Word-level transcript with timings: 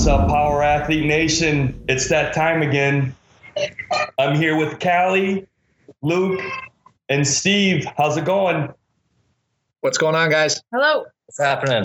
What's 0.00 0.08
up, 0.08 0.28
Power 0.28 0.62
Athlete 0.62 1.04
Nation? 1.04 1.84
It's 1.86 2.08
that 2.08 2.32
time 2.32 2.62
again. 2.62 3.14
I'm 4.18 4.34
here 4.34 4.56
with 4.56 4.80
Callie, 4.80 5.46
Luke, 6.00 6.40
and 7.10 7.28
Steve. 7.28 7.84
How's 7.98 8.16
it 8.16 8.24
going? 8.24 8.72
What's 9.82 9.98
going 9.98 10.14
on, 10.14 10.30
guys? 10.30 10.62
Hello. 10.72 11.04
What's 11.26 11.38
happening? 11.38 11.84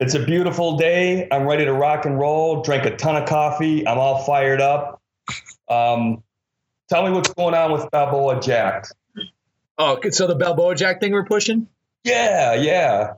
It's 0.00 0.14
a 0.14 0.18
beautiful 0.18 0.78
day. 0.78 1.28
I'm 1.30 1.46
ready 1.46 1.64
to 1.64 1.72
rock 1.72 2.06
and 2.06 2.18
roll. 2.18 2.62
Drank 2.62 2.84
a 2.86 2.96
ton 2.96 3.14
of 3.14 3.28
coffee. 3.28 3.86
I'm 3.86 3.98
all 3.98 4.24
fired 4.24 4.60
up. 4.60 5.00
Um, 5.68 6.24
tell 6.88 7.06
me 7.06 7.12
what's 7.12 7.32
going 7.34 7.54
on 7.54 7.70
with 7.70 7.88
Balboa 7.92 8.40
Jacked. 8.40 8.92
Oh, 9.78 9.92
okay, 9.92 10.10
so 10.10 10.26
the 10.26 10.34
Balboa 10.34 10.74
Jack 10.74 10.98
thing 10.98 11.12
we're 11.12 11.24
pushing? 11.24 11.68
Yeah, 12.02 12.54
yeah. 12.54 13.12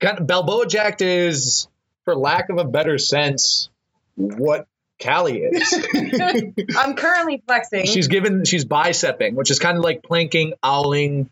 Kind 0.00 0.26
Balboa 0.26 0.66
Jack 0.66 1.02
is, 1.02 1.68
for 2.08 2.16
lack 2.16 2.48
of 2.48 2.56
a 2.56 2.64
better 2.64 2.96
sense, 2.96 3.68
what 4.16 4.66
Callie 4.98 5.40
is. 5.40 5.74
I'm 6.78 6.94
currently 6.94 7.42
flexing. 7.46 7.84
she's 7.84 8.08
given, 8.08 8.46
she's 8.46 8.64
bicepping, 8.64 9.34
which 9.34 9.50
is 9.50 9.58
kind 9.58 9.76
of 9.76 9.84
like 9.84 10.02
planking, 10.02 10.54
owling. 10.62 11.28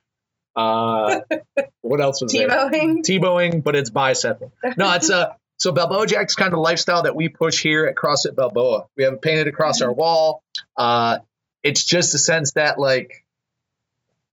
Uh, 0.54 1.20
what 1.80 2.02
else 2.02 2.20
was 2.20 2.30
there? 2.30 2.46
T-bowing. 2.46 3.02
T-bowing, 3.02 3.62
but 3.62 3.74
it's 3.74 3.88
bicepping. 3.88 4.50
No, 4.76 4.92
it's 4.92 5.08
uh 5.08 5.32
so 5.56 5.72
Balboa 5.72 6.06
Jack's 6.06 6.34
kind 6.34 6.52
of 6.52 6.58
lifestyle 6.58 7.04
that 7.04 7.16
we 7.16 7.30
push 7.30 7.62
here 7.62 7.86
at 7.86 7.94
CrossFit 7.94 8.36
Balboa. 8.36 8.84
We 8.98 9.04
have 9.04 9.14
it 9.14 9.22
painted 9.22 9.46
across 9.46 9.80
our 9.80 9.90
wall. 9.90 10.42
Uh, 10.76 11.20
it's 11.62 11.82
just 11.82 12.14
a 12.14 12.18
sense 12.18 12.52
that 12.52 12.78
like 12.78 13.24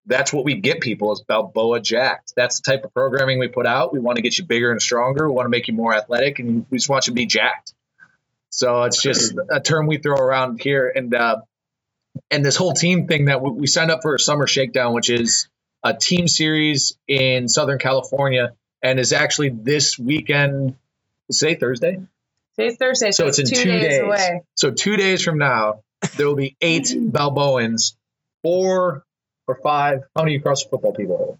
that's 0.05 0.33
what 0.33 0.43
we 0.43 0.55
get 0.55 0.81
people 0.81 1.11
is 1.13 1.21
Balboa 1.21 1.79
jacked. 1.79 2.33
That's 2.35 2.59
the 2.59 2.71
type 2.71 2.83
of 2.83 2.93
programming 2.93 3.39
we 3.39 3.47
put 3.47 3.65
out. 3.65 3.93
We 3.93 3.99
want 3.99 4.17
to 4.17 4.21
get 4.21 4.37
you 4.37 4.43
bigger 4.43 4.71
and 4.71 4.81
stronger. 4.81 5.27
We 5.29 5.33
want 5.35 5.45
to 5.45 5.49
make 5.49 5.67
you 5.67 5.73
more 5.73 5.95
athletic, 5.95 6.39
and 6.39 6.65
we 6.69 6.77
just 6.77 6.89
want 6.89 7.07
you 7.07 7.11
to 7.11 7.15
be 7.15 7.25
jacked. 7.25 7.73
So 8.49 8.83
it's 8.83 9.01
just 9.01 9.33
a 9.49 9.59
term 9.59 9.87
we 9.87 9.97
throw 9.97 10.15
around 10.15 10.61
here, 10.61 10.91
and 10.93 11.13
uh, 11.13 11.37
and 12.29 12.43
this 12.45 12.55
whole 12.55 12.73
team 12.73 13.07
thing 13.07 13.25
that 13.25 13.41
we, 13.41 13.51
we 13.51 13.67
signed 13.67 13.91
up 13.91 14.01
for 14.01 14.13
a 14.15 14.19
summer 14.19 14.45
shakedown, 14.45 14.93
which 14.93 15.09
is 15.09 15.47
a 15.83 15.93
team 15.93 16.27
series 16.27 16.97
in 17.07 17.47
Southern 17.47 17.79
California, 17.79 18.53
and 18.81 18.99
is 18.99 19.13
actually 19.13 19.49
this 19.49 19.97
weekend. 19.97 20.75
Say 21.31 21.55
Thursday. 21.55 21.99
Today's 22.57 22.77
Thursday, 22.77 23.11
So 23.11 23.25
it's 23.25 23.39
in 23.39 23.47
two, 23.47 23.55
two 23.55 23.63
days, 23.63 23.81
days. 23.81 24.01
away. 24.01 24.41
So 24.55 24.69
two 24.69 24.95
days 24.97 25.23
from 25.23 25.39
now, 25.39 25.81
there 26.17 26.27
will 26.27 26.35
be 26.35 26.55
eight 26.61 26.93
Balboans, 26.99 27.95
four 28.43 29.03
or 29.47 29.55
five. 29.61 30.03
How 30.15 30.23
many 30.23 30.39
CrossFit 30.39 30.69
football 30.69 30.93
people? 30.93 31.39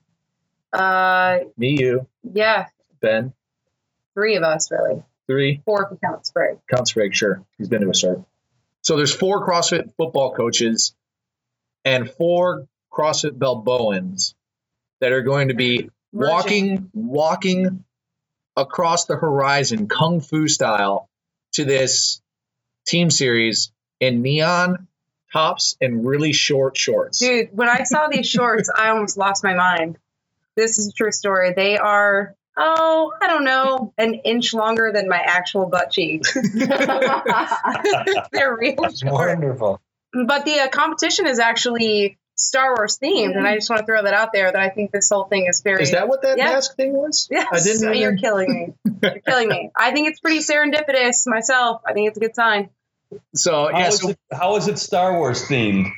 Uh, 0.72 1.40
Me, 1.58 1.78
you, 1.80 2.08
yeah, 2.24 2.68
Ben, 3.00 3.34
three 4.16 4.36
of 4.36 4.44
us 4.44 4.72
really. 4.72 5.04
three. 5.28 5.62
Four 5.66 5.84
if 5.86 5.92
you 5.92 6.00
count 6.04 6.26
Sprague. 6.26 6.58
Count 6.70 6.88
Sprague, 6.88 7.14
sure. 7.14 7.44
He's 7.58 7.70
been 7.70 7.82
to 7.82 7.90
a 7.90 7.94
start. 7.94 8.22
So 8.82 8.98
there's 8.98 9.14
four 9.14 9.48
CrossFit 9.48 9.94
football 9.98 10.34
coaches 10.34 10.96
and 11.86 12.10
four 12.10 12.68
CrossFit 12.92 13.38
Balboans 13.38 14.36
that 15.00 15.12
are 15.12 15.22
going 15.22 15.50
to 15.50 15.54
be 15.54 15.90
walking, 16.12 16.90
walking 16.94 17.84
across 18.58 19.06
the 19.06 19.16
horizon, 19.16 19.88
kung 19.88 20.22
fu 20.22 20.48
style, 20.48 21.10
to 21.54 21.66
this 21.66 22.22
team 22.86 23.10
series 23.10 23.72
in 24.00 24.22
neon 24.22 24.88
tops 25.34 25.76
and 25.82 26.06
really 26.08 26.32
short 26.32 26.78
shorts. 26.78 27.20
Dude, 27.20 27.50
when 27.52 27.68
I 27.68 27.84
saw 27.84 28.08
these 28.08 28.28
shorts, 28.30 28.70
I 28.74 28.90
almost 28.90 29.18
lost 29.18 29.44
my 29.44 29.54
mind. 29.56 29.98
This 30.56 30.78
is 30.78 30.90
a 30.90 30.92
true 30.94 31.12
story. 31.12 31.54
They 31.56 31.78
are, 31.78 32.36
oh, 32.56 33.12
I 33.22 33.28
don't 33.28 33.44
know, 33.44 33.92
an 33.98 34.14
inch 34.14 34.54
longer 34.54 34.92
than 34.94 35.10
my 35.10 35.18
actual 35.18 35.66
butt 35.66 35.90
cheek. 35.92 36.22
They're 38.32 38.56
real 38.56 38.76
short. 38.92 39.12
Wonderful. 39.14 39.82
But 40.14 40.46
the 40.46 40.60
uh, 40.60 40.68
competition 40.70 41.26
is 41.26 41.40
actually 41.40 42.20
Star 42.36 42.76
Wars 42.76 43.00
themed, 43.04 43.36
and 43.36 43.48
I 43.48 43.56
just 43.56 43.70
want 43.70 43.80
to 43.80 43.86
throw 43.86 44.04
that 44.04 44.14
out 44.14 44.30
there 44.34 44.52
that 44.52 44.62
I 44.62 44.70
think 44.70 44.92
this 44.92 45.10
whole 45.10 45.24
thing 45.26 45.48
is 45.48 45.62
very. 45.62 45.82
Is 45.84 45.92
that 45.92 46.08
what 46.08 46.22
that 46.22 46.38
Yeah. 46.38 46.52
mask 46.52 46.76
thing 46.76 46.94
was? 46.94 47.28
Yes, 47.32 47.48
I 47.52 47.60
didn't 47.64 47.82
know. 47.82 47.92
you're 47.92 48.12
even- 48.12 48.18
killing 48.22 48.54
me. 48.54 48.74
You're 49.02 49.20
killing 49.28 49.50
me. 49.50 49.72
I 49.76 49.92
think 49.92 50.10
it's 50.10 50.20
pretty 50.20 50.40
serendipitous 50.40 51.26
myself. 51.28 51.82
I 51.88 51.94
think 51.94 52.10
it's 52.10 52.18
a 52.18 52.22
good 52.22 52.36
sign. 52.36 52.70
So 53.36 53.70
How 53.72 53.80
yeah, 53.80 53.88
is 53.88 54.00
so 54.00 54.10
it, 54.10 54.20
how 54.32 54.56
is 54.56 54.68
it 54.68 54.78
Star 54.80 55.18
Wars 55.18 55.48
themed? 55.48 55.90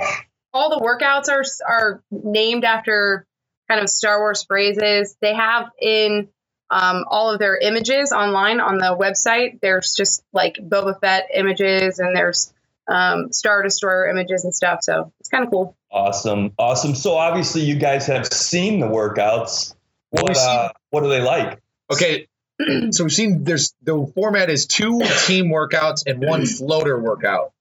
All 0.53 0.69
the 0.69 0.83
workouts 0.83 1.29
are 1.29 1.43
are 1.67 2.03
named 2.11 2.63
after 2.63 3.25
kind 3.67 3.81
of 3.81 3.89
Star 3.89 4.19
Wars 4.19 4.43
phrases. 4.43 5.15
They 5.21 5.33
have 5.33 5.69
in 5.81 6.29
um, 6.69 7.05
all 7.09 7.31
of 7.31 7.39
their 7.39 7.57
images 7.57 8.11
online 8.11 8.59
on 8.59 8.77
the 8.77 8.95
website. 8.97 9.59
There's 9.61 9.93
just 9.93 10.23
like 10.33 10.55
Boba 10.55 10.99
Fett 10.99 11.27
images, 11.33 11.99
and 11.99 12.15
there's 12.15 12.53
um, 12.87 13.31
Star 13.31 13.63
Destroyer 13.63 14.07
images 14.07 14.43
and 14.45 14.53
stuff. 14.53 14.79
So 14.81 15.11
it's 15.19 15.29
kind 15.29 15.43
of 15.43 15.51
cool. 15.51 15.75
Awesome, 15.91 16.53
awesome. 16.57 16.95
So 16.95 17.15
obviously 17.15 17.61
you 17.61 17.75
guys 17.75 18.07
have 18.07 18.27
seen 18.27 18.79
the 18.79 18.87
workouts. 18.87 19.73
What, 20.09 20.29
we've 20.29 20.37
uh, 20.37 20.71
what 20.89 21.03
are 21.03 21.09
they 21.09 21.21
like? 21.21 21.59
okay. 21.91 22.27
So 22.91 23.03
we've 23.03 23.13
seen 23.13 23.43
there's 23.43 23.73
the 23.83 24.11
format 24.15 24.49
is 24.49 24.65
two 24.65 25.01
team 25.27 25.47
workouts 25.47 26.03
and 26.07 26.25
one 26.25 26.45
floater 26.45 26.97
workout, 26.97 27.51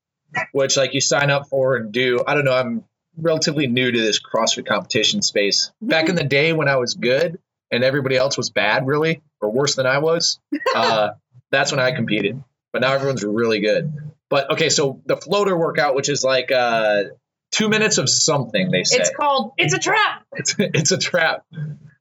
which 0.53 0.77
like 0.77 0.94
you 0.94 1.00
sign 1.00 1.31
up 1.31 1.49
for 1.49 1.77
and 1.77 1.93
do. 1.93 2.22
I 2.27 2.34
don't 2.34 2.44
know. 2.44 2.55
I'm 2.55 2.84
relatively 3.16 3.66
new 3.66 3.91
to 3.91 4.00
this 4.00 4.21
CrossFit 4.21 4.66
competition 4.66 5.22
space. 5.22 5.72
Back 5.81 6.09
in 6.09 6.15
the 6.15 6.25
day 6.25 6.53
when 6.53 6.69
I 6.69 6.77
was 6.77 6.94
good 6.94 7.38
and 7.71 7.84
everybody 7.84 8.16
else 8.16 8.37
was 8.37 8.50
bad, 8.50 8.87
really, 8.87 9.22
or 9.41 9.50
worse 9.50 9.75
than 9.75 9.87
I 9.87 9.99
was, 9.99 10.38
uh, 10.75 11.11
that's 11.50 11.71
when 11.72 11.81
I 11.81 11.93
competed. 11.93 12.43
But 12.72 12.82
now 12.82 12.93
everyone's 12.93 13.25
really 13.25 13.61
good. 13.61 13.93
But 14.31 14.53
okay, 14.53 14.69
so 14.69 15.00
the 15.06 15.16
floater 15.16 15.56
workout, 15.56 15.94
which 15.94 16.09
is 16.09 16.25
like 16.25 16.50
uh, 16.50 17.05
two 17.54 17.69
minutes 17.69 17.98
of 17.98 18.09
something, 18.09 18.70
they 18.70 18.84
say 18.84 18.98
It's 18.98 19.10
called 19.10 19.53
It's 19.56 19.75
a 19.75 19.78
Trap. 19.78 20.25
it's, 20.32 20.54
it's 20.59 20.92
a 20.92 20.98
trap. 20.98 21.44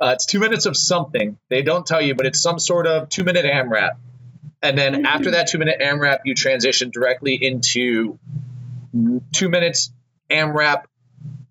Uh, 0.01 0.11
it's 0.15 0.25
two 0.25 0.39
minutes 0.39 0.65
of 0.65 0.75
something. 0.75 1.37
They 1.49 1.61
don't 1.61 1.85
tell 1.85 2.01
you, 2.01 2.15
but 2.15 2.25
it's 2.25 2.41
some 2.41 2.59
sort 2.59 2.87
of 2.87 3.09
two 3.09 3.23
minute 3.23 3.45
AMRAP. 3.45 3.91
And 4.61 4.77
then 4.77 5.05
after 5.05 5.31
that 5.31 5.47
two 5.47 5.59
minute 5.59 5.79
AMRAP, 5.81 6.19
you 6.25 6.35
transition 6.35 6.89
directly 6.89 7.35
into 7.35 8.17
two 9.31 9.49
minutes 9.49 9.91
AMRAP 10.29 10.85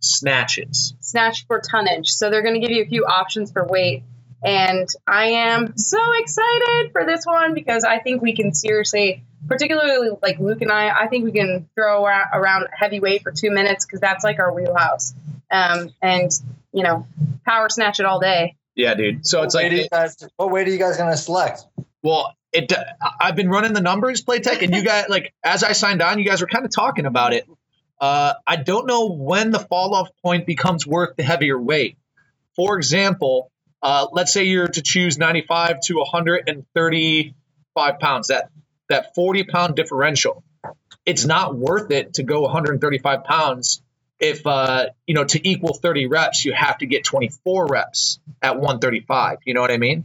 snatches. 0.01 0.95
snatch 1.01 1.47
for 1.47 1.61
tonnage. 1.61 2.11
So 2.11 2.31
they're 2.31 2.43
going 2.43 2.55
to 2.55 2.61
give 2.61 2.71
you 2.71 2.83
a 2.83 2.87
few 2.87 3.05
options 3.05 3.53
for 3.53 3.65
weight. 3.67 4.03
And 4.45 4.89
I 5.07 5.27
am 5.27 5.77
so 5.77 5.99
excited 6.19 6.91
for 6.93 7.07
this 7.07 7.25
one 7.25 7.55
because 7.55 7.85
I 7.85 8.01
think 8.01 8.23
we 8.23 8.35
can 8.35 8.53
seriously, 8.53 9.25
particularly 9.49 10.11
like 10.23 10.39
Luke 10.39 10.63
and 10.63 10.71
I, 10.71 11.05
I 11.05 11.07
think 11.09 11.25
we 11.25 11.33
can 11.33 11.69
throw 11.75 12.05
around 12.05 12.69
heavy 12.73 13.01
weight 13.01 13.23
for 13.23 13.33
two 13.33 13.51
minutes 13.51 13.85
because 13.85 14.01
that's 14.01 14.25
like 14.25 14.39
our 14.39 14.53
wheelhouse. 14.53 15.15
Um, 15.51 15.91
and, 16.01 16.31
you 16.73 16.83
know, 16.83 17.07
power 17.45 17.69
snatch 17.69 18.01
it 18.01 18.07
all 18.07 18.21
day. 18.21 18.57
Yeah, 18.75 18.95
dude. 18.95 19.27
So 19.27 19.43
it's 19.43 19.55
what, 19.55 19.65
weight 19.65 19.73
like, 19.73 19.79
are 19.79 19.83
you 19.83 19.89
guys, 19.91 20.29
what 20.37 20.51
weight 20.51 20.69
are 20.69 20.71
you 20.71 20.79
guys 20.79 20.97
going 20.97 21.11
to 21.11 21.17
select? 21.17 21.67
well, 22.03 22.35
it. 22.53 22.73
I've 23.21 23.37
been 23.37 23.49
running 23.49 23.73
the 23.73 23.81
numbers, 23.81 24.25
Playtech, 24.25 24.63
and 24.63 24.75
you 24.75 24.85
guys 24.85 25.07
like 25.09 25.33
as 25.43 25.65
I 25.65 25.73
signed 25.73 26.03
on, 26.03 26.19
you 26.19 26.25
guys 26.25 26.41
were 26.41 26.47
kind 26.47 26.65
of 26.65 26.73
talking 26.73 27.07
about 27.07 27.33
it. 27.33 27.47
Uh, 28.01 28.35
I 28.47 28.57
don't 28.57 28.87
know 28.87 29.13
when 29.13 29.51
the 29.51 29.61
fall 29.61 29.95
off 29.95 30.09
point 30.23 30.47
becomes 30.47 30.87
worth 30.87 31.17
the 31.17 31.23
heavier 31.23 31.61
weight. 31.61 31.97
For 32.57 32.77
example, 32.77 33.51
uh, 33.81 34.09
let's 34.13 34.33
say 34.33 34.45
you're 34.45 34.69
to 34.69 34.83
choose 34.83 35.19
95 35.19 35.81
to 35.83 35.99
135 35.99 37.99
pounds. 38.01 38.29
That 38.29 38.51
that 38.93 39.15
40 39.15 39.45
pound 39.45 39.75
differential. 39.77 40.45
It's 41.05 41.25
not 41.25 41.57
worth 41.57 41.91
it 41.91 42.15
to 42.15 42.23
go 42.23 42.43
135 42.43 43.25
pounds 43.25 43.83
if 44.21 44.47
uh, 44.47 44.87
you 45.07 45.15
know 45.15 45.25
to 45.25 45.49
equal 45.49 45.75
30 45.75 46.07
reps, 46.07 46.45
you 46.45 46.53
have 46.53 46.79
to 46.79 46.87
get 46.87 47.05
24 47.05 47.67
reps 47.67 48.21
at 48.41 48.55
135. 48.55 49.39
You 49.45 49.55
know 49.55 49.61
what 49.61 49.73
I 49.73 49.79
mean? 49.79 50.05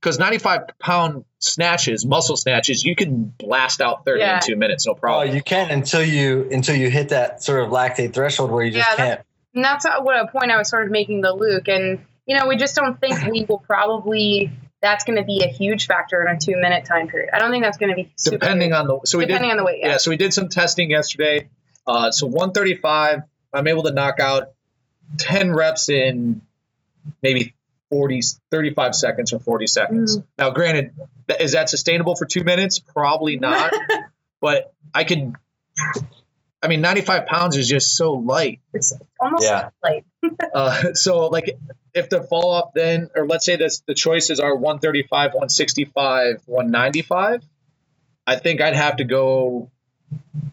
Because 0.00 0.18
95 0.18 0.78
pound 0.78 1.24
snatches, 1.38 2.04
muscle 2.04 2.36
snatches, 2.36 2.84
you 2.84 2.94
can 2.94 3.24
blast 3.36 3.80
out 3.80 4.04
30 4.04 4.20
Yeah. 4.20 4.34
in 4.36 4.40
two 4.42 4.56
minutes, 4.56 4.86
no 4.86 4.92
Oh, 4.92 4.94
problem. 4.96 5.34
you 5.34 5.42
can't 5.42 5.70
until 5.72 6.04
you 6.04 6.48
until 6.52 6.76
you 6.76 6.90
hit 6.90 7.08
that 7.08 7.42
sort 7.42 7.64
of 7.64 7.70
lactate 7.70 8.12
threshold 8.12 8.50
where 8.50 8.62
you 8.64 8.70
just 8.70 8.86
Yeah, 8.90 8.96
can't. 8.96 9.20
And 9.54 9.64
that's 9.64 9.86
what 9.86 10.20
a 10.20 10.26
point 10.28 10.50
I 10.52 10.58
was 10.58 10.68
sort 10.68 10.84
of 10.84 10.90
making 10.90 11.22
to 11.22 11.32
Luke. 11.32 11.68
And, 11.68 12.04
you 12.26 12.36
know, 12.38 12.46
we 12.48 12.56
just 12.56 12.74
don't 12.76 13.00
think 13.00 13.24
we 13.30 13.44
will 13.48 13.58
probably 13.60 14.50
that's 14.84 15.04
going 15.04 15.16
to 15.16 15.24
be 15.24 15.42
a 15.42 15.48
huge 15.48 15.86
factor 15.86 16.20
in 16.20 16.28
a 16.28 16.38
two 16.38 16.56
minute 16.56 16.84
time 16.84 17.08
period. 17.08 17.30
I 17.32 17.38
don't 17.38 17.50
think 17.50 17.64
that's 17.64 17.78
going 17.78 17.88
to 17.88 17.96
be 17.96 18.12
super 18.16 18.36
depending 18.36 18.74
on 18.74 18.86
the 18.86 19.00
so 19.06 19.16
we 19.16 19.24
depending 19.24 19.48
did 19.48 19.52
on 19.52 19.56
the 19.56 19.64
weight. 19.64 19.78
Yeah. 19.80 19.92
yeah 19.92 19.96
so 19.96 20.10
we 20.10 20.18
did 20.18 20.34
some 20.34 20.48
testing 20.50 20.90
yesterday. 20.90 21.48
Uh, 21.86 22.10
so 22.10 22.26
135, 22.26 23.22
I'm 23.52 23.66
able 23.66 23.84
to 23.84 23.92
knock 23.92 24.20
out 24.20 24.52
10 25.18 25.54
reps 25.54 25.88
in 25.88 26.42
maybe 27.22 27.54
40, 27.90 28.20
35 28.50 28.94
seconds 28.94 29.32
or 29.32 29.38
40 29.38 29.66
seconds. 29.66 30.18
Mm. 30.18 30.24
Now, 30.38 30.50
granted, 30.50 30.92
is 31.40 31.52
that 31.52 31.70
sustainable 31.70 32.16
for 32.16 32.26
two 32.26 32.44
minutes? 32.44 32.78
Probably 32.78 33.36
not. 33.36 33.72
but 34.40 34.74
I 34.94 35.04
could. 35.04 35.34
I 36.64 36.68
mean, 36.68 36.80
95 36.80 37.26
pounds 37.26 37.56
is 37.58 37.68
just 37.68 37.94
so 37.94 38.14
light. 38.14 38.60
it's 38.72 38.94
almost 39.20 39.44
Yeah. 39.44 39.68
like 39.82 40.04
Uh, 40.54 40.94
so, 40.94 41.26
like, 41.26 41.58
if 41.92 42.08
the 42.08 42.22
fall 42.22 42.50
off 42.52 42.70
then, 42.74 43.10
or 43.14 43.26
let's 43.26 43.44
say 43.44 43.56
this, 43.56 43.82
the 43.86 43.94
choices 43.94 44.40
are 44.40 44.54
135, 44.54 45.34
165, 45.34 46.42
195, 46.46 47.42
I 48.26 48.36
think 48.36 48.62
I'd 48.62 48.74
have 48.74 48.96
to 48.96 49.04
go 49.04 49.70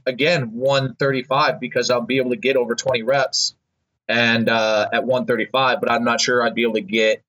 again 0.05 0.51
135 0.53 1.59
because 1.61 1.89
I'll 1.89 2.01
be 2.01 2.17
able 2.17 2.31
to 2.31 2.35
get 2.35 2.57
over 2.57 2.75
20 2.75 3.03
reps 3.03 3.55
and 4.09 4.49
uh, 4.49 4.89
at 4.91 5.05
135, 5.05 5.79
but 5.79 5.89
I'm 5.89 6.03
not 6.03 6.19
sure 6.19 6.43
I'd 6.45 6.55
be 6.55 6.63
able 6.63 6.73
to 6.73 6.81
get 6.81 7.23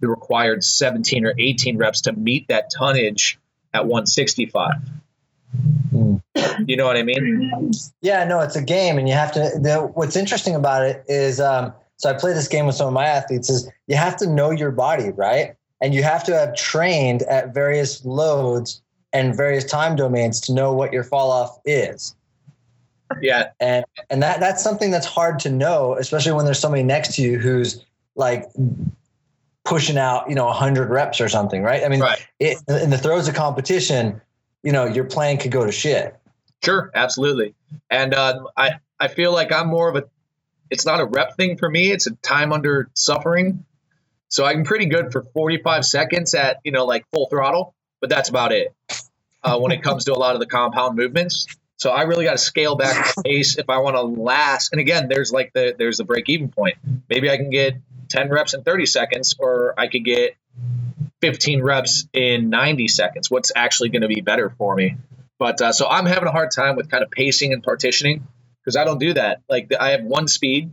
the 0.00 0.08
required 0.08 0.62
17 0.62 1.26
or 1.26 1.34
18 1.36 1.76
reps 1.76 2.02
to 2.02 2.12
meet 2.12 2.46
that 2.48 2.70
tonnage 2.70 3.40
at 3.74 3.86
165. 3.86 4.74
You 6.66 6.76
know 6.76 6.86
what 6.86 6.96
I 6.96 7.02
mean? 7.02 7.72
Yeah, 8.00 8.24
no, 8.24 8.40
it's 8.40 8.56
a 8.56 8.62
game, 8.62 8.98
and 8.98 9.08
you 9.08 9.14
have 9.14 9.32
to. 9.32 9.40
The, 9.60 9.90
what's 9.94 10.16
interesting 10.16 10.54
about 10.54 10.84
it 10.84 11.04
is, 11.08 11.40
um, 11.40 11.72
so 11.96 12.10
I 12.10 12.14
play 12.14 12.32
this 12.32 12.48
game 12.48 12.66
with 12.66 12.74
some 12.74 12.86
of 12.88 12.92
my 12.92 13.06
athletes. 13.06 13.50
Is 13.50 13.70
you 13.86 13.96
have 13.96 14.16
to 14.18 14.26
know 14.26 14.50
your 14.50 14.70
body, 14.70 15.10
right? 15.10 15.54
And 15.80 15.94
you 15.94 16.02
have 16.02 16.24
to 16.24 16.34
have 16.34 16.56
trained 16.56 17.22
at 17.22 17.54
various 17.54 18.04
loads 18.04 18.82
and 19.12 19.36
various 19.36 19.64
time 19.64 19.96
domains 19.96 20.40
to 20.42 20.52
know 20.52 20.72
what 20.72 20.92
your 20.92 21.04
fall 21.04 21.30
off 21.30 21.58
is. 21.64 22.14
Yeah, 23.20 23.50
and 23.60 23.84
and 24.10 24.22
that 24.22 24.40
that's 24.40 24.62
something 24.62 24.90
that's 24.90 25.06
hard 25.06 25.38
to 25.40 25.50
know, 25.50 25.96
especially 25.96 26.32
when 26.32 26.44
there's 26.44 26.58
somebody 26.58 26.82
next 26.82 27.14
to 27.16 27.22
you 27.22 27.38
who's 27.38 27.84
like 28.16 28.50
pushing 29.68 29.98
out, 29.98 30.28
you 30.28 30.34
know, 30.34 30.46
100 30.46 30.88
reps 30.88 31.20
or 31.20 31.28
something, 31.28 31.62
right? 31.62 31.84
I 31.84 31.88
mean, 31.88 32.00
right. 32.00 32.26
it, 32.40 32.58
in 32.68 32.88
the 32.88 32.96
throes 32.96 33.28
of 33.28 33.34
competition, 33.34 34.18
you 34.62 34.72
know, 34.72 34.86
your 34.86 35.04
plan 35.04 35.36
could 35.36 35.50
go 35.50 35.64
to 35.64 35.70
shit. 35.70 36.17
Sure, 36.64 36.90
absolutely. 36.94 37.54
And 37.90 38.14
uh, 38.14 38.44
I 38.56 38.72
I 38.98 39.08
feel 39.08 39.32
like 39.32 39.52
I'm 39.52 39.68
more 39.68 39.88
of 39.88 39.96
a. 39.96 40.04
It's 40.70 40.84
not 40.84 41.00
a 41.00 41.04
rep 41.06 41.36
thing 41.36 41.56
for 41.56 41.68
me. 41.70 41.90
It's 41.90 42.06
a 42.06 42.12
time 42.16 42.52
under 42.52 42.90
suffering. 42.94 43.64
So 44.28 44.44
I'm 44.44 44.64
pretty 44.64 44.86
good 44.86 45.12
for 45.12 45.24
45 45.34 45.84
seconds 45.86 46.34
at 46.34 46.58
you 46.64 46.72
know 46.72 46.84
like 46.84 47.06
full 47.12 47.28
throttle, 47.28 47.74
but 48.00 48.10
that's 48.10 48.28
about 48.28 48.52
it 48.52 48.74
uh, 49.42 49.58
when 49.58 49.72
it 49.72 49.82
comes 49.82 50.04
to 50.06 50.12
a 50.12 50.18
lot 50.18 50.34
of 50.34 50.40
the 50.40 50.46
compound 50.46 50.96
movements. 50.96 51.46
So 51.76 51.90
I 51.90 52.02
really 52.02 52.24
got 52.24 52.32
to 52.32 52.38
scale 52.38 52.76
back 52.76 53.14
the 53.14 53.22
pace 53.22 53.56
if 53.56 53.70
I 53.70 53.78
want 53.78 53.96
to 53.96 54.02
last. 54.02 54.72
And 54.72 54.80
again, 54.80 55.08
there's 55.08 55.32
like 55.32 55.52
the 55.54 55.74
there's 55.78 55.98
the 55.98 56.04
break 56.04 56.28
even 56.28 56.50
point. 56.50 56.76
Maybe 57.08 57.30
I 57.30 57.36
can 57.36 57.50
get 57.50 57.74
10 58.08 58.30
reps 58.30 58.54
in 58.54 58.62
30 58.64 58.86
seconds, 58.86 59.36
or 59.38 59.74
I 59.78 59.86
could 59.86 60.04
get 60.04 60.36
15 61.22 61.62
reps 61.62 62.08
in 62.12 62.50
90 62.50 62.88
seconds. 62.88 63.30
What's 63.30 63.52
actually 63.54 63.90
going 63.90 64.02
to 64.02 64.08
be 64.08 64.20
better 64.20 64.50
for 64.58 64.74
me? 64.74 64.96
But 65.38 65.60
uh, 65.62 65.72
so 65.72 65.88
I'm 65.88 66.06
having 66.06 66.28
a 66.28 66.32
hard 66.32 66.52
time 66.52 66.76
with 66.76 66.90
kind 66.90 67.04
of 67.04 67.12
pacing 67.12 67.52
and 67.54 67.62
partitioning 67.62 68.26
because 68.64 68.76
I 68.76 68.84
don't 68.84 69.00
do 69.00 69.14
that. 69.14 69.42
Like 69.50 69.72
I 69.78 69.90
have 69.92 70.04
one 70.04 70.28
speed 70.28 70.70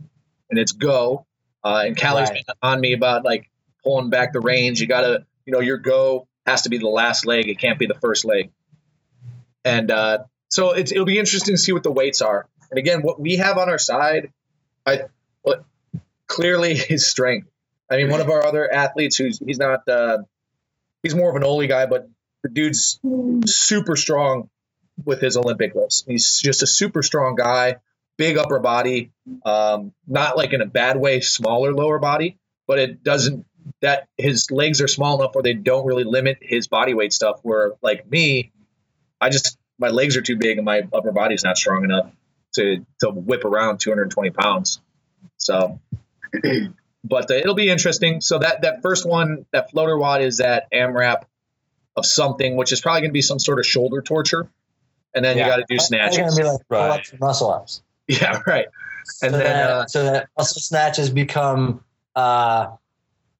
and 0.50 0.58
it's 0.60 0.72
go. 0.72 1.26
Uh, 1.64 1.84
and 1.86 1.96
Callie's 1.98 2.30
Right. 2.30 2.44
been 2.46 2.56
on 2.62 2.80
me 2.80 2.94
about 2.94 3.24
like 3.24 3.50
pulling 3.84 4.10
back 4.10 4.32
the 4.34 4.40
range. 4.40 4.80
You 4.80 4.88
got 4.88 5.02
to, 5.02 5.26
you 5.46 5.54
know, 5.54 5.60
your 5.60 5.78
go 5.78 6.28
has 6.46 6.62
to 6.64 6.70
be 6.70 6.78
the 6.78 6.88
last 6.88 7.26
leg. 7.26 7.48
It 7.48 7.60
can't 7.60 7.78
be 7.78 7.86
the 7.86 7.96
first 8.00 8.24
leg. 8.26 8.50
And 9.64 9.90
uh, 9.90 10.20
so 10.50 10.72
it's, 10.72 10.92
it'll 10.92 11.06
be 11.06 11.18
interesting 11.18 11.54
to 11.54 11.58
see 11.60 11.72
what 11.72 11.84
the 11.84 11.92
weights 11.92 12.22
are. 12.22 12.48
And 12.70 12.78
again, 12.78 13.02
what 13.02 13.20
we 13.20 13.36
have 13.36 13.58
on 13.58 13.68
our 13.70 13.78
side, 13.78 14.32
I 14.86 15.02
what 15.42 15.64
clearly 16.28 16.72
is 16.90 17.08
strength. 17.08 17.48
I 17.90 17.96
mean, 17.98 18.10
one 18.10 18.20
of 18.20 18.30
our 18.30 18.46
other 18.46 18.72
athletes 18.72 19.16
who's 19.16 19.38
he's 19.38 19.58
not 19.58 19.88
uh, 19.88 20.18
he's 21.02 21.14
more 21.14 21.30
of 21.30 21.36
an 21.36 21.44
Oly 21.44 21.66
guy, 21.68 21.86
but 21.86 22.08
the 22.42 22.50
dude's 22.50 23.00
super 23.46 23.96
strong 23.96 24.48
with 25.04 25.20
his 25.20 25.36
Olympic 25.36 25.74
lifts. 25.74 26.04
He's 26.06 26.40
just 26.40 26.62
a 26.62 26.66
super 26.66 27.02
strong 27.02 27.34
guy, 27.34 27.76
big 28.16 28.38
upper 28.38 28.58
body, 28.58 29.12
um, 29.44 29.92
not 30.06 30.36
like 30.36 30.52
in 30.52 30.60
a 30.60 30.66
bad 30.66 30.96
way, 30.96 31.20
smaller 31.20 31.72
lower 31.72 31.98
body, 31.98 32.38
but 32.66 32.78
it 32.78 33.02
doesn't 33.02 33.46
that 33.82 34.08
his 34.16 34.50
legs 34.50 34.80
are 34.80 34.88
small 34.88 35.20
enough 35.20 35.34
where 35.34 35.42
they 35.42 35.54
don't 35.54 35.86
really 35.86 36.04
limit 36.04 36.38
his 36.40 36.68
body 36.68 36.94
weight 36.94 37.12
stuff. 37.12 37.40
Where 37.42 37.72
like 37.82 38.08
me, 38.10 38.52
I 39.20 39.30
just 39.30 39.58
my 39.78 39.88
legs 39.88 40.16
are 40.16 40.22
too 40.22 40.36
big 40.36 40.58
and 40.58 40.64
my 40.64 40.82
upper 40.92 41.12
body's 41.12 41.44
not 41.44 41.58
strong 41.58 41.84
enough 41.84 42.10
to 42.54 42.86
to 43.00 43.10
whip 43.10 43.44
around 43.44 43.78
220 43.78 44.30
pounds. 44.30 44.80
So, 45.36 45.80
but 47.04 47.30
uh, 47.30 47.34
it'll 47.34 47.54
be 47.54 47.68
interesting. 47.68 48.20
So 48.20 48.38
that 48.38 48.62
that 48.62 48.82
first 48.82 49.06
one, 49.06 49.46
that 49.52 49.70
floater 49.70 49.96
WOD 49.98 50.22
is 50.22 50.38
that 50.38 50.68
AMRAP 50.72 51.24
of 51.96 52.06
something, 52.06 52.56
which 52.56 52.72
is 52.72 52.80
probably 52.80 53.02
going 53.02 53.10
to 53.10 53.14
be 53.14 53.22
some 53.22 53.38
sort 53.38 53.58
of 53.58 53.66
shoulder 53.66 54.02
torture, 54.02 54.48
and 55.14 55.24
then 55.24 55.36
Yeah. 55.36 55.44
you 55.44 55.50
got 55.50 55.56
to 55.56 55.62
do 55.62 55.66
They're 55.68 55.76
going 56.00 56.10
snatches. 56.10 56.34
to 56.36 56.42
be 56.42 56.48
like 56.48 56.60
pull 56.68 56.78
Right. 56.78 57.00
ups 57.00 57.10
and 57.10 57.20
muscle 57.20 57.50
ups. 57.52 57.82
Yeah, 58.08 58.40
right. 58.46 58.66
And 59.22 59.32
so, 59.32 59.38
then 59.38 59.40
that, 59.44 59.70
uh, 59.70 59.86
so 59.86 60.04
that 60.04 60.28
muscle 60.38 60.60
snatches 60.60 61.10
become 61.10 61.82
uh, 62.14 62.68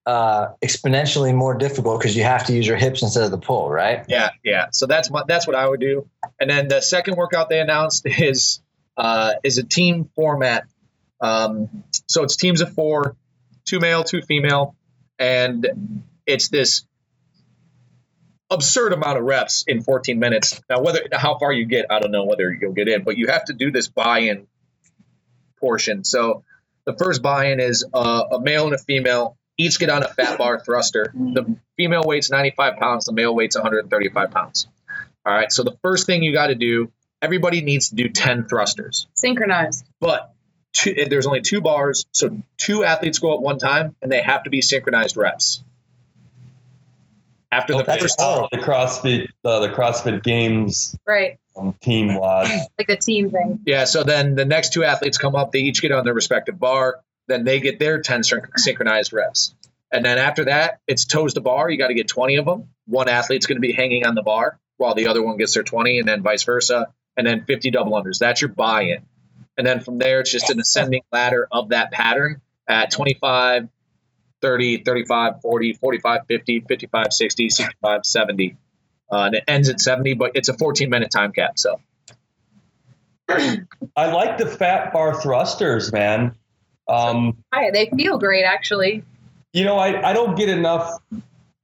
uh, 0.05 0.49
exponentially 0.65 1.35
more 1.35 1.55
difficult 1.55 2.01
because 2.01 2.17
you 2.17 2.23
have 2.25 2.47
to 2.47 2.53
use 2.53 2.67
your 2.67 2.77
hips 2.77 3.03
instead 3.03 3.25
of 3.25 3.31
the 3.31 3.39
pull, 3.39 3.69
right? 3.71 4.05
Yeah, 4.09 4.31
yeah. 4.45 4.67
So 4.73 4.87
that's 4.87 5.11
my, 5.11 5.23
that's 5.27 5.47
what 5.47 5.57
I 5.57 5.69
would 5.69 5.81
do. 5.81 6.09
And 6.41 6.49
then 6.51 6.69
the 6.69 6.81
second 6.81 7.17
workout 7.17 7.49
they 7.49 7.61
announced 7.61 8.03
is 8.07 8.61
uh, 8.97 9.35
is 9.45 9.59
a 9.59 9.65
team 9.65 10.09
format. 10.17 10.65
Um, 11.21 11.85
so 12.09 12.23
it's 12.23 12.37
teams 12.37 12.61
of 12.61 12.73
four, 12.75 13.17
two 13.65 13.81
male, 13.81 14.05
two 14.05 14.23
female, 14.23 14.75
and 15.19 16.05
it's 16.27 16.49
this 16.49 16.85
absurd 18.51 18.93
amount 18.93 19.19
of 19.19 19.25
reps 19.25 19.65
in 19.67 19.83
14 19.83 20.19
minutes. 20.19 20.61
Now, 20.69 20.81
whether 20.81 21.03
how 21.13 21.39
far 21.39 21.53
you 21.53 21.65
get, 21.67 21.87
I 21.91 21.99
don't 21.99 22.13
know 22.13 22.25
whether 22.25 22.53
you'll 22.53 22.73
get 22.73 22.89
in, 22.89 23.03
but 23.03 23.17
you 23.17 23.29
have 23.29 23.45
to 23.47 23.53
do 23.53 23.71
this 23.71 23.89
buy-in 23.89 24.47
portion. 25.59 26.05
So 26.05 26.45
the 26.85 26.95
first 26.97 27.23
buy-in 27.23 27.61
is 27.61 27.85
uh, 27.93 28.25
a 28.33 28.41
male 28.41 28.67
and 28.67 28.75
a 28.75 28.79
female 28.79 29.37
each 29.59 29.79
get 29.79 29.89
on 29.89 30.03
a 30.03 30.09
fat 30.09 30.39
bar 30.39 30.61
thruster. 30.61 31.13
The 31.15 31.57
female 31.77 32.03
weighs 32.05 32.31
95 32.31 32.77
pounds, 32.77 33.07
the 33.07 33.13
male 33.13 33.35
weighs 33.35 33.55
135 33.55 34.31
pounds. 34.31 34.69
All 35.25 35.33
right. 35.33 35.51
So 35.51 35.63
the 35.63 35.77
first 35.83 36.07
thing 36.07 36.23
you 36.23 36.33
got 36.33 36.49
to 36.49 36.55
do, 36.55 36.93
everybody 37.23 37.63
needs 37.63 37.89
to 37.89 37.97
do 37.97 38.09
10 38.09 38.49
thrusters, 38.49 39.09
synchronized. 39.15 39.85
but 39.99 40.35
two, 40.73 40.95
there's 41.09 41.27
only 41.27 41.41
two 41.41 41.61
bars. 41.61 42.07
So 42.13 42.43
two 42.59 42.85
athletes 42.85 43.19
go 43.19 43.35
at 43.35 43.41
one 43.41 43.59
time 43.59 43.97
and 44.03 44.13
they 44.13 44.21
have 44.21 44.45
to 44.45 44.51
be 44.51 44.61
synchronized 44.61 45.17
reps. 45.17 45.65
After 47.57 47.73
the 47.75 47.83
That's 47.85 48.03
first, 48.03 48.21
hard. 48.21 48.49
the 48.53 48.59
CrossFit, 48.59 49.29
uh, 49.45 49.61
the 49.61 49.69
CrossFit 49.69 50.23
Games 50.23 50.97
Right. 51.07 51.39
um, 51.57 51.75
team 51.81 52.15
WOD. 52.15 52.49
Like 52.79 52.87
the 52.89 52.97
team 52.97 53.31
thing. 53.31 53.61
yeah. 53.65 53.85
So 53.85 54.03
then 54.05 54.35
the 54.35 54.45
next 54.45 54.73
two 54.73 54.85
athletes 54.85 55.17
come 55.19 55.35
up, 55.35 55.53
they 55.53 55.61
each 55.61 55.81
get 55.83 55.93
on 55.93 56.05
their 56.05 56.15
respective 56.15 56.59
bar. 56.59 57.01
Then 57.29 57.45
they 57.45 57.61
get 57.61 57.79
their 57.79 58.01
10 58.03 58.23
syn- 58.23 58.43
synchronized 58.57 59.13
reps. 59.13 59.55
And 59.91 60.05
then 60.05 60.19
after 60.19 60.45
that, 60.47 60.81
it's 60.87 61.05
toes 61.07 61.35
to 61.35 61.41
bar. 61.41 61.71
You 61.71 61.79
got 61.79 61.89
to 61.89 61.95
get 61.95 62.09
20 62.09 62.37
of 62.37 62.45
them. 62.45 62.69
One 62.87 63.09
athlete's 63.09 63.47
going 63.47 63.57
to 63.57 63.61
be 63.61 63.73
hanging 63.73 64.05
on 64.07 64.15
the 64.15 64.23
bar 64.23 64.59
while 64.77 64.95
the 64.95 65.07
other 65.09 65.23
one 65.23 65.37
gets 65.39 65.55
their 65.55 65.63
20, 65.63 65.99
and 66.01 66.07
then 66.09 66.23
vice 66.23 66.43
versa. 66.45 66.89
And 67.17 67.27
then 67.27 67.45
50 67.47 67.71
double 67.71 67.93
unders. 67.93 68.19
That's 68.19 68.41
your 68.43 68.49
buy 68.51 68.83
in. 68.83 69.07
And 69.57 69.67
then 69.67 69.81
from 69.81 69.97
there, 69.99 70.21
it's 70.21 70.31
just 70.31 70.51
an 70.51 70.61
ascending 70.61 71.01
ladder 71.11 71.49
of 71.51 71.71
that 71.71 71.91
pattern 71.91 72.43
at 72.69 72.91
25, 72.91 73.69
30, 74.43 74.85
35, 74.85 75.41
40, 75.43 75.73
45, 75.75 76.21
50, 76.29 76.61
55, 76.61 77.13
60, 77.13 77.49
65, 77.51 78.01
70. 78.05 78.57
Uh, 79.11 79.17
and 79.17 79.35
it 79.37 79.45
ends 79.47 79.69
at 79.69 79.81
70, 79.81 80.15
but 80.15 80.33
it's 80.35 80.49
a 80.49 80.55
14 80.55 80.91
minute 80.91 81.11
time 81.11 81.33
cap. 81.33 81.59
So, 81.59 81.81
I 83.29 84.13
like 84.13 84.39
the 84.39 84.47
fat 84.47 84.93
bar 84.93 85.21
thrusters, 85.21 85.93
man. 85.93 86.35
Um, 86.89 87.43
Hi, 87.53 87.71
they 87.73 87.91
feel 87.97 88.19
great 88.19 88.45
actually. 88.45 89.03
you 89.53 89.65
know, 89.65 89.77
I, 89.77 90.11
I 90.11 90.13
don't 90.13 90.37
get 90.37 90.49
enough 90.49 90.99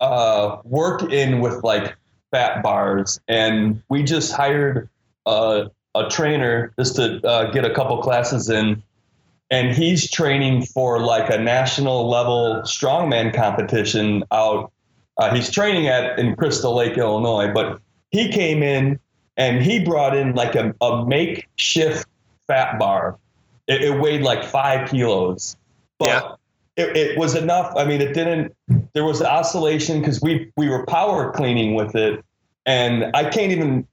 uh, 0.01 0.59
work 0.65 1.13
in 1.13 1.41
with 1.41 1.63
like 1.63 1.97
fat 2.33 2.63
bars, 2.63 3.21
and 3.29 3.83
we 3.89 4.03
just 4.03 4.33
hired 4.33 4.89
a, 5.27 5.71
a 5.95 6.09
trainer 6.09 6.73
just 6.79 6.97
to 6.97 7.25
uh, 7.27 7.51
get 7.53 7.65
a 7.65 7.73
couple 7.73 8.03
classes 8.03 8.49
in, 8.51 8.83
and 9.53 9.77
he's 9.77 10.11
training 10.11 10.63
for 10.65 10.99
like 10.99 11.29
a 11.31 11.39
national 11.39 12.09
level 12.09 12.63
strongman 12.65 13.33
competition 13.35 14.25
out. 14.33 14.73
Uh, 15.19 15.33
he's 15.35 15.51
training 15.51 15.87
at 15.89 16.19
in 16.19 16.35
Crystal 16.35 16.75
Lake, 16.75 16.97
Illinois, 16.97 17.53
but 17.53 17.79
he 18.11 18.33
came 18.33 18.63
in 18.63 18.99
and 19.37 19.63
he 19.63 19.85
brought 19.85 20.17
in 20.17 20.35
like 20.35 20.55
a, 20.55 20.75
a 20.81 21.05
makeshift 21.07 22.07
fat 22.47 22.79
bar. 22.79 23.19
It, 23.69 23.83
it 23.83 24.01
weighed 24.01 24.23
like 24.23 24.43
five 24.43 24.89
kilos, 24.89 25.55
but 25.99 26.09
Yeah. 26.09 26.35
it, 26.77 26.97
it 26.97 27.19
was 27.19 27.35
enough. 27.37 27.75
I 27.77 27.85
mean, 27.85 28.01
it 28.01 28.15
didn't. 28.15 28.55
There 28.95 29.05
was 29.05 29.21
oscillation 29.23 30.01
because 30.01 30.21
we 30.23 30.51
we 30.57 30.69
were 30.71 30.87
power 30.87 31.31
cleaning 31.31 31.75
with 31.75 31.95
it, 31.95 32.25
and 32.65 33.05
I 33.15 33.29
can't 33.29 33.53
even. 33.53 33.87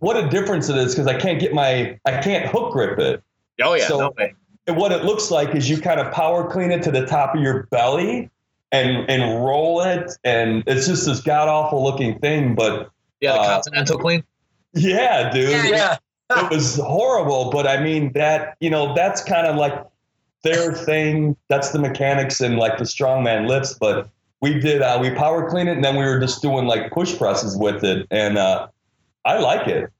What 0.00 0.16
a 0.16 0.28
difference 0.28 0.68
it 0.68 0.76
is 0.76 0.94
because 0.94 1.06
I 1.06 1.18
can't 1.18 1.38
get 1.38 1.52
my 1.54 1.98
I 2.04 2.20
can't 2.22 2.46
hook 2.46 2.72
grip 2.72 2.98
it. 2.98 3.22
Oh 3.62 3.74
yeah, 3.74 3.86
So- 3.86 3.98
no 4.00 4.12
way. 4.18 4.34
And 4.66 4.76
what 4.76 4.92
it 4.92 5.04
looks 5.04 5.30
like 5.30 5.54
is 5.54 5.68
you 5.70 5.78
kind 5.80 6.00
of 6.00 6.12
power 6.12 6.50
clean 6.50 6.72
it 6.72 6.82
to 6.84 6.90
the 6.90 7.06
top 7.06 7.34
of 7.34 7.40
your 7.42 7.64
belly 7.70 8.30
and 8.72 9.08
and 9.08 9.44
roll 9.44 9.80
it, 9.82 10.10
and 10.24 10.64
it's 10.66 10.86
just 10.88 11.06
this 11.06 11.20
god 11.20 11.48
awful 11.48 11.82
looking 11.84 12.18
thing. 12.18 12.54
But 12.54 12.90
Yeah, 13.20 13.32
the 13.34 13.38
Uh, 13.40 13.46
continental 13.46 13.98
clean. 13.98 14.24
yeah, 14.74 15.30
dude, 15.30 15.50
Yeah. 15.50 15.96
Yeah. 16.30 16.44
it 16.44 16.50
was 16.50 16.76
horrible. 16.76 17.50
But 17.50 17.66
I 17.68 17.80
mean 17.80 18.12
that 18.14 18.56
you 18.60 18.68
know 18.70 18.92
that's 18.94 19.22
kind 19.22 19.46
of 19.46 19.54
like 19.56 19.72
their 20.42 20.72
thing. 20.72 21.36
That's 21.48 21.70
the 21.70 21.78
mechanics 21.78 22.40
and 22.40 22.58
like 22.58 22.78
the 22.78 22.84
strongman 22.84 23.46
lifts. 23.48 23.74
But 23.80 24.08
we 24.40 24.58
did 24.58 24.82
uh, 24.82 24.98
we 25.00 25.10
power 25.10 25.48
clean 25.48 25.68
it, 25.68 25.72
and 25.76 25.84
then 25.84 25.94
we 25.96 26.04
were 26.04 26.18
just 26.18 26.42
doing 26.42 26.66
like 26.66 26.90
push 26.90 27.16
presses 27.16 27.56
with 27.56 27.84
it, 27.84 28.06
and 28.10 28.36
uh, 28.36 28.66
I 29.24 29.38
like 29.38 29.68
it. 29.68 29.90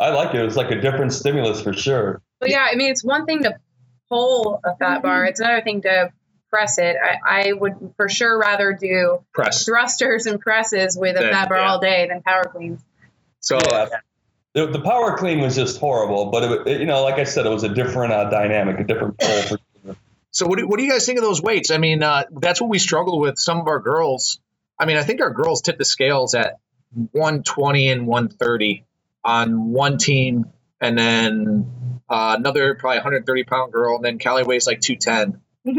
I 0.00 0.08
like 0.10 0.34
it. 0.34 0.40
It 0.40 0.44
was 0.44 0.56
like 0.56 0.70
a 0.70 0.80
different 0.80 1.12
stimulus 1.12 1.60
for 1.60 1.72
sure. 1.74 2.20
But 2.40 2.48
yeah, 2.50 2.66
I 2.70 2.76
mean, 2.76 2.90
it's 2.90 3.04
one 3.04 3.24
thing 3.26 3.42
to 3.44 3.54
pull 4.08 4.60
a 4.64 4.76
fat 4.76 5.02
bar. 5.02 5.24
It's 5.26 5.40
another 5.40 5.62
thing 5.62 5.82
to 5.82 6.12
press 6.50 6.78
it. 6.78 6.96
I, 7.02 7.48
I 7.48 7.52
would 7.52 7.94
for 7.96 8.08
sure 8.08 8.38
rather 8.38 8.72
do 8.72 9.20
Press. 9.34 9.64
thrusters 9.64 10.26
and 10.26 10.40
presses 10.40 10.96
with 10.96 11.16
a 11.16 11.20
Then, 11.20 11.32
fat 11.32 11.48
bar 11.48 11.58
yeah. 11.58 11.70
all 11.70 11.80
day 11.80 12.06
than 12.08 12.22
power 12.22 12.44
cleans. 12.44 12.80
So 13.40 13.58
Yeah. 13.70 13.88
The, 14.54 14.68
the 14.68 14.80
power 14.80 15.18
clean 15.18 15.40
was 15.40 15.54
just 15.56 15.78
horrible, 15.78 16.26
but 16.30 16.44
it, 16.44 16.66
it- 16.66 16.80
you 16.80 16.86
know, 16.86 17.02
like 17.02 17.16
I 17.16 17.24
said, 17.24 17.44
it 17.46 17.50
was 17.50 17.64
a 17.64 17.68
different 17.68 18.12
uh, 18.12 18.30
dynamic, 18.30 18.80
a 18.80 18.84
different 18.84 19.18
pull. 19.18 19.42
For, 19.42 19.58
So 20.30 20.46
what 20.46 20.58
do, 20.58 20.66
what 20.66 20.78
do 20.78 20.84
you 20.84 20.90
guys 20.90 21.04
think 21.04 21.18
of 21.18 21.24
those 21.24 21.42
weights? 21.42 21.70
I 21.70 21.78
mean, 21.78 22.02
uh, 22.02 22.24
that's 22.30 22.60
what 22.60 22.70
we 22.70 22.78
struggle 22.78 23.18
with. 23.20 23.38
Some 23.38 23.60
of 23.60 23.66
our 23.68 23.80
girls. 23.80 24.40
I 24.78 24.86
mean, 24.86 24.96
I 24.96 25.02
think 25.02 25.20
our 25.20 25.30
girls 25.30 25.60
tip 25.62 25.76
the 25.78 25.84
scales 25.84 26.34
at 26.34 26.58
120 27.12 27.90
and 27.90 28.06
130 28.06 28.84
on 29.24 29.72
one 29.72 29.98
team, 29.98 30.46
and 30.80 30.96
then 30.98 31.95
uh, 32.08 32.36
another 32.38 32.74
probably 32.74 32.98
130 32.98 33.44
pound 33.44 33.72
girl, 33.72 33.96
and 33.96 34.04
then 34.04 34.18
Callie 34.18 34.44
weighs 34.44 34.66
like 34.66 34.80
210. 34.80 35.40
No, 35.64 35.66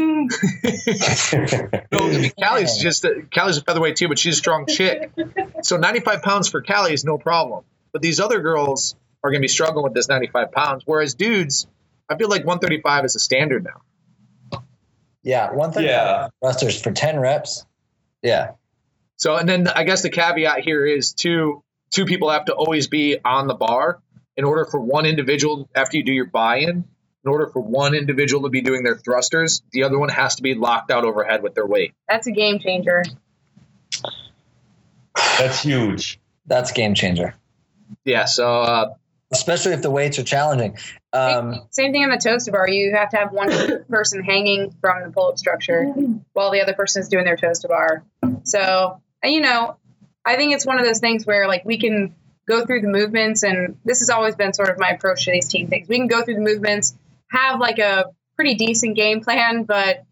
I 1.92 2.08
mean, 2.08 2.30
Callie's 2.38 2.76
just 2.78 3.04
a, 3.04 3.22
Callie's 3.32 3.56
a 3.56 3.62
featherweight 3.62 3.96
too, 3.96 4.08
but 4.08 4.18
she's 4.18 4.34
a 4.34 4.38
strong 4.38 4.66
chick. 4.66 5.10
So 5.62 5.78
95 5.78 6.22
pounds 6.22 6.48
for 6.48 6.62
Callie 6.62 6.92
is 6.92 7.04
no 7.04 7.16
problem. 7.16 7.64
But 7.92 8.02
these 8.02 8.20
other 8.20 8.40
girls 8.40 8.96
are 9.24 9.30
going 9.30 9.40
to 9.40 9.44
be 9.44 9.48
struggling 9.48 9.84
with 9.84 9.94
this 9.94 10.08
95 10.08 10.52
pounds. 10.52 10.82
Whereas 10.84 11.14
dudes, 11.14 11.66
I 12.08 12.16
feel 12.16 12.28
like 12.28 12.44
135 12.44 13.06
is 13.06 13.16
a 13.16 13.20
standard 13.20 13.64
now. 13.64 13.80
Yeah, 15.22 15.52
one 15.52 15.72
thing. 15.72 15.84
Yeah. 15.84 16.28
Thrusters 16.42 16.80
for 16.80 16.92
ten 16.92 17.18
reps. 17.18 17.66
Yeah. 18.22 18.52
So, 19.16 19.36
and 19.36 19.48
then 19.48 19.68
I 19.68 19.84
guess 19.84 20.02
the 20.02 20.10
caveat 20.10 20.60
here 20.60 20.86
is 20.86 21.12
two 21.12 21.62
two 21.90 22.04
people 22.04 22.30
have 22.30 22.46
to 22.46 22.54
always 22.54 22.86
be 22.86 23.18
on 23.24 23.46
the 23.46 23.54
bar 23.54 24.00
in 24.38 24.44
order 24.44 24.64
for 24.64 24.80
one 24.80 25.04
individual 25.04 25.68
after 25.74 25.96
you 25.96 26.04
do 26.04 26.12
your 26.12 26.26
buy-in. 26.26 26.84
In 27.24 27.30
order 27.30 27.48
for 27.48 27.60
one 27.60 27.94
individual 27.94 28.44
to 28.44 28.48
be 28.48 28.60
doing 28.60 28.84
their 28.84 28.96
thrusters, 28.96 29.62
the 29.72 29.82
other 29.82 29.98
one 29.98 30.08
has 30.08 30.36
to 30.36 30.42
be 30.42 30.54
locked 30.54 30.92
out 30.92 31.04
overhead 31.04 31.42
with 31.42 31.54
their 31.54 31.66
weight. 31.66 31.92
That's 32.08 32.28
a 32.28 32.30
game 32.30 32.60
changer. 32.60 33.02
that's 35.14 35.60
huge. 35.60 36.20
That's 36.46 36.70
game 36.70 36.94
changer, 36.94 37.34
Yeah. 38.04 38.24
So, 38.26 38.60
uh, 38.62 38.94
especially 39.32 39.72
if 39.72 39.82
the 39.82 39.90
weights 39.90 40.18
are 40.20 40.24
challenging. 40.24 40.78
Um, 41.12 41.66
Same 41.70 41.92
thing 41.92 42.04
on 42.04 42.10
the 42.10 42.16
toes 42.16 42.44
to 42.44 42.52
bar. 42.52 42.68
You 42.68 42.94
have 42.94 43.10
to 43.10 43.16
have 43.16 43.32
one 43.32 43.50
person 43.90 44.22
hanging 44.22 44.72
from 44.80 45.02
the 45.02 45.10
pull-up 45.10 45.36
structure 45.36 45.84
while 46.32 46.52
the 46.52 46.62
other 46.62 46.72
person 46.72 47.02
is 47.02 47.08
doing 47.08 47.24
their 47.24 47.36
toes 47.36 47.58
to 47.60 47.68
bar. 47.68 48.04
So, 48.44 49.02
you 49.24 49.40
know, 49.40 49.76
I 50.24 50.36
think 50.36 50.54
it's 50.54 50.64
one 50.64 50.78
of 50.78 50.86
those 50.86 51.00
things 51.00 51.26
where 51.26 51.48
like 51.48 51.64
we 51.64 51.78
can 51.78 52.14
go 52.48 52.64
through 52.64 52.80
the 52.80 52.88
movements, 52.88 53.42
and 53.42 53.76
this 53.84 54.00
has 54.00 54.10
always 54.10 54.34
been 54.34 54.52
sort 54.52 54.70
of 54.70 54.78
my 54.78 54.88
approach 54.88 55.26
to 55.26 55.32
these 55.32 55.48
team 55.48 55.68
things. 55.68 55.86
We 55.88 55.98
can 55.98 56.08
go 56.08 56.24
through 56.24 56.34
the 56.34 56.40
movements, 56.40 56.96
have 57.30 57.60
like 57.60 57.78
a 57.78 58.06
pretty 58.34 58.54
decent 58.54 58.96
game 58.96 59.20
plan, 59.20 59.64
but 59.64 60.04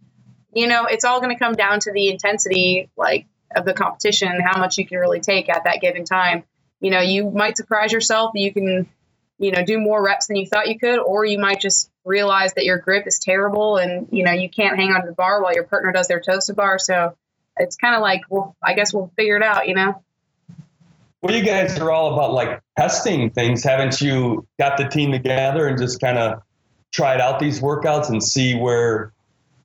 you 0.52 0.66
know, 0.66 0.86
it's 0.86 1.04
all 1.04 1.20
going 1.20 1.34
to 1.34 1.38
come 1.38 1.54
down 1.54 1.80
to 1.80 1.92
the 1.92 2.08
intensity, 2.08 2.90
like 2.96 3.26
of 3.54 3.64
the 3.64 3.74
competition, 3.74 4.40
how 4.40 4.58
much 4.58 4.78
you 4.78 4.86
can 4.86 4.98
really 4.98 5.20
take 5.20 5.48
at 5.48 5.64
that 5.64 5.80
given 5.80 6.04
time. 6.04 6.44
You 6.80 6.90
know, 6.90 7.00
you 7.00 7.30
might 7.30 7.56
surprise 7.56 7.92
yourself. 7.92 8.32
You 8.34 8.52
can 8.52 8.86
you 9.38 9.50
know 9.50 9.64
do 9.64 9.78
more 9.78 10.02
reps 10.02 10.26
than 10.26 10.36
you 10.36 10.46
thought 10.46 10.68
you 10.68 10.78
could 10.78 10.98
or 10.98 11.24
you 11.24 11.38
might 11.38 11.60
just 11.60 11.90
realize 12.04 12.54
that 12.54 12.64
your 12.64 12.78
grip 12.78 13.06
is 13.06 13.18
terrible 13.18 13.76
and 13.76 14.08
you 14.10 14.24
know 14.24 14.32
you 14.32 14.48
can't 14.48 14.78
hang 14.78 14.90
onto 14.92 15.06
the 15.06 15.14
bar 15.14 15.42
while 15.42 15.52
your 15.52 15.64
partner 15.64 15.92
does 15.92 16.08
their 16.08 16.20
toes 16.20 16.46
to 16.46 16.54
bar 16.54 16.78
so 16.78 17.14
it's 17.58 17.76
kind 17.76 17.94
of 17.94 18.00
like 18.00 18.22
well 18.30 18.56
i 18.62 18.74
guess 18.74 18.94
we'll 18.94 19.12
figure 19.16 19.36
it 19.36 19.42
out 19.42 19.68
you 19.68 19.74
know 19.74 20.02
Well, 21.26 21.34
you 21.34 21.42
guys 21.42 21.76
are 21.80 21.90
all 21.90 22.14
about 22.14 22.34
like 22.34 22.60
testing 22.78 23.30
things. 23.30 23.64
Haven't 23.64 24.00
you 24.00 24.46
got 24.60 24.78
the 24.78 24.84
team 24.84 25.10
together 25.10 25.66
and 25.66 25.76
just 25.76 26.00
kind 26.00 26.18
of 26.18 26.40
tried 26.92 27.20
out 27.20 27.40
these 27.40 27.60
workouts 27.60 28.10
and 28.10 28.22
see 28.22 28.54
where, 28.54 29.12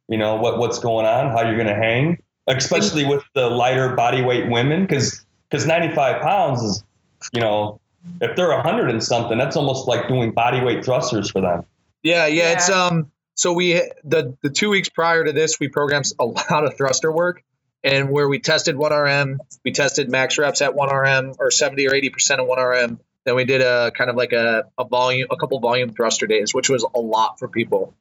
you 0.07 0.17
know, 0.17 0.37
what 0.37 0.57
what's 0.57 0.79
going 0.79 1.05
on, 1.05 1.29
how 1.29 1.41
you're 1.41 1.57
going 1.57 1.67
to 1.67 1.75
hang, 1.75 2.17
especially 2.47 3.05
with 3.05 3.23
the 3.35 3.47
lighter 3.47 3.95
body 3.95 4.23
weight 4.23 4.49
women, 4.49 4.87
because 4.87 5.23
because 5.51 5.67
95 5.67 6.23
pounds 6.23 6.63
is, 6.63 6.83
you 7.31 7.41
know, 7.41 7.79
if 8.21 8.35
they're 8.35 8.49
100 8.49 8.89
and 8.89 9.03
something, 9.03 9.37
that's 9.37 9.55
almost 9.55 9.87
like 9.87 10.07
doing 10.07 10.31
body 10.31 10.61
weight 10.61 10.83
thrusters 10.83 11.29
for 11.29 11.41
them. 11.41 11.63
Yeah, 12.01 12.25
yeah, 12.25 12.53
it's 12.53 12.71
um. 12.71 13.11
So 13.35 13.53
we 13.53 13.73
the 14.03 14.35
the 14.41 14.49
two 14.49 14.71
weeks 14.71 14.89
prior 14.89 15.23
to 15.23 15.31
this, 15.31 15.59
we 15.59 15.67
programmed 15.67 16.11
a 16.19 16.25
lot 16.25 16.65
of 16.65 16.75
thruster 16.75 17.11
work, 17.11 17.43
and 17.83 18.09
where 18.09 18.27
we 18.27 18.39
tested 18.39 18.75
one 18.75 18.93
RM, 18.93 19.39
we 19.65 19.71
tested 19.71 20.09
max 20.09 20.37
reps 20.37 20.61
at 20.61 20.75
one 20.75 20.93
RM 20.93 21.33
or 21.39 21.51
seventy 21.51 21.87
or 21.87 21.95
eighty 21.95 22.09
percent 22.09 22.41
of 22.41 22.47
one 22.47 22.59
RM. 22.59 22.99
Then 23.25 23.35
we 23.35 23.45
did 23.45 23.61
a 23.61 23.91
kind 23.91 24.09
of 24.09 24.15
like 24.15 24.33
a, 24.33 24.65
a 24.77 24.85
volume, 24.85 25.27
a 25.31 25.35
couple 25.37 25.59
volume 25.59 25.91
thruster 25.91 26.27
days, 26.27 26.53
which 26.53 26.69
was 26.69 26.83
a 26.83 26.99
lot 26.99 27.39
for 27.39 27.47
people, 27.47 27.95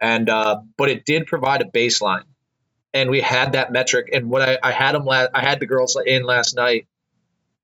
and 0.00 0.28
uh, 0.28 0.60
but 0.76 0.90
it 0.90 1.04
did 1.04 1.26
provide 1.26 1.62
a 1.62 1.64
baseline, 1.66 2.24
and 2.94 3.10
we 3.10 3.20
had 3.20 3.52
that 3.52 3.72
metric. 3.72 4.10
And 4.12 4.28
what 4.30 4.42
I, 4.42 4.58
I 4.62 4.72
had 4.72 4.94
them, 4.94 5.04
la- 5.04 5.28
I 5.32 5.40
had 5.40 5.60
the 5.60 5.66
girls 5.66 5.96
in 6.04 6.24
last 6.24 6.56
night, 6.56 6.86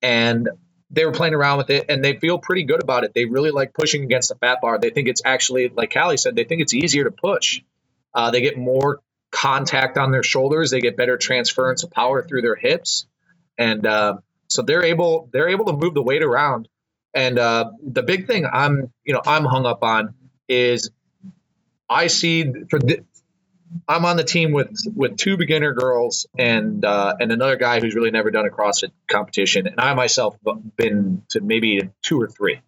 and 0.02 0.48
they 0.90 1.06
were 1.06 1.12
playing 1.12 1.34
around 1.34 1.58
with 1.58 1.70
it 1.70 1.86
and 1.88 2.04
they 2.04 2.18
feel 2.18 2.38
pretty 2.38 2.64
good 2.64 2.82
about 2.82 3.04
it. 3.04 3.12
They 3.14 3.24
really 3.24 3.50
like 3.50 3.72
pushing 3.72 4.04
against 4.04 4.28
the 4.28 4.34
fat 4.34 4.58
bar. 4.60 4.78
They 4.78 4.90
think 4.90 5.08
it's 5.08 5.22
actually, 5.24 5.70
like 5.70 5.92
Callie 5.92 6.18
said, 6.18 6.36
they 6.36 6.44
think 6.44 6.60
it's 6.60 6.74
easier 6.74 7.04
to 7.04 7.10
push. 7.10 7.62
Uh, 8.14 8.30
they 8.30 8.42
get 8.42 8.58
more 8.58 9.00
contact 9.32 9.98
on 9.98 10.12
their 10.12 10.22
shoulders. 10.22 10.70
They 10.70 10.80
get 10.80 10.96
better 10.96 11.16
transference 11.16 11.82
of 11.82 11.90
power 11.90 12.22
through 12.22 12.42
their 12.42 12.54
hips, 12.54 13.06
and 13.58 13.84
uh, 13.84 14.18
so 14.48 14.62
they're 14.62 14.84
able 14.84 15.28
they're 15.32 15.48
able 15.48 15.64
to 15.66 15.72
move 15.72 15.94
the 15.94 16.02
weight 16.02 16.22
around. 16.22 16.68
And 17.14 17.38
uh, 17.38 17.72
the 17.82 18.02
big 18.02 18.26
thing 18.28 18.46
I'm 18.46 18.92
you 19.04 19.14
know 19.14 19.22
I'm 19.26 19.44
hung 19.44 19.66
up 19.66 19.82
on 19.82 20.14
is 20.48 20.90
I 21.88 22.06
see 22.06 22.44
for 22.70 22.78
the, 22.78 23.04
I'm 23.88 24.04
on 24.04 24.16
the 24.16 24.24
team 24.24 24.52
with 24.52 24.70
with 24.94 25.16
two 25.16 25.36
beginner 25.36 25.72
girls 25.72 26.26
and 26.38 26.84
uh, 26.84 27.14
and 27.18 27.32
another 27.32 27.56
guy 27.56 27.80
who's 27.80 27.94
really 27.94 28.10
never 28.10 28.30
done 28.30 28.46
a 28.46 28.50
CrossFit 28.50 28.92
competition, 29.08 29.66
and 29.66 29.80
I 29.80 29.94
myself 29.94 30.36
have 30.46 30.76
been 30.76 31.22
to 31.30 31.40
maybe 31.40 31.90
two 32.02 32.20
or 32.20 32.28
three 32.28 32.60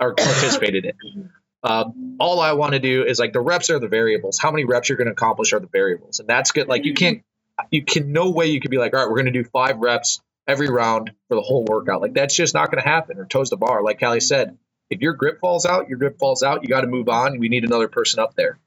or 0.00 0.14
participated 0.14 0.84
in. 0.84 1.30
Uh, 1.62 1.86
all 2.20 2.40
I 2.40 2.52
want 2.52 2.72
to 2.72 2.78
do 2.78 3.04
is 3.04 3.18
like 3.18 3.32
the 3.32 3.40
reps 3.40 3.70
are 3.70 3.78
the 3.78 3.88
variables. 3.88 4.38
How 4.38 4.50
many 4.50 4.64
reps 4.64 4.88
you're 4.88 4.98
going 4.98 5.06
to 5.06 5.12
accomplish 5.12 5.52
are 5.52 5.60
the 5.60 5.66
variables, 5.68 6.20
and 6.20 6.28
that's 6.28 6.52
good. 6.52 6.68
Like 6.68 6.84
you 6.84 6.94
can't, 6.94 7.22
you 7.70 7.84
can 7.84 8.12
no 8.12 8.30
way 8.30 8.46
you 8.46 8.60
could 8.60 8.70
be 8.70 8.78
like, 8.78 8.94
all 8.94 9.00
right, 9.00 9.08
we're 9.08 9.16
going 9.16 9.32
to 9.32 9.42
do 9.42 9.44
five 9.44 9.78
reps 9.78 10.20
every 10.46 10.68
round 10.68 11.10
for 11.28 11.34
the 11.34 11.42
whole 11.42 11.64
workout. 11.64 12.00
Like 12.00 12.14
that's 12.14 12.34
just 12.34 12.54
not 12.54 12.70
going 12.70 12.82
to 12.82 12.88
happen. 12.88 13.18
Or 13.18 13.26
toes 13.26 13.50
the 13.50 13.56
bar, 13.56 13.82
like 13.82 14.00
Callie 14.00 14.20
said. 14.20 14.56
If 14.90 15.02
your 15.02 15.12
grip 15.12 15.40
falls 15.40 15.66
out, 15.66 15.88
your 15.88 15.98
grip 15.98 16.18
falls 16.18 16.42
out. 16.42 16.62
You 16.62 16.68
got 16.68 16.80
to 16.80 16.86
move 16.86 17.08
on. 17.08 17.38
We 17.38 17.50
need 17.50 17.64
another 17.64 17.88
person 17.88 18.20
up 18.20 18.34
there. 18.34 18.58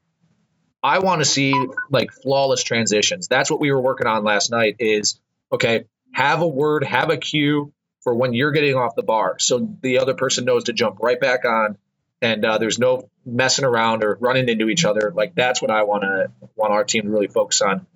I 0.82 0.98
want 0.98 1.20
to 1.20 1.24
see 1.24 1.54
like 1.90 2.12
flawless 2.12 2.62
transitions. 2.62 3.28
That's 3.28 3.50
what 3.50 3.60
we 3.60 3.72
were 3.72 3.80
working 3.80 4.06
on 4.06 4.24
last 4.24 4.50
night. 4.50 4.76
Is 4.78 5.18
okay, 5.52 5.86
have 6.12 6.42
a 6.42 6.46
word, 6.48 6.84
have 6.84 7.10
a 7.10 7.16
cue 7.16 7.72
for 8.02 8.14
when 8.14 8.34
you're 8.34 8.50
getting 8.50 8.74
off 8.74 8.96
the 8.96 9.02
bar, 9.02 9.38
so 9.38 9.76
the 9.80 9.98
other 9.98 10.14
person 10.14 10.44
knows 10.44 10.64
to 10.64 10.72
jump 10.72 10.98
right 11.00 11.20
back 11.20 11.44
on, 11.44 11.78
and 12.22 12.44
uh, 12.44 12.58
there's 12.58 12.78
no 12.78 13.10
messing 13.26 13.64
around 13.64 14.04
or 14.04 14.16
running 14.20 14.48
into 14.48 14.68
each 14.68 14.84
other. 14.84 15.12
Like 15.14 15.34
that's 15.34 15.60
what 15.60 15.70
I 15.70 15.82
want 15.82 16.04
to 16.04 16.30
want 16.56 16.72
our 16.72 16.84
team 16.84 17.02
to 17.02 17.10
really 17.10 17.26
focus 17.26 17.60
on 17.60 17.86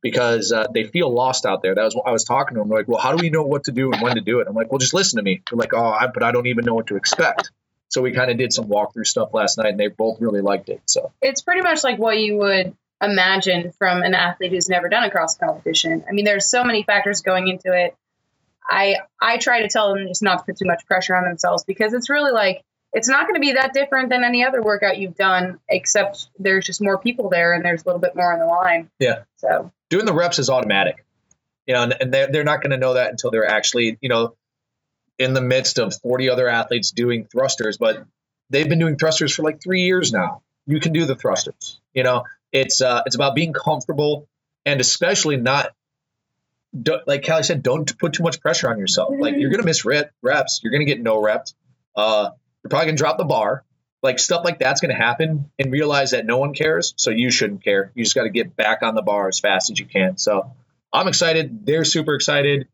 because 0.00 0.52
uh, 0.52 0.66
they 0.72 0.84
feel 0.84 1.12
lost 1.12 1.46
out 1.46 1.62
there. 1.62 1.74
That 1.74 1.84
was 1.84 1.94
what 1.94 2.08
I 2.08 2.10
was 2.10 2.24
talking 2.24 2.56
to 2.56 2.60
them. 2.60 2.70
Like, 2.70 2.88
well, 2.88 3.00
how 3.00 3.14
do 3.14 3.22
we 3.22 3.30
know 3.30 3.42
what 3.42 3.64
to 3.64 3.72
do 3.72 3.92
and 3.92 4.02
when 4.02 4.16
to 4.16 4.20
do 4.20 4.40
it? 4.40 4.48
I'm 4.48 4.54
like, 4.54 4.72
well, 4.72 4.78
just 4.78 4.94
listen 4.94 5.18
to 5.18 5.22
me. 5.22 5.42
They're 5.48 5.58
like, 5.58 5.74
oh, 5.74 5.90
I, 5.90 6.08
but 6.08 6.22
I 6.22 6.32
don't 6.32 6.46
even 6.46 6.64
know 6.64 6.74
what 6.74 6.88
to 6.88 6.96
expect. 6.96 7.50
So 7.88 8.02
we 8.02 8.12
kind 8.12 8.30
of 8.30 8.38
did 8.38 8.52
some 8.52 8.66
walkthrough 8.66 9.06
stuff 9.06 9.32
last 9.32 9.56
night, 9.56 9.68
and 9.68 9.78
they 9.78 9.88
both 9.88 10.20
really 10.20 10.40
liked 10.40 10.68
it. 10.68 10.82
So 10.86 11.12
it's 11.22 11.42
pretty 11.42 11.60
much 11.60 11.84
like 11.84 11.98
what 11.98 12.18
you 12.18 12.38
would 12.38 12.76
imagine 13.00 13.72
from 13.78 14.02
an 14.02 14.14
athlete 14.14 14.50
who's 14.50 14.68
never 14.68 14.88
done 14.88 15.04
a 15.04 15.10
cross 15.10 15.36
competition. 15.36 16.04
I 16.08 16.12
mean, 16.12 16.24
there's 16.24 16.50
so 16.50 16.64
many 16.64 16.82
factors 16.82 17.20
going 17.20 17.48
into 17.48 17.72
it. 17.72 17.94
I 18.68 18.96
I 19.20 19.36
try 19.36 19.62
to 19.62 19.68
tell 19.68 19.94
them 19.94 20.08
just 20.08 20.22
not 20.22 20.38
to 20.38 20.44
put 20.44 20.56
too 20.56 20.66
much 20.66 20.86
pressure 20.86 21.14
on 21.14 21.24
themselves 21.24 21.64
because 21.64 21.92
it's 21.92 22.08
really 22.08 22.32
like 22.32 22.64
it's 22.94 23.08
not 23.08 23.22
going 23.22 23.34
to 23.34 23.40
be 23.40 23.52
that 23.52 23.72
different 23.74 24.08
than 24.08 24.22
any 24.22 24.44
other 24.44 24.62
workout 24.62 24.98
you've 24.98 25.16
done, 25.16 25.58
except 25.68 26.28
there's 26.38 26.64
just 26.64 26.80
more 26.80 26.96
people 26.96 27.28
there 27.28 27.52
and 27.52 27.64
there's 27.64 27.82
a 27.82 27.86
little 27.86 28.00
bit 28.00 28.14
more 28.14 28.32
on 28.32 28.38
the 28.38 28.46
line. 28.46 28.88
Yeah. 29.00 29.24
So 29.36 29.72
doing 29.90 30.06
the 30.06 30.14
reps 30.14 30.38
is 30.38 30.48
automatic, 30.48 31.04
you 31.66 31.74
know, 31.74 31.82
and, 31.82 31.96
and 32.00 32.14
they're, 32.14 32.30
they're 32.30 32.44
not 32.44 32.62
going 32.62 32.70
to 32.70 32.76
know 32.76 32.94
that 32.94 33.10
until 33.10 33.32
they're 33.32 33.48
actually, 33.48 33.98
you 34.00 34.08
know, 34.08 34.36
in 35.18 35.34
the 35.34 35.40
midst 35.40 35.78
of 35.80 35.92
40 36.02 36.30
other 36.30 36.48
athletes 36.48 36.92
doing 36.92 37.26
thrusters, 37.26 37.78
but 37.78 38.04
they've 38.50 38.68
been 38.68 38.78
doing 38.78 38.96
thrusters 38.96 39.34
for 39.34 39.42
like 39.42 39.60
three 39.60 39.82
years 39.82 40.12
now. 40.12 40.42
You 40.66 40.78
can 40.78 40.92
do 40.92 41.04
the 41.04 41.16
thrusters, 41.16 41.80
you 41.92 42.04
know, 42.04 42.24
it's, 42.52 42.80
uh, 42.80 43.02
it's 43.06 43.16
about 43.16 43.34
being 43.34 43.52
comfortable 43.52 44.28
and 44.64 44.80
especially 44.80 45.36
not 45.36 45.72
like 47.06 47.24
Callie 47.24 47.44
said, 47.44 47.62
don't 47.62 47.96
put 47.98 48.14
too 48.14 48.24
much 48.24 48.40
pressure 48.40 48.68
on 48.68 48.78
yourself. 48.78 49.14
Like 49.16 49.36
you're 49.36 49.50
gonna 49.50 49.64
miss 49.64 49.84
rep, 49.84 50.10
reps, 50.22 50.60
you're 50.62 50.72
gonna 50.72 50.84
get 50.84 51.00
no 51.00 51.22
reps. 51.22 51.54
Uh, 51.94 52.30
you're 52.64 52.70
probably 52.70 52.86
gonna 52.86 52.96
drop 52.96 53.18
the 53.18 53.24
bar. 53.24 53.62
Like 54.02 54.18
stuff 54.18 54.44
like 54.44 54.58
that's 54.58 54.80
gonna 54.80 54.94
happen, 54.94 55.50
and 55.58 55.72
realize 55.72 56.10
that 56.10 56.26
no 56.26 56.38
one 56.38 56.54
cares, 56.54 56.94
so 56.96 57.10
you 57.10 57.30
shouldn't 57.30 57.62
care. 57.62 57.92
You 57.94 58.04
just 58.04 58.14
got 58.14 58.24
to 58.24 58.30
get 58.30 58.54
back 58.54 58.82
on 58.82 58.94
the 58.94 59.02
bar 59.02 59.28
as 59.28 59.40
fast 59.40 59.70
as 59.70 59.78
you 59.78 59.86
can. 59.86 60.18
So 60.18 60.52
I'm 60.92 61.08
excited. 61.08 61.64
They're 61.64 61.84
super 61.84 62.14
excited. 62.14 62.68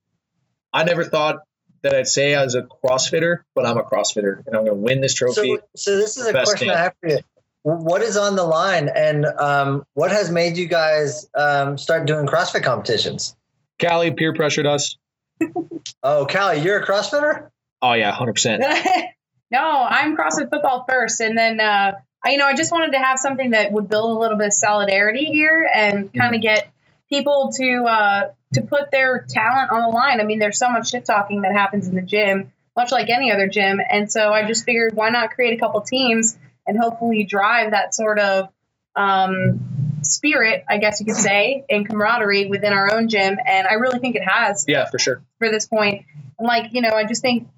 I 0.73 0.85
never 0.85 1.05
thought 1.05 1.43
that 1.83 1.95
I'd 1.95 2.09
say 2.09 2.35
I 2.35 2.45
was 2.45 2.55
a 2.55 2.63
CrossFitter, 2.63 3.39
but 3.55 3.67
I'm 3.67 3.79
a 3.79 3.83
CrossFitter, 3.83 4.45
and 4.47 4.57
I'm 4.57 4.65
gonna 4.65 4.75
win 4.75 5.01
this 5.01 5.15
trophy. 5.15 5.57
So, 5.57 5.63
so 5.77 5.97
this 5.97 6.17
is 6.17 6.27
a 6.27 6.33
question 6.33 6.71
I 6.71 6.77
have 6.77 6.95
for 7.01 7.09
you. 7.09 7.19
What 7.63 8.03
is 8.03 8.17
on 8.17 8.37
the 8.37 8.45
line, 8.45 8.89
and 8.89 9.25
um, 9.27 9.85
what 9.95 10.11
has 10.11 10.31
made 10.31 10.57
you 10.57 10.67
guys 10.67 11.29
um, 11.35 11.79
start 11.79 12.07
doing 12.07 12.27
CrossFit 12.27 12.63
competitions? 12.63 13.37
Callie 13.81 14.13
peer 14.13 14.35
pressured 14.35 14.67
us. 14.67 14.97
oh, 16.03 16.27
Callie, 16.27 16.61
you're 16.61 16.81
a 16.81 16.87
CrossFitter? 16.87 17.51
Oh 17.83 17.93
yeah, 17.93 18.13
hundred 18.13 18.35
percent. 18.35 18.63
No, 19.51 19.87
I'm 19.89 20.17
CrossFit 20.17 20.51
football 20.51 20.85
first, 20.89 21.21
and 21.21 21.37
then 21.37 21.61
uh, 21.61 21.93
I, 22.25 22.31
you 22.31 22.39
know 22.39 22.47
I 22.47 22.55
just 22.55 22.71
wanted 22.71 22.93
to 22.93 22.99
have 22.99 23.19
something 23.19 23.51
that 23.51 23.73
would 23.73 23.89
build 23.89 24.17
a 24.17 24.21
little 24.21 24.39
bit 24.39 24.49
of 24.49 24.53
solidarity 24.53 25.25
here 25.25 25.69
and 25.73 26.13
kind 26.13 26.35
of 26.35 26.41
mm-hmm. 26.41 26.55
get 26.55 26.73
people 27.09 27.51
to 27.57 27.85
uh, 27.85 28.31
to 28.55 28.63
put 28.63 28.91
their 28.91 29.27
talent 29.29 29.73
on 29.73 29.83
the 29.83 29.89
line. 29.89 30.21
I 30.21 30.25
mean, 30.25 30.39
there's 30.39 30.59
so 30.59 30.71
much 30.71 30.91
shit 30.91 31.05
talking 31.05 31.43
that 31.43 31.53
happens 31.53 31.89
in 31.89 31.95
the 31.95 32.03
gym, 32.03 32.53
much 32.77 32.93
like 32.93 33.09
any 33.09 33.33
other 33.33 33.49
gym, 33.49 33.81
and 33.91 34.11
so 34.11 34.33
I 34.33 34.47
just 34.47 34.65
figured 34.65 34.95
why 34.95 35.11
not 35.11 35.31
create 35.31 35.55
a 35.55 35.61
couple 35.61 35.81
teams 35.81 36.39
and 36.67 36.79
hopefully 36.79 37.25
drive 37.25 37.73
that 37.73 37.95
sort 37.95 38.21
of 38.21 38.51
um, 38.95 39.99
spirit, 40.03 40.65
I 40.69 40.79
guess 40.79 41.01
you 41.01 41.07
could 41.07 41.17
say, 41.17 41.65
and 41.69 41.89
camaraderie 41.89 42.47
within 42.47 42.73
our 42.73 42.95
own 42.95 43.09
gym. 43.09 43.37
And 43.45 43.67
I 43.67 43.75
really 43.75 43.99
think 43.99 44.17
it 44.17 44.23
has. 44.23 44.65
Yeah, 44.69 44.89
for 44.91 44.99
sure. 44.99 45.23
For 45.39 45.51
this 45.51 45.67
point, 45.67 46.05
and 46.39 46.47
like 46.47 46.73
you 46.73 46.83
know, 46.83 46.91
I 46.91 47.05
just 47.05 47.23
think 47.23 47.49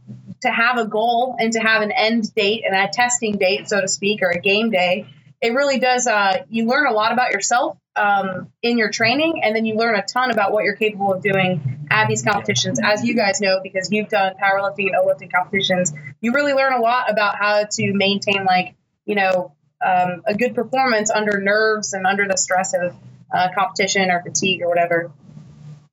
to 0.42 0.50
have 0.50 0.78
a 0.78 0.84
goal 0.84 1.36
and 1.38 1.52
to 1.54 1.60
have 1.60 1.82
an 1.82 1.92
end 1.92 2.34
date 2.34 2.64
and 2.66 2.74
a 2.76 2.88
testing 2.92 3.36
date, 3.36 3.68
so 3.68 3.80
to 3.80 3.88
speak, 3.88 4.22
or 4.22 4.30
a 4.30 4.40
game 4.40 4.70
day, 4.70 5.06
it 5.40 5.54
really 5.54 5.78
does. 5.78 6.06
Uh, 6.06 6.44
you 6.50 6.66
learn 6.66 6.86
a 6.86 6.92
lot 6.92 7.12
about 7.12 7.32
yourself 7.32 7.76
um, 7.96 8.52
in 8.62 8.78
your 8.78 8.90
training, 8.90 9.40
and 9.42 9.54
then 9.54 9.64
you 9.64 9.74
learn 9.76 9.94
a 9.96 10.02
ton 10.02 10.30
about 10.30 10.52
what 10.52 10.64
you're 10.64 10.76
capable 10.76 11.12
of 11.12 11.22
doing 11.22 11.86
at 11.90 12.08
these 12.08 12.22
competitions. 12.22 12.78
As 12.82 13.04
you 13.04 13.14
guys 13.14 13.40
know, 13.40 13.60
because 13.62 13.90
you've 13.90 14.08
done 14.08 14.34
powerlifting 14.40 14.96
and 14.96 15.06
lifting 15.06 15.30
competitions, 15.30 15.92
you 16.20 16.32
really 16.32 16.52
learn 16.52 16.72
a 16.72 16.80
lot 16.80 17.10
about 17.10 17.36
how 17.36 17.64
to 17.64 17.92
maintain, 17.92 18.44
like, 18.44 18.74
you 19.04 19.14
know, 19.14 19.52
um, 19.84 20.22
a 20.26 20.34
good 20.34 20.54
performance 20.54 21.10
under 21.10 21.40
nerves 21.40 21.92
and 21.92 22.06
under 22.06 22.26
the 22.28 22.36
stress 22.36 22.72
of 22.74 22.94
uh, 23.34 23.48
competition 23.54 24.10
or 24.10 24.22
fatigue 24.22 24.62
or 24.62 24.68
whatever. 24.68 25.10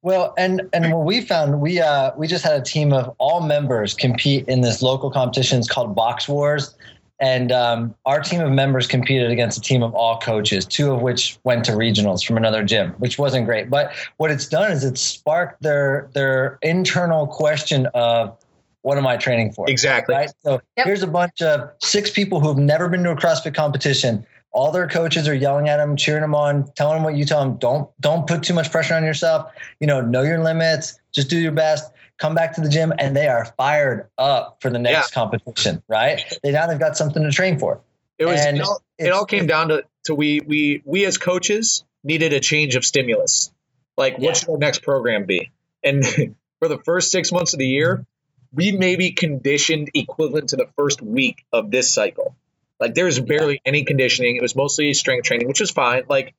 Well, 0.01 0.33
and 0.37 0.61
and 0.71 0.93
what 0.93 1.05
we 1.05 1.21
found, 1.21 1.59
we 1.59 1.79
uh, 1.79 2.11
we 2.17 2.27
just 2.27 2.43
had 2.43 2.59
a 2.59 2.63
team 2.63 2.93
of 2.93 3.13
all 3.17 3.41
members 3.41 3.93
compete 3.93 4.47
in 4.47 4.61
this 4.61 4.81
local 4.81 5.11
competition. 5.11 5.59
It's 5.59 5.67
called 5.67 5.93
Box 5.93 6.27
Wars, 6.27 6.73
and 7.19 7.51
um, 7.51 7.93
our 8.05 8.21
team 8.21 8.39
of 8.39 8.49
members 8.49 8.87
competed 8.87 9.29
against 9.29 9.57
a 9.57 9.61
team 9.61 9.83
of 9.83 9.93
all 9.93 10.17
coaches, 10.19 10.65
two 10.65 10.93
of 10.93 11.01
which 11.01 11.37
went 11.43 11.65
to 11.65 11.73
regionals 11.73 12.25
from 12.25 12.37
another 12.37 12.63
gym, 12.63 12.91
which 12.93 13.17
wasn't 13.17 13.45
great. 13.45 13.69
But 13.69 13.91
what 14.17 14.31
it's 14.31 14.47
done 14.47 14.71
is 14.71 14.85
it's 14.85 15.01
sparked 15.01 15.61
their 15.61 16.09
their 16.13 16.59
internal 16.61 17.27
question 17.27 17.87
of 17.87 18.37
what 18.83 18.97
am 18.97 19.05
I 19.05 19.17
training 19.17 19.51
for? 19.51 19.69
Exactly. 19.69 20.15
Right. 20.15 20.31
So 20.43 20.61
yep. 20.77 20.85
here's 20.85 21.03
a 21.03 21.07
bunch 21.07 21.41
of 21.41 21.69
six 21.81 22.09
people 22.09 22.39
who've 22.39 22.57
never 22.57 22.87
been 22.87 23.03
to 23.03 23.11
a 23.11 23.15
CrossFit 23.15 23.53
competition 23.53 24.25
all 24.51 24.71
their 24.71 24.87
coaches 24.87 25.27
are 25.27 25.33
yelling 25.33 25.69
at 25.69 25.77
them, 25.77 25.95
cheering 25.95 26.21
them 26.21 26.35
on, 26.35 26.71
telling 26.75 26.95
them 26.95 27.03
what 27.03 27.15
you 27.15 27.25
tell 27.25 27.41
them. 27.41 27.57
Don't 27.57 27.89
don't 27.99 28.27
put 28.27 28.43
too 28.43 28.53
much 28.53 28.71
pressure 28.71 28.95
on 28.95 29.03
yourself. 29.03 29.51
You 29.79 29.87
know, 29.87 30.01
know 30.01 30.23
your 30.23 30.43
limits. 30.43 30.99
Just 31.11 31.29
do 31.29 31.37
your 31.39 31.51
best. 31.51 31.91
Come 32.17 32.35
back 32.35 32.55
to 32.55 32.61
the 32.61 32.69
gym, 32.69 32.91
and 32.97 33.15
they 33.15 33.27
are 33.27 33.45
fired 33.57 34.09
up 34.17 34.57
for 34.61 34.69
the 34.69 34.79
next 34.79 35.11
yeah. 35.11 35.13
competition. 35.13 35.83
Right? 35.87 36.21
They 36.43 36.51
now 36.51 36.67
they've 36.67 36.79
got 36.79 36.97
something 36.97 37.23
to 37.23 37.31
train 37.31 37.59
for. 37.59 37.81
It 38.17 38.25
was. 38.25 38.39
it 38.39 38.59
all, 38.61 38.81
it 38.97 39.11
all 39.11 39.25
came 39.25 39.47
down 39.47 39.69
to 39.69 39.83
to 40.05 40.15
we 40.15 40.41
we 40.41 40.81
we 40.85 41.05
as 41.05 41.17
coaches 41.17 41.83
needed 42.03 42.33
a 42.33 42.39
change 42.39 42.75
of 42.75 42.83
stimulus. 42.83 43.51
Like, 43.97 44.13
what 44.13 44.23
yeah. 44.23 44.33
should 44.33 44.49
our 44.49 44.57
next 44.57 44.81
program 44.81 45.25
be? 45.25 45.51
And 45.83 46.05
for 46.59 46.67
the 46.67 46.79
first 46.79 47.11
six 47.11 47.31
months 47.31 47.53
of 47.53 47.59
the 47.59 47.67
year, 47.67 48.05
we 48.53 48.71
may 48.71 48.95
be 48.95 49.11
conditioned 49.11 49.89
equivalent 49.93 50.49
to 50.49 50.55
the 50.55 50.67
first 50.75 51.01
week 51.01 51.45
of 51.51 51.69
this 51.71 51.93
cycle. 51.93 52.35
Like 52.79 52.93
there 52.93 53.05
was 53.05 53.19
barely 53.19 53.61
any 53.65 53.83
conditioning. 53.83 54.35
It 54.35 54.41
was 54.41 54.55
mostly 54.55 54.93
strength 54.93 55.25
training, 55.25 55.47
which 55.47 55.59
was 55.59 55.71
fine. 55.71 56.03
Like 56.07 56.33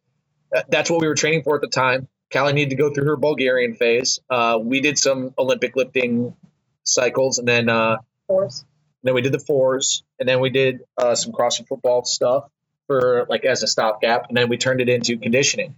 that's 0.69 0.91
what 0.91 1.01
we 1.01 1.07
were 1.07 1.15
training 1.15 1.43
for 1.43 1.55
at 1.57 1.61
the 1.61 1.69
time. 1.69 2.09
Callie 2.33 2.53
needed 2.53 2.71
to 2.71 2.77
go 2.77 2.93
through 2.93 3.07
her 3.07 3.17
Bulgarian 3.17 3.75
phase. 3.75 4.21
Uh, 4.31 4.59
we 4.63 4.81
did 4.81 4.99
some 4.99 5.35
Olympic 5.37 5.77
lifting 5.77 6.35
cycles, 6.85 7.39
and 7.39 7.47
then 7.47 7.69
uh, 7.69 7.99
fours. 8.27 8.65
then 9.03 9.15
we 9.15 9.23
did 9.23 9.33
the 9.33 9.41
fours, 9.41 10.05
and 10.19 10.29
then 10.29 10.41
we 10.41 10.51
did 10.51 10.81
uh, 10.97 11.15
some 11.15 11.33
CrossFit 11.33 11.67
football 11.69 12.05
stuff 12.05 12.45
for 12.87 13.27
like 13.29 13.45
as 13.45 13.63
a 13.63 13.67
stopgap, 13.67 14.29
and 14.29 14.37
then 14.37 14.49
we 14.49 14.57
turned 14.57 14.81
it 14.81 14.89
into 14.89 15.19
conditioning. 15.19 15.75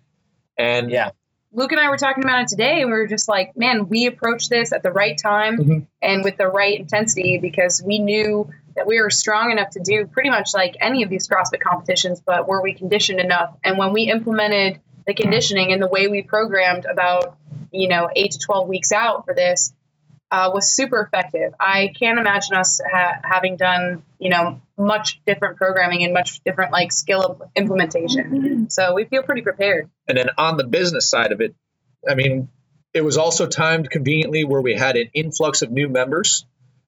And 0.59 0.90
yeah, 0.90 1.11
Luke 1.55 1.73
and 1.73 1.81
I 1.81 1.91
were 1.91 1.99
talking 1.99 2.25
about 2.25 2.43
it 2.43 2.49
today, 2.49 2.81
and 2.81 2.91
we 2.91 2.97
were 2.97 3.07
just 3.07 3.29
like, 3.29 3.57
man, 3.57 3.88
we 3.88 4.07
approached 4.07 4.49
this 4.49 4.73
at 4.73 4.83
the 4.83 4.91
right 4.91 5.19
time 5.19 5.59
mm-hmm. 5.59 5.79
and 6.01 6.25
with 6.25 6.38
the 6.38 6.49
right 6.49 6.79
intensity 6.79 7.38
because 7.38 7.83
we 7.85 7.99
knew 7.99 8.51
that 8.75 8.87
we 8.87 9.01
were 9.01 9.11
strong 9.11 9.51
enough 9.51 9.71
to 9.71 9.81
do 9.81 10.07
pretty 10.07 10.31
much 10.31 10.55
like 10.55 10.77
any 10.81 11.03
of 11.03 11.11
these 11.11 11.29
CrossFit 11.29 11.61
competitions, 11.61 12.23
but 12.25 12.49
were 12.49 12.62
we 12.62 12.73
conditioned 12.73 13.21
enough? 13.21 13.55
And 13.62 13.77
when 13.77 13.93
we 13.93 14.11
implemented 14.11 14.81
the 15.07 15.12
conditioning 15.12 15.73
and 15.73 15.83
the 15.83 15.88
way 15.88 16.09
we 16.09 16.23
programmed 16.23 16.87
about, 16.87 17.37
you 17.71 17.88
know, 17.88 18.09
eight 18.17 18.33
to 18.33 18.38
12 18.38 18.69
weeks 18.69 18.91
out 18.91 19.27
for 19.27 19.35
this, 19.35 19.75
uh, 20.33 20.51
was 20.53 20.75
super 20.75 21.03
effective. 21.03 21.53
I 21.61 21.92
can't 21.95 22.18
imagine 22.18 22.57
us 22.57 22.81
ha- 22.90 23.21
having 23.23 23.57
done, 23.57 24.03
you 24.18 24.31
know, 24.31 24.62
much 24.79 25.21
different 25.27 25.59
programming 25.59 26.05
and 26.05 26.14
much 26.14 26.40
different 26.42 26.73
like 26.73 26.90
skill 26.90 27.51
implementation. 27.55 28.25
Mm-hmm. 28.25 28.64
So 28.71 28.95
we 28.95 29.05
feel 29.05 29.23
pretty 29.23 29.42
prepared. 29.42 29.90
And 30.09 30.16
then 30.16 30.31
on 30.38 30.57
the 30.57 30.64
business 30.64 31.11
side 31.11 31.33
of 31.33 31.42
it, 31.42 31.55
I 32.09 32.14
mean, 32.14 32.49
it 32.95 33.05
was 33.05 33.18
also 33.18 33.47
timed 33.47 33.90
conveniently 33.90 34.45
where 34.45 34.62
we 34.62 34.75
had 34.75 34.97
an 34.97 35.11
influx 35.12 35.61
of 35.61 35.71
new 35.71 35.90
members, 35.90 36.47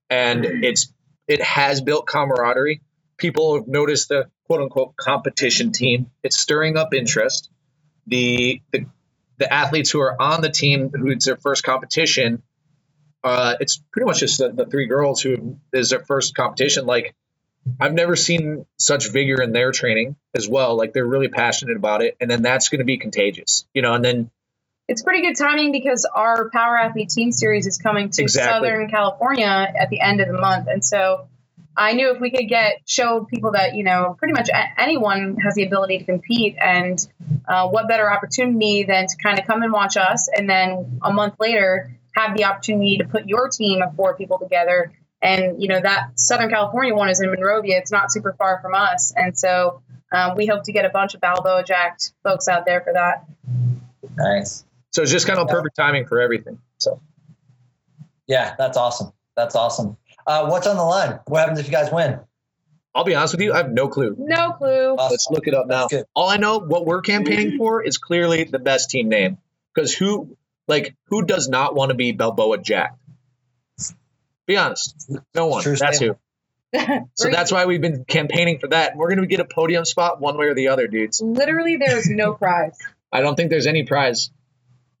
and 0.09 0.43
it's 0.45 0.91
it 1.27 1.41
has 1.41 1.81
built 1.81 2.07
camaraderie. 2.07 2.81
People 3.17 3.55
have 3.55 3.67
noticed 3.67 4.09
the 4.09 4.29
quote 4.47 4.61
unquote 4.61 4.95
competition 4.95 5.71
team. 5.71 6.09
It's 6.23 6.39
stirring 6.39 6.77
up 6.77 6.95
interest. 6.95 7.51
The 8.07 8.61
the, 8.71 8.87
the 9.37 9.53
athletes 9.53 9.91
who 9.91 10.01
are 10.01 10.19
on 10.19 10.41
the 10.41 10.49
team 10.49 10.89
who 10.89 11.11
it's 11.11 11.25
their 11.25 11.37
first 11.37 11.63
competition 11.63 12.41
uh, 13.25 13.55
it's 13.59 13.81
pretty 13.91 14.05
much 14.05 14.19
just 14.19 14.37
the, 14.37 14.51
the, 14.51 14.65
three 14.67 14.85
girls 14.85 15.19
who 15.19 15.57
is 15.73 15.89
their 15.89 15.99
first 15.99 16.35
competition. 16.35 16.85
Like, 16.85 17.15
I've 17.79 17.95
never 17.95 18.15
seen 18.15 18.67
such 18.77 19.11
vigor 19.11 19.41
in 19.41 19.51
their 19.51 19.71
training 19.71 20.15
as 20.35 20.47
well. 20.47 20.77
Like, 20.77 20.93
they're 20.93 21.07
really 21.07 21.27
passionate 21.27 21.75
about 21.75 22.03
it, 22.03 22.15
and 22.21 22.29
then 22.29 22.43
that's 22.43 22.69
going 22.69 22.79
to 22.79 22.85
be 22.85 22.99
contagious, 22.99 23.65
you 23.73 23.81
know. 23.81 23.93
And 23.93 24.05
then 24.05 24.29
it's 24.87 25.01
pretty 25.01 25.23
good 25.23 25.35
timing 25.35 25.71
because 25.71 26.05
our 26.05 26.51
Power 26.51 26.77
Athlete 26.77 27.09
Team 27.09 27.31
Series 27.31 27.65
is 27.65 27.79
coming 27.79 28.11
to 28.11 28.21
exactly. 28.21 28.69
Southern 28.69 28.89
California 28.89 29.47
at 29.47 29.89
the 29.89 30.01
end 30.01 30.21
of 30.21 30.27
the 30.27 30.39
month, 30.39 30.67
and 30.67 30.85
so 30.85 31.27
I 31.75 31.93
knew 31.93 32.11
if 32.11 32.21
we 32.21 32.29
could 32.29 32.47
get 32.47 32.81
show 32.85 33.25
people 33.25 33.53
that 33.53 33.73
you 33.73 33.83
know 33.83 34.15
pretty 34.19 34.35
much 34.35 34.51
anyone 34.77 35.37
has 35.37 35.55
the 35.55 35.63
ability 35.63 35.97
to 35.97 36.05
compete, 36.05 36.57
and 36.61 36.99
uh, 37.47 37.67
what 37.69 37.87
better 37.87 38.11
opportunity 38.11 38.83
than 38.83 39.07
to 39.07 39.17
kind 39.17 39.39
of 39.39 39.47
come 39.47 39.63
and 39.63 39.73
watch 39.73 39.97
us, 39.97 40.29
and 40.31 40.47
then 40.47 40.99
a 41.01 41.11
month 41.11 41.33
later 41.39 41.97
have 42.15 42.35
the 42.35 42.45
opportunity 42.45 42.97
to 42.97 43.05
put 43.05 43.27
your 43.27 43.49
team 43.49 43.81
of 43.81 43.95
four 43.95 44.15
people 44.15 44.39
together. 44.39 44.93
And, 45.21 45.61
you 45.61 45.67
know, 45.67 45.79
that 45.79 46.19
Southern 46.19 46.49
California 46.49 46.93
one 46.93 47.09
is 47.09 47.19
in 47.19 47.29
Monrovia. 47.29 47.77
It's 47.77 47.91
not 47.91 48.11
super 48.11 48.33
far 48.37 48.59
from 48.61 48.75
us. 48.75 49.13
And 49.15 49.37
so 49.37 49.81
um, 50.11 50.35
we 50.35 50.45
hope 50.45 50.63
to 50.63 50.71
get 50.71 50.85
a 50.85 50.89
bunch 50.89 51.15
of 51.15 51.21
Balboa 51.21 51.63
jacked 51.63 52.13
folks 52.23 52.47
out 52.47 52.65
there 52.65 52.81
for 52.81 52.93
that. 52.93 53.25
Nice. 54.17 54.65
So 54.91 55.01
it's 55.01 55.11
just 55.11 55.27
kind 55.27 55.39
of 55.39 55.47
perfect 55.47 55.75
timing 55.75 56.05
for 56.05 56.21
everything. 56.21 56.59
So, 56.77 57.01
yeah, 58.27 58.55
that's 58.57 58.77
awesome. 58.77 59.13
That's 59.35 59.55
awesome. 59.55 59.97
Uh, 60.27 60.47
what's 60.47 60.67
on 60.67 60.77
the 60.77 60.83
line? 60.83 61.19
What 61.25 61.39
happens 61.39 61.59
if 61.59 61.65
you 61.65 61.71
guys 61.71 61.91
win? 61.91 62.19
I'll 62.93 63.03
be 63.03 63.13
honest 63.15 63.33
with 63.33 63.41
you, 63.41 63.51
I 63.51 63.57
have 63.57 63.71
no 63.71 63.89
clue. 63.89 64.15
No 64.17 64.51
clue. 64.53 64.95
Awesome. 64.95 65.11
Let's 65.11 65.27
look 65.29 65.47
it 65.47 65.53
up 65.53 65.67
now. 65.67 65.87
All 66.13 66.29
I 66.29 66.37
know, 66.37 66.59
what 66.59 66.85
we're 66.85 67.01
campaigning 67.01 67.57
for 67.57 67.83
is 67.83 67.97
clearly 67.97 68.45
the 68.45 68.59
best 68.59 68.89
team 68.89 69.09
name. 69.09 69.37
Because 69.73 69.93
who 69.93 70.37
like, 70.67 70.95
who 71.07 71.25
does 71.25 71.47
not 71.47 71.75
want 71.75 71.89
to 71.89 71.95
be 71.95 72.11
Balboa 72.11 72.59
Jack? 72.59 72.95
Be 74.45 74.57
honest. 74.57 75.09
No 75.33 75.47
one. 75.47 75.63
True 75.63 75.75
That's 75.75 75.99
who. 75.99 76.15
So 77.13 77.29
that's 77.29 77.51
why 77.51 77.65
we've 77.65 77.81
been 77.81 78.03
campaigning 78.05 78.59
for 78.59 78.67
that. 78.67 78.95
We're 78.95 79.07
going 79.07 79.21
to 79.21 79.27
get 79.27 79.39
a 79.39 79.45
podium 79.45 79.85
spot 79.85 80.19
one 80.19 80.37
way 80.37 80.47
or 80.47 80.53
the 80.53 80.67
other, 80.67 80.87
dudes. 80.87 81.21
literally 81.21 81.77
there 81.77 81.97
is 81.97 82.09
no 82.09 82.33
prize. 82.33 82.77
I 83.11 83.21
don't 83.21 83.35
think 83.35 83.49
there's 83.49 83.67
any 83.67 83.83
prize. 83.83 84.29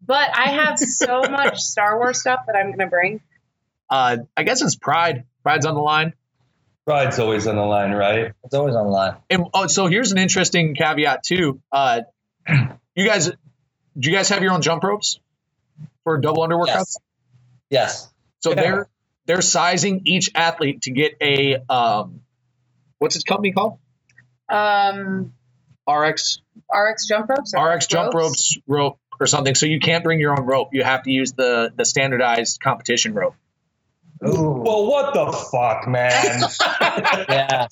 But 0.05 0.37
I 0.37 0.51
have 0.51 0.79
so 0.79 1.21
much 1.21 1.59
Star 1.59 1.97
Wars 1.97 2.19
stuff 2.19 2.45
that 2.47 2.55
I'm 2.55 2.71
gonna 2.71 2.87
bring. 2.87 3.21
Uh, 3.89 4.17
I 4.37 4.43
guess 4.43 4.61
it's 4.61 4.75
pride. 4.75 5.25
Pride's 5.43 5.65
on 5.65 5.75
the 5.75 5.81
line. 5.81 6.13
Pride's 6.85 7.17
always 7.19 7.47
on 7.47 7.55
the 7.55 7.63
line, 7.63 7.91
right? 7.91 8.33
It's 8.43 8.53
always 8.53 8.75
on 8.75 8.85
the 8.85 8.91
line. 8.91 9.15
And 9.29 9.45
oh, 9.53 9.67
so 9.67 9.87
here's 9.87 10.11
an 10.11 10.19
interesting 10.19 10.75
caveat 10.75 11.23
too. 11.23 11.59
Uh, 11.71 12.01
you 12.95 13.05
guys, 13.05 13.27
do 13.27 14.09
you 14.09 14.15
guys 14.15 14.29
have 14.29 14.43
your 14.43 14.53
own 14.53 14.61
jump 14.61 14.83
ropes 14.83 15.19
for 16.05 16.17
double 16.19 16.43
under 16.43 16.55
workouts? 16.55 16.67
Yes. 16.67 16.97
Yes. 17.69 18.13
So 18.39 18.51
Yeah. 18.51 18.55
they're 18.61 18.89
they're 19.25 19.41
sizing 19.41 20.03
each 20.05 20.29
athlete 20.35 20.83
to 20.83 20.91
get 20.91 21.17
a 21.19 21.57
um, 21.67 22.21
what's 22.99 23.15
his 23.15 23.23
company 23.25 23.51
called? 23.51 23.79
Um, 24.47 25.33
RX 25.89 26.39
RX 26.71 27.07
jump 27.07 27.29
ropes. 27.29 27.53
or 27.53 27.67
RX 27.73 27.87
jump 27.87 28.13
ropes 28.13 28.57
rope 28.67 28.99
or 29.19 29.25
something. 29.25 29.55
So 29.55 29.65
you 29.65 29.79
can't 29.79 30.03
bring 30.03 30.19
your 30.19 30.39
own 30.39 30.45
rope. 30.45 30.69
You 30.73 30.83
have 30.83 31.03
to 31.03 31.11
use 31.11 31.33
the 31.33 31.71
the 31.75 31.83
standardized 31.85 32.61
competition 32.61 33.13
rope. 33.13 33.35
Ooh. 34.27 34.51
Well, 34.65 34.85
what 34.87 35.13
the 35.13 35.31
fuck, 35.51 35.87
man? 35.87 36.11
yeah. 37.29 37.67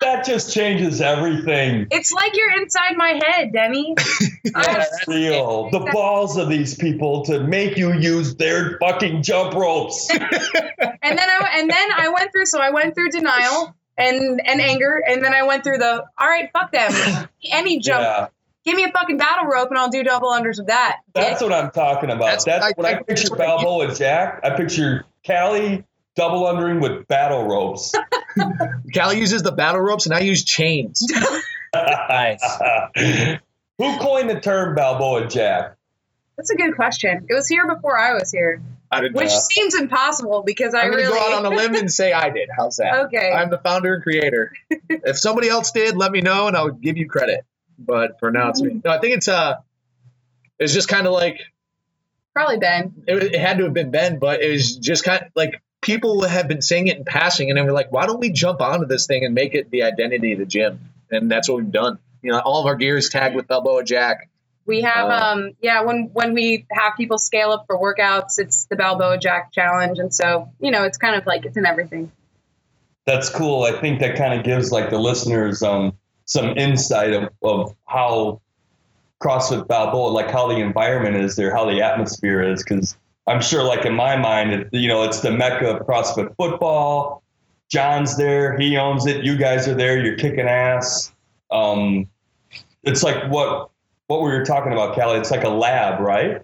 that 0.00 0.24
just 0.26 0.52
changes 0.52 1.00
everything. 1.00 1.86
It's 1.90 2.12
like 2.12 2.36
you're 2.36 2.60
inside 2.60 2.96
my 2.96 3.20
head, 3.24 3.52
Denny. 3.52 3.94
I 4.54 4.70
have 4.70 4.86
Real. 5.06 5.70
The 5.70 5.90
balls 5.92 6.36
of 6.36 6.48
these 6.48 6.74
people 6.76 7.24
to 7.26 7.40
make 7.40 7.76
you 7.76 7.92
use 7.92 8.36
their 8.36 8.78
fucking 8.78 9.22
jump 9.22 9.54
ropes. 9.54 10.10
and 10.12 10.20
then 10.20 11.18
I 11.18 11.50
and 11.58 11.70
then 11.70 11.88
I 11.96 12.12
went 12.16 12.32
through. 12.32 12.46
So 12.46 12.60
I 12.60 12.70
went 12.70 12.94
through 12.94 13.10
denial 13.10 13.74
and 13.96 14.40
and 14.44 14.60
anger, 14.60 15.02
and 15.06 15.22
then 15.22 15.34
I 15.34 15.42
went 15.44 15.64
through 15.64 15.78
the 15.78 16.04
all 16.18 16.28
right, 16.28 16.50
fuck 16.52 16.72
them. 16.72 17.28
Any 17.50 17.80
jump, 17.80 18.02
Yeah, 18.02 18.28
give 18.64 18.76
me 18.76 18.84
a 18.84 18.90
fucking 18.92 19.18
battle 19.18 19.46
rope, 19.46 19.68
and 19.70 19.78
I'll 19.78 19.90
do 19.90 20.02
double 20.04 20.30
unders 20.30 20.58
with 20.58 20.68
that. 20.68 21.00
that's 21.14 21.42
what 21.42 21.52
I'm 21.52 21.70
talking 21.70 22.10
about. 22.10 22.24
That's- 22.26 22.44
That's, 22.44 22.64
I- 22.66 22.72
when 22.76 22.86
I, 22.86 22.90
I- 22.98 23.02
picture 23.02 23.14
that's 23.14 23.30
what 23.30 23.38
Balboa 23.38 23.94
Jack. 23.94 24.40
I 24.44 24.50
picture 24.50 25.04
Callie 25.26 25.84
double 26.18 26.46
undering 26.46 26.80
with 26.80 27.06
battle 27.08 27.46
ropes. 27.48 27.94
Callie 28.94 29.18
uses 29.18 29.42
the 29.42 29.52
battle 29.52 29.80
ropes, 29.80 30.04
and 30.06 30.14
I 30.14 30.20
use 30.20 30.44
chains. 30.44 31.06
Nice. 31.74 32.42
Who 33.76 33.98
coined 33.98 34.30
the 34.30 34.40
term 34.40 34.74
Balboa 34.74 35.28
Jack? 35.28 35.76
That's 36.38 36.48
a 36.48 36.56
good 36.56 36.74
question. 36.74 37.26
It 37.28 37.34
was 37.34 37.46
here 37.46 37.66
before 37.66 37.98
I 37.98 38.14
was 38.14 38.30
here, 38.32 38.62
I 38.90 39.02
did 39.02 39.12
which 39.14 39.28
Yeah. 39.30 39.38
seems 39.38 39.74
impossible 39.74 40.42
because 40.46 40.72
I 40.72 40.80
I'm 40.84 40.90
going 40.92 41.02
to 41.04 41.10
really 41.10 41.20
go 41.20 41.26
out 41.36 41.44
on 41.44 41.52
a 41.52 41.54
limb 41.54 41.74
and 41.74 41.92
say 41.92 42.12
I 42.14 42.30
did. 42.30 42.48
How's 42.56 42.76
that? 42.76 43.06
okay. 43.06 43.30
I'm 43.32 43.50
the 43.50 43.58
founder 43.58 43.92
and 43.94 44.02
creator. 44.02 44.52
if 44.88 45.18
somebody 45.18 45.50
else 45.50 45.70
did, 45.72 45.94
let 45.94 46.10
me 46.10 46.22
know 46.22 46.46
and 46.48 46.56
I'll 46.56 46.70
give 46.70 46.96
you 46.96 47.06
credit. 47.06 47.44
But 47.78 48.18
for 48.18 48.30
now, 48.30 48.48
it's 48.48 48.62
me. 48.62 48.80
No, 48.82 48.90
I 48.90 48.98
think 48.98 49.16
it's 49.16 49.28
uh, 49.28 49.56
it's 50.58 50.72
just 50.72 50.88
kind 50.88 51.06
of 51.06 51.12
like 51.12 51.38
Probably 52.34 52.56
Ben. 52.56 52.94
it, 53.06 53.34
it 53.34 53.38
had 53.38 53.58
to 53.58 53.64
have 53.64 53.74
been 53.74 53.90
Ben, 53.90 54.18
but 54.18 54.40
it 54.42 54.50
was 54.50 54.76
just 54.76 55.04
kind 55.04 55.22
of 55.22 55.28
like 55.36 55.60
people 55.80 56.24
have 56.24 56.48
been 56.48 56.62
saying 56.62 56.88
it 56.88 56.96
in 56.98 57.04
passing, 57.04 57.50
and 57.50 57.56
then 57.56 57.66
we're 57.66 57.72
like, 57.72 57.92
why 57.92 58.06
don't 58.06 58.20
we 58.20 58.30
jump 58.30 58.60
onto 58.60 58.86
this 58.86 59.06
thing 59.06 59.24
and 59.24 59.34
make 59.34 59.54
it 59.54 59.70
the 59.70 59.84
identity 59.84 60.32
of 60.32 60.38
the 60.38 60.46
gym? 60.46 60.80
And 61.10 61.30
that's 61.30 61.48
what 61.48 61.58
we've 61.58 61.72
done. 61.72 61.98
You 62.22 62.32
know, 62.32 62.40
all 62.40 62.60
of 62.60 62.66
our 62.66 62.74
gear 62.74 62.96
is 62.96 63.08
tagged 63.08 63.36
with 63.36 63.46
Balboa 63.46 63.84
Jack. 63.84 64.28
We 64.66 64.82
have 64.82 65.08
Uh, 65.08 65.24
um 65.32 65.50
yeah 65.62 65.82
when 65.82 66.10
when 66.12 66.34
we 66.34 66.66
have 66.70 66.92
people 66.94 67.16
scale 67.16 67.52
up 67.52 67.64
for 67.66 67.78
workouts, 67.78 68.38
it's 68.38 68.66
the 68.66 68.76
Balboa 68.76 69.16
Jack 69.16 69.50
challenge, 69.52 69.98
and 69.98 70.14
so 70.14 70.50
you 70.60 70.70
know 70.70 70.84
it's 70.84 70.98
kind 70.98 71.16
of 71.16 71.24
like 71.24 71.46
it's 71.46 71.56
in 71.56 71.64
everything. 71.64 72.12
That's 73.06 73.30
cool. 73.30 73.62
I 73.64 73.72
think 73.80 74.00
that 74.00 74.16
kind 74.16 74.38
of 74.38 74.44
gives 74.44 74.70
like 74.70 74.90
the 74.90 74.98
listeners 74.98 75.62
um, 75.62 75.96
some 76.26 76.58
insight 76.58 77.14
of, 77.14 77.30
of 77.42 77.74
how 77.86 78.42
CrossFit 79.22 79.66
Balboa, 79.66 80.08
like 80.08 80.30
how 80.30 80.48
the 80.48 80.56
environment 80.56 81.16
is 81.16 81.34
there, 81.34 81.50
how 81.54 81.64
the 81.64 81.80
atmosphere 81.80 82.42
is. 82.42 82.62
Because 82.62 82.94
I'm 83.28 83.42
sure, 83.42 83.62
like 83.62 83.84
in 83.84 83.94
my 83.94 84.16
mind, 84.16 84.52
it, 84.52 84.68
you 84.72 84.88
know, 84.88 85.04
it's 85.04 85.20
the 85.20 85.30
mecca 85.30 85.76
of 85.76 85.86
CrossFit 85.86 86.34
football. 86.36 87.22
John's 87.70 88.16
there, 88.16 88.56
he 88.58 88.78
owns 88.78 89.06
it. 89.06 89.24
You 89.24 89.36
guys 89.36 89.68
are 89.68 89.74
there, 89.74 90.02
you're 90.02 90.16
kicking 90.16 90.48
ass. 90.48 91.12
Um, 91.50 92.08
it's 92.82 93.02
like 93.02 93.30
what 93.30 93.70
what 94.06 94.22
we 94.22 94.30
were 94.30 94.44
talking 94.44 94.72
about, 94.72 94.94
Callie. 94.94 95.18
It's 95.18 95.30
like 95.30 95.44
a 95.44 95.50
lab, 95.50 96.00
right? 96.00 96.42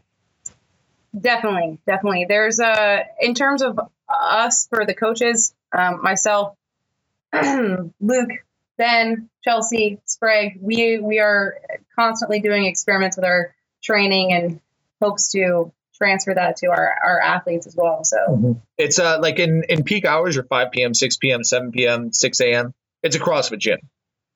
Definitely, 1.19 1.79
definitely. 1.87 2.27
There's 2.29 2.61
a 2.61 3.05
in 3.21 3.35
terms 3.35 3.63
of 3.63 3.81
us 4.09 4.67
for 4.69 4.85
the 4.85 4.95
coaches, 4.95 5.55
um, 5.73 6.03
myself, 6.03 6.57
Luke, 7.33 8.31
Ben, 8.77 9.31
Chelsea, 9.43 10.01
Sprague. 10.05 10.59
We 10.61 10.99
we 10.99 11.21
are 11.21 11.57
constantly 11.97 12.41
doing 12.41 12.67
experiments 12.67 13.17
with 13.17 13.25
our 13.25 13.55
training 13.83 14.33
and 14.33 14.61
hopes 15.01 15.33
to 15.33 15.73
transfer 15.97 16.35
that 16.35 16.57
to 16.57 16.67
our 16.69 16.95
our 17.05 17.21
athletes 17.21 17.67
as 17.67 17.77
well. 17.77 18.05
So 18.05 18.61
It's 18.79 18.99
uh 18.99 19.19
like 19.21 19.39
in 19.39 19.65
in 19.69 19.85
peak 19.85 20.05
hours, 20.05 20.37
or 20.37 20.45
5 20.45 20.71
p.m., 20.73 20.95
6 20.95 21.17
p.m., 21.19 21.45
7 21.45 21.73
p.m., 21.73 22.13
6 22.13 22.41
a.m. 22.41 22.75
It's 23.03 23.17
a 23.17 23.21
CrossFit 23.21 23.59
gym. 23.59 23.79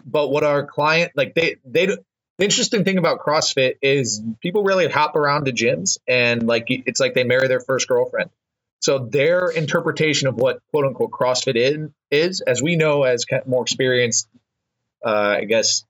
But 0.05 0.29
what 0.29 0.45
our 0.45 0.67
client 0.67 1.13
like 1.17 1.35
they 1.35 1.57
they 1.65 1.87
the 1.87 2.45
interesting 2.45 2.85
thing 2.85 2.99
about 2.99 3.21
CrossFit 3.21 3.75
is 3.83 4.23
people 4.41 4.63
really 4.63 4.89
hop 4.89 5.17
around 5.17 5.47
to 5.47 5.53
gyms 5.53 5.99
and 6.07 6.47
like 6.47 6.67
it's 6.69 7.01
like 7.01 7.15
they 7.15 7.25
marry 7.25 7.49
their 7.49 7.61
first 7.61 7.89
girlfriend. 7.89 8.31
So 8.81 8.99
their 8.99 9.49
interpretation 9.49 10.29
of 10.29 10.37
what 10.37 10.61
quote 10.71 10.85
unquote 10.87 11.11
CrossFit 11.11 11.57
in, 11.57 11.93
is, 12.11 12.41
as 12.41 12.63
we 12.63 12.77
know 12.77 13.03
as 13.03 13.25
more 13.47 13.63
experienced, 13.63 14.29
uh, 15.05 15.37
I 15.41 15.45
guess, 15.45 15.85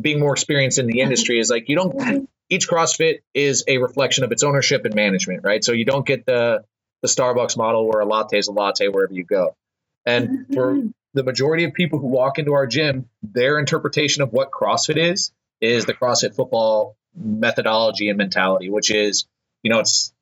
being 0.00 0.20
more 0.20 0.32
experienced 0.32 0.78
in 0.78 0.86
the 0.86 1.00
industry 1.00 1.40
is 1.40 1.50
like 1.50 1.68
you 1.68 1.76
don't. 1.76 2.28
Each 2.50 2.68
CrossFit 2.68 3.20
is 3.32 3.64
a 3.68 3.78
reflection 3.78 4.24
of 4.24 4.32
its 4.32 4.42
ownership 4.42 4.84
and 4.84 4.94
management, 4.94 5.44
right? 5.44 5.64
So 5.64 5.72
you 5.72 5.84
don't 5.84 6.04
get 6.04 6.26
the 6.26 6.64
the 7.02 7.08
Starbucks 7.08 7.56
model 7.56 7.88
where 7.88 8.00
a 8.00 8.04
latte 8.04 8.38
is 8.38 8.48
a 8.48 8.52
latte 8.52 8.88
wherever 8.88 9.14
you 9.14 9.24
go. 9.24 9.56
And 10.04 10.46
for 10.52 10.74
mm-hmm. 10.74 10.88
the 11.14 11.24
majority 11.24 11.64
of 11.64 11.72
people 11.72 11.98
who 11.98 12.08
walk 12.08 12.38
into 12.38 12.52
our 12.52 12.66
gym, 12.66 13.08
their 13.22 13.58
interpretation 13.58 14.22
of 14.22 14.32
what 14.32 14.50
CrossFit 14.50 14.96
is 14.96 15.32
is 15.60 15.86
the 15.86 15.94
CrossFit 15.94 16.34
football 16.34 16.96
methodology 17.14 18.08
and 18.08 18.18
mentality, 18.18 18.68
which 18.70 18.90
is, 18.90 19.26
you 19.62 19.70
know, 19.70 19.78
it's 19.78 20.12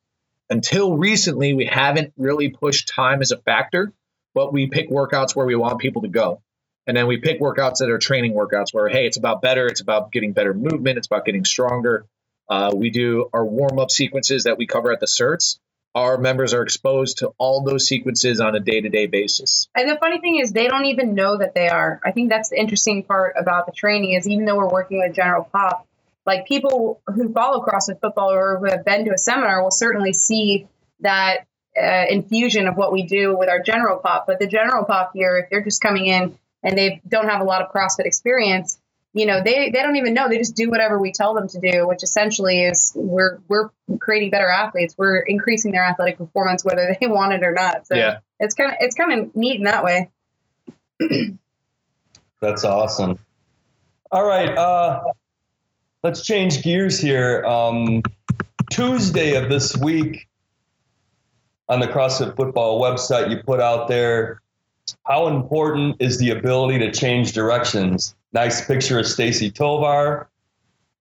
until 0.50 0.96
recently 0.96 1.52
we 1.52 1.66
haven't 1.66 2.12
really 2.16 2.48
pushed 2.48 2.88
time 2.88 3.20
as 3.22 3.32
a 3.32 3.36
factor, 3.38 3.92
but 4.34 4.52
we 4.52 4.68
pick 4.68 4.90
workouts 4.90 5.34
where 5.34 5.46
we 5.46 5.54
want 5.54 5.78
people 5.78 6.02
to 6.02 6.08
go. 6.08 6.42
And 6.86 6.96
then 6.96 7.06
we 7.06 7.18
pick 7.18 7.40
workouts 7.40 7.78
that 7.78 7.90
are 7.90 7.98
training 7.98 8.32
workouts 8.32 8.72
where, 8.72 8.88
hey, 8.88 9.06
it's 9.06 9.18
about 9.18 9.42
better, 9.42 9.66
it's 9.66 9.82
about 9.82 10.10
getting 10.10 10.32
better 10.32 10.54
movement, 10.54 10.96
it's 10.96 11.06
about 11.06 11.26
getting 11.26 11.44
stronger. 11.44 12.06
Uh, 12.48 12.72
we 12.74 12.90
do 12.90 13.28
our 13.32 13.44
warm 13.44 13.78
up 13.78 13.90
sequences 13.90 14.44
that 14.44 14.58
we 14.58 14.66
cover 14.66 14.92
at 14.92 15.00
the 15.00 15.06
certs. 15.06 15.58
Our 15.94 16.18
members 16.18 16.54
are 16.54 16.62
exposed 16.62 17.18
to 17.18 17.32
all 17.38 17.62
those 17.64 17.86
sequences 17.86 18.40
on 18.40 18.54
a 18.54 18.60
day 18.60 18.80
to 18.80 18.88
day 18.88 19.06
basis. 19.06 19.68
And 19.74 19.88
the 19.88 19.96
funny 19.96 20.20
thing 20.20 20.38
is, 20.38 20.52
they 20.52 20.68
don't 20.68 20.84
even 20.86 21.14
know 21.14 21.38
that 21.38 21.54
they 21.54 21.68
are. 21.68 22.00
I 22.04 22.12
think 22.12 22.30
that's 22.30 22.50
the 22.50 22.60
interesting 22.60 23.02
part 23.02 23.34
about 23.38 23.66
the 23.66 23.72
training 23.72 24.12
is 24.12 24.28
even 24.28 24.44
though 24.44 24.56
we're 24.56 24.68
working 24.68 24.98
with 24.98 25.14
General 25.14 25.44
Pop, 25.44 25.86
like 26.26 26.46
people 26.46 27.00
who 27.06 27.32
follow 27.32 27.64
CrossFit 27.64 28.00
football 28.00 28.30
or 28.30 28.58
who 28.58 28.66
have 28.66 28.84
been 28.84 29.06
to 29.06 29.12
a 29.12 29.18
seminar 29.18 29.62
will 29.62 29.70
certainly 29.70 30.12
see 30.12 30.68
that 31.00 31.46
uh, 31.76 32.04
infusion 32.10 32.68
of 32.68 32.76
what 32.76 32.92
we 32.92 33.06
do 33.06 33.36
with 33.36 33.48
our 33.48 33.60
General 33.60 33.98
Pop. 33.98 34.26
But 34.26 34.38
the 34.38 34.46
General 34.46 34.84
Pop 34.84 35.12
here, 35.14 35.38
if 35.38 35.50
they're 35.50 35.64
just 35.64 35.80
coming 35.80 36.06
in 36.06 36.38
and 36.62 36.76
they 36.76 37.00
don't 37.08 37.28
have 37.28 37.40
a 37.40 37.44
lot 37.44 37.62
of 37.62 37.72
CrossFit 37.72 38.04
experience, 38.04 38.78
you 39.14 39.26
know, 39.26 39.42
they, 39.42 39.70
they 39.70 39.82
don't 39.82 39.96
even 39.96 40.14
know. 40.14 40.28
They 40.28 40.38
just 40.38 40.54
do 40.54 40.70
whatever 40.70 40.98
we 40.98 41.12
tell 41.12 41.34
them 41.34 41.48
to 41.48 41.58
do, 41.60 41.86
which 41.88 42.02
essentially 42.02 42.62
is 42.62 42.92
we're 42.94 43.38
we're 43.48 43.70
creating 43.98 44.30
better 44.30 44.48
athletes. 44.48 44.94
We're 44.98 45.18
increasing 45.20 45.72
their 45.72 45.84
athletic 45.84 46.18
performance 46.18 46.64
whether 46.64 46.96
they 47.00 47.06
want 47.08 47.32
it 47.32 47.42
or 47.42 47.52
not. 47.52 47.86
So 47.86 47.94
Yeah. 47.96 48.18
it's 48.38 48.54
kind 48.54 48.70
of 48.70 48.76
it's 48.80 48.94
kind 48.94 49.18
of 49.20 49.34
neat 49.36 49.56
in 49.56 49.64
that 49.64 49.82
way. 49.84 50.10
That's 52.40 52.64
awesome. 52.64 53.18
All 54.10 54.24
right, 54.24 54.56
uh, 54.56 55.02
let's 56.02 56.22
change 56.22 56.62
gears 56.62 56.98
here. 56.98 57.44
Um, 57.44 58.02
Tuesday 58.70 59.34
of 59.34 59.50
this 59.50 59.76
week 59.76 60.28
on 61.68 61.80
the 61.80 61.86
CrossFit 61.88 62.36
Football 62.36 62.80
website, 62.80 63.30
you 63.30 63.42
put 63.42 63.60
out 63.60 63.88
there 63.88 64.40
how 65.04 65.26
important 65.28 65.96
is 66.00 66.18
the 66.18 66.30
ability 66.30 66.78
to 66.78 66.92
change 66.92 67.32
directions. 67.32 68.14
Nice 68.32 68.64
picture 68.64 68.98
of 68.98 69.06
Stacy 69.06 69.50
Tovar. 69.50 70.28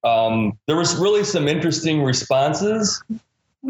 Um, 0.04 0.58
there 0.68 0.78
was 0.78 0.96
really 0.96 1.24
some 1.24 1.48
interesting 1.48 2.04
responses. 2.04 3.04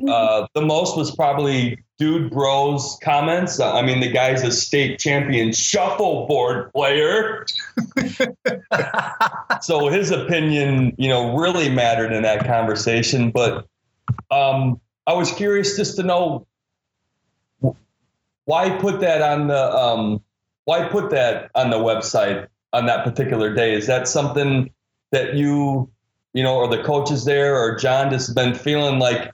Uh, 0.08 0.46
the 0.54 0.62
most 0.62 0.96
was 0.96 1.15
probably 1.15 1.80
Dude 1.98 2.30
Bros 2.30 3.00
comments. 3.02 3.60
I 3.60 3.82
mean, 3.82 4.00
the 4.00 4.12
guy's 4.12 4.43
a 4.43 4.52
state 4.52 5.00
champion 5.00 5.52
shuffleboard 5.52 6.72
player. 6.72 7.48
so 9.62 9.88
his 9.88 10.12
opinion, 10.12 10.93
you 10.98 11.10
know, 11.10 11.36
really 11.38 11.70
mattered 11.70 12.12
in 12.12 12.22
that 12.24 12.46
conversation. 12.46 13.32
But 13.32 13.65
um, 14.30 14.80
I 15.08 15.13
was 15.13 15.32
curious 15.32 15.76
just 15.76 15.96
to 15.96 16.04
know 16.04 16.46
why 18.46 18.70
put 18.78 19.00
that 19.00 19.22
on 19.22 19.48
the 19.48 19.76
um, 19.76 20.22
why 20.65 20.88
put 20.89 21.10
that 21.12 21.50
on 21.56 21.72
the 21.72 21.78
website 21.78 22.48
on 22.73 22.88
that 22.88 23.03
particular 23.03 23.53
day? 23.53 23.73
Is 23.73 23.88
that 23.88 24.08
something 24.08 24.71
that 25.12 25.36
you, 25.36 25.89
you 26.34 26.43
know, 26.43 26.56
or 26.56 26.67
the 26.67 26.84
coaches 26.84 27.25
there 27.25 27.58
or 27.58 27.75
John 27.75 28.12
just 28.12 28.36
been 28.36 28.53
feeling 28.53 28.99
like 28.99 29.32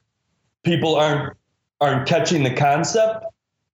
people 0.63 0.95
aren't 0.95 1.35
aren't 1.81 2.07
catching 2.07 2.43
the 2.43 2.53
concept 2.53 3.25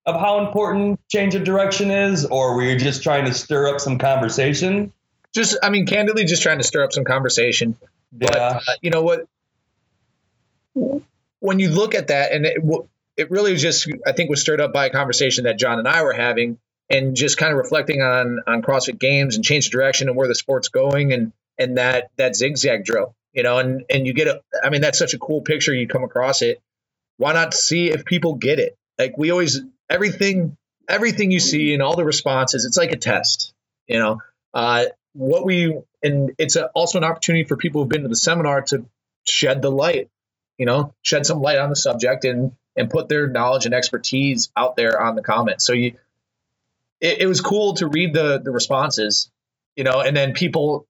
of 0.06 0.20
how 0.20 0.46
important 0.46 1.00
change 1.08 1.36
of 1.36 1.44
direction 1.44 1.92
is, 1.92 2.26
or 2.26 2.56
were 2.56 2.64
you 2.64 2.78
just 2.78 3.04
trying 3.04 3.26
to 3.26 3.34
stir 3.34 3.68
up 3.68 3.80
some 3.80 4.00
conversation? 4.00 4.92
Just, 5.34 5.58
I 5.62 5.70
mean, 5.70 5.86
candidly, 5.86 6.26
just 6.26 6.42
trying 6.42 6.58
to 6.58 6.64
stir 6.64 6.84
up 6.84 6.92
some 6.92 7.04
conversation. 7.04 7.78
But 8.12 8.36
yeah. 8.36 8.60
uh, 8.68 8.74
you 8.82 8.90
know 8.90 9.04
what? 9.04 9.28
When 11.40 11.60
you 11.60 11.70
look 11.70 11.94
at 11.94 12.08
that, 12.08 12.32
and 12.32 12.46
it, 12.48 12.58
it 13.16 13.30
really 13.30 13.52
was 13.52 13.62
just, 13.62 13.88
I 14.08 14.14
think, 14.14 14.32
was 14.32 14.42
stirred 14.42 14.62
up 14.62 14.74
by 14.74 14.88
a 14.88 14.90
conversation 14.90 15.44
that 15.44 15.60
John 15.60 15.78
and 15.78 15.88
I 15.88 16.02
were 16.02 16.14
having, 16.14 16.58
and 16.90 17.16
just 17.16 17.38
kind 17.38 17.52
of 17.52 17.58
reflecting 17.58 18.02
on 18.02 18.40
on 18.48 18.62
CrossFit 18.62 19.00
Games 19.00 19.36
and 19.36 19.46
change 19.46 19.66
the 19.66 19.72
direction 19.72 20.08
and 20.08 20.18
where 20.18 20.28
the 20.28 20.36
sport's 20.36 20.70
going, 20.70 21.14
and 21.14 21.34
and 21.58 21.78
that 21.78 22.10
that 22.18 22.36
zigzag 22.36 22.86
drill, 22.86 23.16
you 23.34 23.44
know, 23.44 23.60
and 23.60 23.86
and 23.90 24.08
you 24.08 24.14
get 24.14 24.28
a, 24.28 24.42
I 24.64 24.70
mean, 24.70 24.82
that's 24.82 24.98
such 24.98 25.14
a 25.14 25.20
cool 25.20 25.42
picture. 25.42 25.74
You 25.74 25.88
come 25.88 26.04
across 26.04 26.42
it. 26.42 26.62
Why 27.18 27.34
not 27.34 27.54
see 27.54 27.90
if 27.92 28.06
people 28.06 28.36
get 28.36 28.60
it? 28.60 28.78
Like 28.98 29.18
we 29.18 29.32
always, 29.32 29.62
everything, 29.90 30.58
everything 30.88 31.32
you 31.32 31.40
see 31.40 31.74
and 31.74 31.82
all 31.82 31.96
the 31.96 32.06
responses, 32.06 32.66
it's 32.66 32.78
like 32.78 32.92
a 32.92 32.98
test, 32.98 33.54
you 33.88 34.00
know. 34.00 34.22
Uh, 34.54 34.86
what 35.14 35.46
we 35.46 35.78
and 36.02 36.32
it's 36.38 36.56
a, 36.56 36.68
also 36.68 36.98
an 36.98 37.04
opportunity 37.04 37.44
for 37.44 37.58
people 37.58 37.82
who've 37.82 37.90
been 37.90 38.04
to 38.04 38.08
the 38.08 38.16
seminar 38.16 38.62
to 38.62 38.86
shed 39.26 39.62
the 39.62 39.72
light, 39.72 40.10
you 40.58 40.66
know, 40.66 40.94
shed 41.02 41.26
some 41.26 41.42
light 41.42 41.58
on 41.58 41.70
the 41.70 41.76
subject 41.76 42.26
and 42.26 42.54
and 42.76 42.90
put 42.90 43.10
their 43.10 43.28
knowledge 43.28 43.66
and 43.66 43.74
expertise 43.74 44.50
out 44.56 44.76
there 44.76 45.02
on 45.02 45.16
the 45.16 45.22
comments. 45.22 45.66
So 45.66 45.74
you, 45.74 45.96
it, 47.02 47.22
it 47.22 47.28
was 47.28 47.42
cool 47.42 47.76
to 47.76 47.88
read 47.88 48.14
the 48.14 48.40
the 48.40 48.52
responses, 48.52 49.32
you 49.76 49.84
know, 49.84 50.02
and 50.02 50.16
then 50.16 50.34
people 50.34 50.88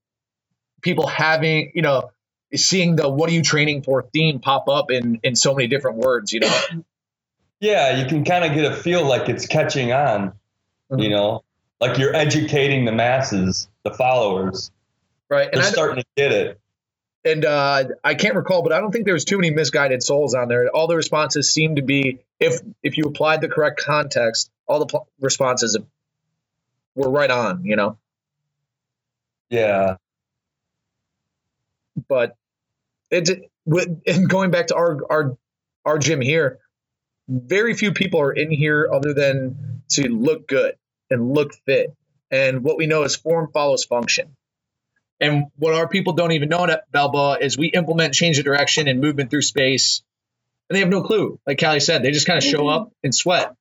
people 0.82 1.08
having 1.08 1.72
you 1.76 1.82
know 1.82 2.12
seeing 2.56 2.96
the 2.96 3.08
what 3.10 3.30
are 3.30 3.34
you 3.34 3.44
training 3.44 3.84
for 3.84 4.02
theme 4.02 4.40
pop 4.40 4.68
up 4.70 4.92
in 4.92 5.20
in 5.24 5.36
so 5.36 5.54
many 5.54 5.68
different 5.68 5.98
words, 5.98 6.34
you 6.34 6.42
know. 6.42 6.62
Yeah, 7.62 8.02
you 8.02 8.08
can 8.08 8.24
kind 8.24 8.46
of 8.46 8.54
get 8.54 8.72
a 8.72 8.74
feel 8.74 9.06
like 9.06 9.28
it's 9.28 9.46
catching 9.46 9.92
on, 9.92 10.30
mm-hmm. 10.90 11.00
you 11.00 11.10
know, 11.10 11.44
like 11.82 11.98
you're 11.98 12.16
educating 12.16 12.86
the 12.86 12.94
masses, 12.94 13.68
the 13.84 13.94
followers. 13.94 14.72
Right. 15.30 15.50
They're 15.52 15.64
starting 15.64 15.98
to 15.98 16.06
get 16.16 16.32
it. 16.32 16.60
And 17.26 17.44
uh, 17.44 17.84
I 18.02 18.16
can't 18.16 18.36
recall, 18.36 18.64
but 18.64 18.72
I 18.72 18.80
don't 18.80 18.92
think 18.92 19.06
there's 19.06 19.26
too 19.26 19.38
many 19.38 19.52
misguided 19.52 20.02
souls 20.02 20.36
on 20.36 20.48
there. 20.48 20.70
All 20.70 20.88
the 20.88 20.96
responses 20.96 21.54
seem 21.54 21.76
to 21.76 21.82
be 21.82 22.20
if 22.40 22.62
if 22.82 22.98
you 22.98 23.04
applied 23.06 23.42
the 23.42 23.50
correct 23.50 23.82
context, 23.84 24.50
all 24.66 24.80
the 24.80 24.86
pl- 24.86 25.08
responses 25.20 25.78
were 26.96 27.10
right 27.10 27.32
on. 27.32 27.66
You 27.66 27.76
know. 27.76 27.98
Yeah. 29.50 29.98
But 32.08 32.36
it 33.12 33.50
and 33.66 34.30
going 34.30 34.52
back 34.52 34.68
to 34.68 34.76
our 34.76 35.00
our 35.10 35.38
our 35.86 36.00
gym 36.00 36.22
here, 36.22 36.60
very 37.28 37.74
few 37.74 37.94
people 37.94 38.22
are 38.22 38.32
in 38.32 38.52
here 38.52 38.90
other 38.92 39.14
than 39.14 39.82
to 39.90 40.08
look 40.08 40.48
good 40.48 40.76
and 41.10 41.34
look 41.34 41.54
fit. 41.66 41.96
And 42.32 42.64
what 42.64 42.78
we 42.78 42.86
know 42.86 43.04
is 43.04 43.16
form 43.16 43.50
follows 43.52 43.84
function. 43.86 44.36
And 45.20 45.46
what 45.58 45.74
our 45.74 45.88
people 45.88 46.14
don't 46.14 46.32
even 46.32 46.50
know 46.50 46.66
at 46.66 46.90
Balboa 46.92 47.40
is 47.42 47.58
we 47.58 47.68
implement 47.68 48.14
change 48.14 48.40
of 48.40 48.46
direction 48.46 48.88
and 48.88 49.02
movement 49.02 49.30
through 49.30 49.42
space, 49.42 50.02
and 50.70 50.76
they 50.76 50.80
have 50.80 50.90
no 50.90 51.04
clue. 51.04 51.40
Like 51.46 51.60
Callie 51.60 51.82
said, 51.82 52.04
they 52.04 52.12
just 52.12 52.28
kind 52.28 52.38
of 52.38 52.44
show 52.44 52.60
mm-hmm. 52.60 52.84
up 52.84 52.94
and 53.04 53.14
sweat, 53.14 53.54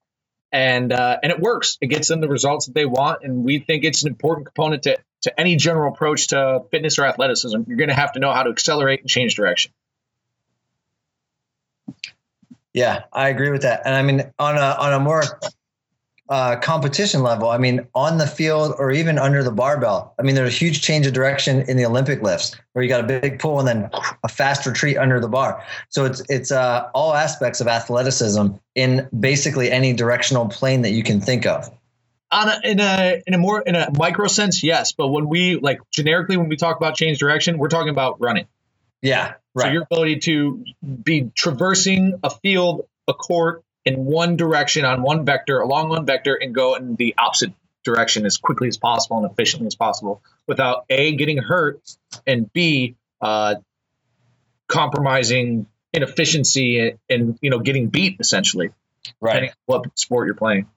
and 0.52 0.92
uh, 0.92 1.18
and 1.22 1.32
it 1.32 1.40
works. 1.40 1.78
It 1.80 1.88
gets 1.88 2.08
them 2.08 2.20
the 2.20 2.28
results 2.28 2.66
that 2.66 2.74
they 2.74 2.86
want, 2.86 3.22
and 3.22 3.44
we 3.44 3.58
think 3.58 3.84
it's 3.84 4.02
an 4.02 4.08
important 4.08 4.46
component 4.46 4.84
to 4.84 4.98
to 5.22 5.40
any 5.40 5.56
general 5.56 5.92
approach 5.92 6.28
to 6.28 6.62
fitness 6.70 6.98
or 6.98 7.04
athleticism. 7.04 7.62
You're 7.66 7.76
going 7.76 7.88
to 7.88 7.94
have 7.94 8.12
to 8.12 8.20
know 8.20 8.32
how 8.32 8.44
to 8.44 8.50
accelerate 8.50 9.00
and 9.00 9.08
change 9.08 9.34
direction. 9.34 9.72
Yeah, 12.72 13.04
I 13.12 13.28
agree 13.28 13.50
with 13.50 13.62
that. 13.62 13.82
And 13.84 13.94
I 13.94 14.02
mean, 14.02 14.32
on 14.38 14.56
a 14.56 14.76
on 14.78 14.92
a 14.92 15.00
more 15.00 15.22
uh, 16.28 16.56
competition 16.56 17.22
level, 17.22 17.48
I 17.48 17.58
mean, 17.58 17.86
on 17.94 18.18
the 18.18 18.26
field 18.26 18.74
or 18.78 18.90
even 18.90 19.18
under 19.18 19.42
the 19.42 19.50
barbell, 19.50 20.14
I 20.18 20.22
mean, 20.22 20.34
there's 20.34 20.54
a 20.54 20.56
huge 20.56 20.82
change 20.82 21.06
of 21.06 21.14
direction 21.14 21.62
in 21.62 21.76
the 21.76 21.86
Olympic 21.86 22.22
lifts 22.22 22.54
where 22.72 22.82
you 22.82 22.88
got 22.88 23.00
a 23.00 23.20
big 23.20 23.38
pull 23.38 23.58
and 23.58 23.66
then 23.66 23.90
a 24.22 24.28
fast 24.28 24.66
retreat 24.66 24.98
under 24.98 25.20
the 25.20 25.28
bar. 25.28 25.64
So 25.88 26.04
it's 26.04 26.22
it's 26.28 26.52
uh, 26.52 26.90
all 26.94 27.14
aspects 27.14 27.60
of 27.60 27.66
athleticism 27.66 28.48
in 28.74 29.08
basically 29.18 29.70
any 29.70 29.94
directional 29.94 30.48
plane 30.48 30.82
that 30.82 30.90
you 30.90 31.02
can 31.02 31.20
think 31.20 31.46
of. 31.46 31.70
On 32.30 32.48
a, 32.48 32.60
in 32.62 32.78
a 32.78 33.22
in 33.26 33.32
a 33.32 33.38
more 33.38 33.62
in 33.62 33.74
a 33.74 33.88
micro 33.96 34.26
sense, 34.26 34.62
yes. 34.62 34.92
But 34.92 35.08
when 35.08 35.28
we 35.28 35.56
like 35.56 35.80
generically 35.90 36.36
when 36.36 36.50
we 36.50 36.56
talk 36.56 36.76
about 36.76 36.94
change 36.94 37.18
direction, 37.18 37.56
we're 37.56 37.68
talking 37.68 37.88
about 37.88 38.20
running. 38.20 38.46
Yeah, 39.00 39.34
right. 39.54 39.68
So 39.68 39.72
your 39.72 39.82
ability 39.84 40.18
to 40.20 40.64
be 41.02 41.30
traversing 41.34 42.20
a 42.22 42.28
field, 42.28 42.86
a 43.06 43.14
court 43.14 43.64
in 43.88 44.04
one 44.04 44.36
direction 44.36 44.84
on 44.84 45.00
one 45.00 45.24
vector, 45.24 45.60
along 45.60 45.88
one 45.88 46.04
vector, 46.04 46.34
and 46.34 46.54
go 46.54 46.74
in 46.74 46.94
the 46.96 47.14
opposite 47.16 47.54
direction 47.84 48.26
as 48.26 48.36
quickly 48.36 48.68
as 48.68 48.76
possible 48.76 49.16
and 49.16 49.30
efficiently 49.30 49.66
as 49.66 49.74
possible 49.74 50.22
without 50.46 50.84
a 50.90 51.16
getting 51.16 51.38
hurt 51.38 51.80
and 52.26 52.52
b 52.52 52.96
uh, 53.22 53.54
compromising 54.66 55.66
inefficiency 55.94 56.80
and, 56.80 56.98
and, 57.08 57.38
you 57.40 57.48
know 57.48 57.60
getting 57.60 57.88
beat 57.88 58.16
essentially 58.20 58.70
right. 59.20 59.32
depending 59.32 59.50
on 59.50 59.80
what 59.80 59.98
sport 59.98 60.26
you're 60.26 60.34
playing. 60.34 60.68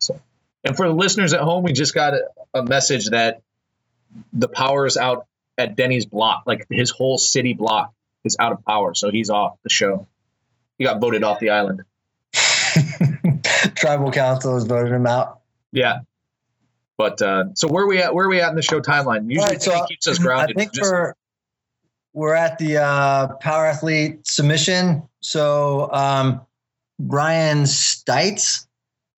So 0.00 0.20
and 0.64 0.76
for 0.76 0.86
the 0.86 0.94
listeners 0.94 1.32
at 1.32 1.40
home 1.40 1.64
we 1.64 1.72
just 1.72 1.94
got 1.94 2.12
a, 2.12 2.28
a 2.52 2.62
message 2.62 3.08
that 3.10 3.40
the 4.34 4.48
power 4.48 4.84
is 4.84 4.98
out 4.98 5.26
at 5.56 5.76
denny's 5.76 6.04
block 6.04 6.42
like 6.46 6.66
his 6.68 6.90
whole 6.90 7.16
city 7.16 7.54
block 7.54 7.94
is 8.24 8.36
out 8.38 8.52
of 8.52 8.62
power 8.66 8.92
so 8.92 9.10
he's 9.10 9.30
off 9.30 9.56
the 9.62 9.70
show. 9.70 10.06
He 10.76 10.84
got 10.84 11.00
voted 11.00 11.24
off 11.24 11.40
the 11.40 11.50
island 11.50 11.84
Tribal 13.74 14.10
council 14.10 14.54
has 14.54 14.64
voted 14.64 14.92
him 14.92 15.06
out. 15.06 15.40
Yeah. 15.72 16.00
But 16.96 17.22
uh, 17.22 17.44
so 17.54 17.68
where 17.68 17.84
are 17.84 17.88
we 17.88 18.02
at? 18.02 18.14
Where 18.14 18.26
are 18.26 18.28
we 18.28 18.40
at 18.40 18.50
in 18.50 18.56
the 18.56 18.62
show 18.62 18.80
timeline? 18.80 19.30
Usually 19.30 19.52
right, 19.52 19.62
so 19.62 19.86
keeps 19.86 20.06
us 20.06 20.18
grounded. 20.18 20.56
I 20.56 20.60
think 20.60 20.74
Just, 20.74 20.90
for 20.90 21.16
we're 22.12 22.34
at 22.34 22.58
the 22.58 22.78
uh, 22.78 23.28
power 23.36 23.66
athlete 23.66 24.26
submission. 24.26 25.02
So 25.20 25.90
um, 25.92 26.42
Brian 26.98 27.62
Stites 27.62 28.66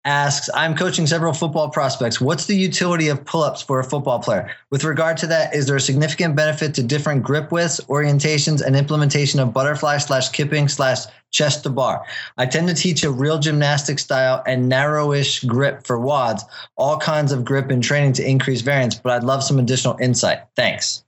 asks, 0.04 0.50
I'm 0.52 0.76
coaching 0.76 1.06
several 1.06 1.32
football 1.32 1.70
prospects. 1.70 2.20
What's 2.20 2.46
the 2.46 2.56
utility 2.56 3.08
of 3.08 3.24
pull 3.24 3.42
ups 3.42 3.62
for 3.62 3.78
a 3.78 3.84
football 3.84 4.18
player? 4.18 4.50
With 4.70 4.84
regard 4.84 5.16
to 5.18 5.26
that, 5.28 5.54
is 5.54 5.66
there 5.66 5.76
a 5.76 5.80
significant 5.80 6.34
benefit 6.34 6.74
to 6.74 6.82
different 6.82 7.22
grip 7.22 7.52
widths, 7.52 7.80
orientations, 7.88 8.62
and 8.62 8.74
implementation 8.74 9.38
of 9.40 9.52
butterfly 9.52 9.98
slash 9.98 10.30
kipping 10.30 10.68
slash 10.68 11.04
chest 11.30 11.62
to 11.62 11.70
bar? 11.70 12.04
I 12.36 12.46
tend 12.46 12.68
to 12.68 12.74
teach 12.74 13.04
a 13.04 13.10
real 13.10 13.38
gymnastic 13.38 13.98
style 13.98 14.42
and 14.46 14.70
narrowish 14.70 15.46
grip 15.46 15.86
for 15.86 15.98
WODs, 15.98 16.42
all 16.76 16.98
kinds 16.98 17.30
of 17.32 17.44
grip 17.44 17.70
and 17.70 17.82
training 17.82 18.14
to 18.14 18.28
increase 18.28 18.62
variance, 18.62 18.96
but 18.96 19.12
I'd 19.12 19.24
love 19.24 19.44
some 19.44 19.58
additional 19.58 19.96
insight. 19.98 20.40
Thanks. 20.56 21.04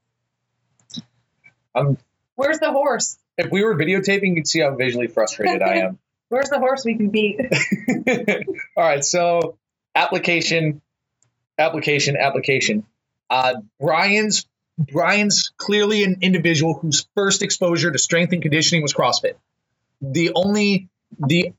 Um, 1.75 1.99
Where's 2.37 2.59
the 2.59 2.71
horse? 2.71 3.19
If 3.37 3.51
we 3.51 3.65
were 3.65 3.77
videotaping, 3.77 4.37
you'd 4.37 4.47
see 4.47 4.61
how 4.61 4.75
visually 4.77 5.09
frustrated 5.09 5.63
I 5.63 5.77
am. 5.79 5.99
Where's 6.29 6.49
the 6.49 6.59
horse 6.59 6.85
we 6.85 6.97
can 6.97 7.11
beat? 7.11 7.41
All 8.77 8.85
right, 8.85 9.05
so 9.05 9.57
application, 9.95 10.81
application, 11.59 12.17
application. 12.17 12.85
Uh, 13.31 13.55
Brian's 13.81 14.47
Brian's 14.77 15.53
clearly 15.57 16.03
an 16.03 16.19
individual 16.23 16.75
whose 16.75 17.07
first 17.15 17.43
exposure 17.43 17.91
to 17.91 17.99
strength 17.99 18.33
and 18.33 18.43
conditioning 18.43 18.83
was 18.83 18.93
CrossFit. 18.93 19.35
The 20.01 20.33
only 20.35 20.89
the 21.19 21.53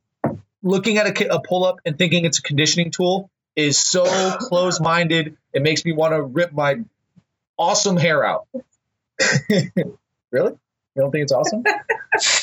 looking 0.62 0.98
at 0.98 1.22
a, 1.22 1.36
a 1.36 1.42
pull 1.42 1.64
up 1.64 1.80
and 1.86 1.98
thinking 1.98 2.26
it's 2.26 2.40
a 2.40 2.42
conditioning 2.42 2.92
tool 2.92 3.30
is 3.56 3.78
so 3.80 4.36
close 4.38 4.82
minded. 4.82 5.38
It 5.54 5.62
makes 5.62 5.86
me 5.86 5.94
want 5.94 6.14
to 6.14 6.22
rip 6.22 6.52
my 6.52 6.82
awesome 7.58 7.96
hair 7.96 8.26
out. 8.26 8.48
really? 9.50 10.52
You 10.52 11.02
don't 11.02 11.12
think 11.12 11.24
it's 11.24 11.32
awesome? 11.32 11.64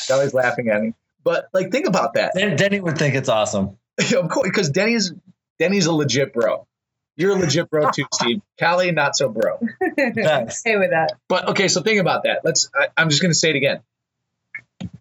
Kelly's 0.07 0.33
laughing 0.33 0.69
at 0.69 0.81
me. 0.81 0.93
But 1.23 1.49
like, 1.53 1.71
think 1.71 1.87
about 1.87 2.15
that. 2.15 2.33
Denny 2.35 2.79
would 2.79 2.97
think 2.97 3.15
it's 3.15 3.29
awesome. 3.29 3.77
of 4.15 4.29
course, 4.29 4.47
because 4.47 4.69
Denny's 4.69 5.13
Denny's 5.59 5.85
a 5.85 5.93
legit 5.93 6.33
bro. 6.33 6.67
You're 7.15 7.31
a 7.31 7.39
legit 7.39 7.69
bro 7.69 7.91
too, 7.91 8.05
Steve. 8.13 8.41
Callie, 8.59 8.91
not 8.91 9.15
so 9.15 9.29
bro. 9.29 9.59
Yes. 9.97 10.63
Hey 10.65 10.77
with 10.77 10.91
that. 10.91 11.13
But 11.27 11.49
okay, 11.49 11.67
so 11.67 11.81
think 11.81 11.99
about 11.99 12.23
that. 12.23 12.41
Let's. 12.43 12.69
I, 12.75 12.87
I'm 12.97 13.09
just 13.09 13.21
going 13.21 13.31
to 13.31 13.37
say 13.37 13.51
it 13.51 13.55
again. 13.55 13.81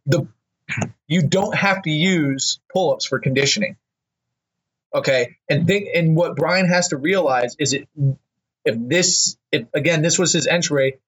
The 0.07 0.27
you 1.07 1.23
don't 1.23 1.55
have 1.55 1.83
to 1.83 1.91
use 1.91 2.61
pull-ups 2.73 3.07
for 3.07 3.19
conditioning. 3.19 3.77
Okay, 4.95 5.37
and 5.49 5.67
think 5.67 5.89
and 5.95 6.15
what 6.15 6.37
Brian 6.37 6.67
has 6.69 6.89
to 6.89 6.97
realize 6.97 7.57
is 7.59 7.73
it 7.73 7.89
if 8.65 8.77
this 8.79 9.37
if 9.51 9.67
again 9.73 10.03
this 10.03 10.19
was 10.19 10.33
his 10.33 10.47
entry 10.47 10.99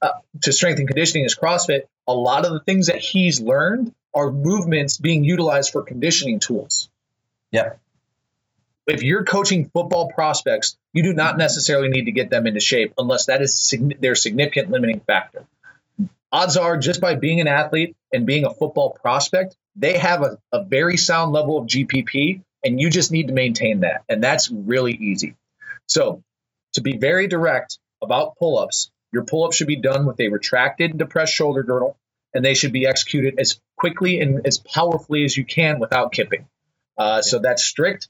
uh, 0.00 0.12
to 0.42 0.52
strength 0.52 0.78
and 0.78 0.88
conditioning 0.88 1.24
is 1.26 1.36
CrossFit. 1.36 1.82
A 2.06 2.14
lot 2.14 2.46
of 2.46 2.52
the 2.52 2.60
things 2.60 2.86
that 2.86 2.98
he's 2.98 3.40
learned 3.40 3.94
are 4.14 4.30
movements 4.32 4.98
being 4.98 5.24
utilized 5.24 5.72
for 5.72 5.82
conditioning 5.82 6.40
tools. 6.40 6.88
Yep. 7.52 7.80
if 8.88 9.02
you're 9.02 9.24
coaching 9.24 9.70
football 9.72 10.10
prospects, 10.12 10.76
you 10.92 11.02
do 11.04 11.14
not 11.14 11.38
necessarily 11.38 11.88
need 11.88 12.06
to 12.06 12.12
get 12.12 12.30
them 12.30 12.46
into 12.46 12.60
shape 12.60 12.94
unless 12.98 13.26
that 13.26 13.42
is 13.42 13.58
sig- 13.60 14.00
their 14.00 14.14
significant 14.14 14.70
limiting 14.70 15.00
factor. 15.00 15.46
Odds 16.32 16.56
are, 16.56 16.76
just 16.78 17.00
by 17.00 17.14
being 17.14 17.40
an 17.40 17.48
athlete 17.48 17.96
and 18.12 18.26
being 18.26 18.44
a 18.44 18.52
football 18.54 18.90
prospect, 18.90 19.56
they 19.76 19.98
have 19.98 20.22
a, 20.22 20.38
a 20.52 20.64
very 20.64 20.96
sound 20.96 21.32
level 21.32 21.58
of 21.58 21.66
GPP, 21.66 22.42
and 22.64 22.80
you 22.80 22.90
just 22.90 23.12
need 23.12 23.28
to 23.28 23.32
maintain 23.34 23.80
that. 23.80 24.04
And 24.08 24.22
that's 24.22 24.50
really 24.50 24.92
easy. 24.94 25.36
So, 25.86 26.22
to 26.74 26.82
be 26.82 26.96
very 26.98 27.28
direct 27.28 27.78
about 28.02 28.36
pull 28.38 28.58
ups, 28.58 28.90
your 29.12 29.24
pull 29.24 29.44
up 29.44 29.52
should 29.52 29.68
be 29.68 29.76
done 29.76 30.06
with 30.06 30.20
a 30.20 30.28
retracted 30.28 30.98
depressed 30.98 31.34
shoulder 31.34 31.62
girdle, 31.62 31.96
and 32.34 32.44
they 32.44 32.54
should 32.54 32.72
be 32.72 32.86
executed 32.86 33.38
as 33.38 33.60
quickly 33.76 34.20
and 34.20 34.46
as 34.46 34.58
powerfully 34.58 35.24
as 35.24 35.36
you 35.36 35.44
can 35.44 35.78
without 35.78 36.12
kipping. 36.12 36.46
Uh, 36.98 37.22
so, 37.22 37.38
that's 37.38 37.64
strict 37.64 38.08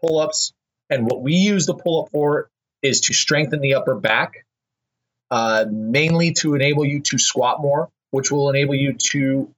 pull 0.00 0.18
ups. 0.18 0.52
And 0.88 1.04
what 1.06 1.22
we 1.22 1.34
use 1.34 1.66
the 1.66 1.74
pull 1.74 2.02
up 2.02 2.10
for 2.10 2.50
is 2.82 3.02
to 3.02 3.14
strengthen 3.14 3.60
the 3.60 3.74
upper 3.74 3.94
back, 3.94 4.44
uh, 5.30 5.66
mainly 5.70 6.32
to 6.32 6.54
enable 6.54 6.84
you 6.84 7.00
to 7.00 7.18
squat 7.18 7.60
more, 7.60 7.90
which 8.10 8.30
will 8.30 8.50
enable 8.50 8.74
you 8.74 8.94
to 8.94 9.54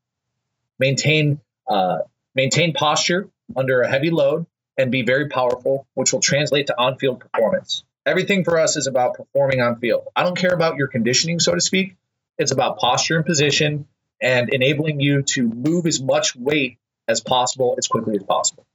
maintain 0.79 1.41
uh, 1.69 1.99
maintain 2.35 2.75
posture 2.75 3.29
under 3.57 3.83
a 3.83 3.89
heavy 3.89 4.11
load 4.11 4.47
and 4.77 4.91
be 4.91 5.03
very 5.03 5.29
powerful, 5.29 5.87
which 5.95 6.13
will 6.13 6.21
translate 6.21 6.67
to 6.67 6.79
on 6.79 6.99
field 6.99 7.21
performance. 7.21 7.85
Everything 8.05 8.43
for 8.43 8.59
us 8.59 8.77
is 8.77 8.89
about 8.89 9.15
performing 9.15 9.61
on 9.61 9.79
field. 9.79 10.09
I 10.17 10.25
don't 10.25 10.37
care 10.37 10.53
about 10.53 10.77
your 10.77 10.89
conditioning, 10.89 11.39
so 11.39 11.55
to 11.55 11.61
speak. 11.61 11.95
It's 12.43 12.53
about 12.53 12.79
posture 12.79 13.17
and 13.17 13.25
position 13.25 13.87
and 14.21 14.53
enabling 14.53 15.01
you 15.01 15.23
to 15.23 15.49
move 15.49 15.87
as 15.87 16.01
much 16.01 16.37
weight 16.37 16.79
as 17.09 17.21
possible 17.21 17.75
as 17.79 17.89
quickly 17.89 18.17
as 18.17 18.23
possible. 18.23 18.67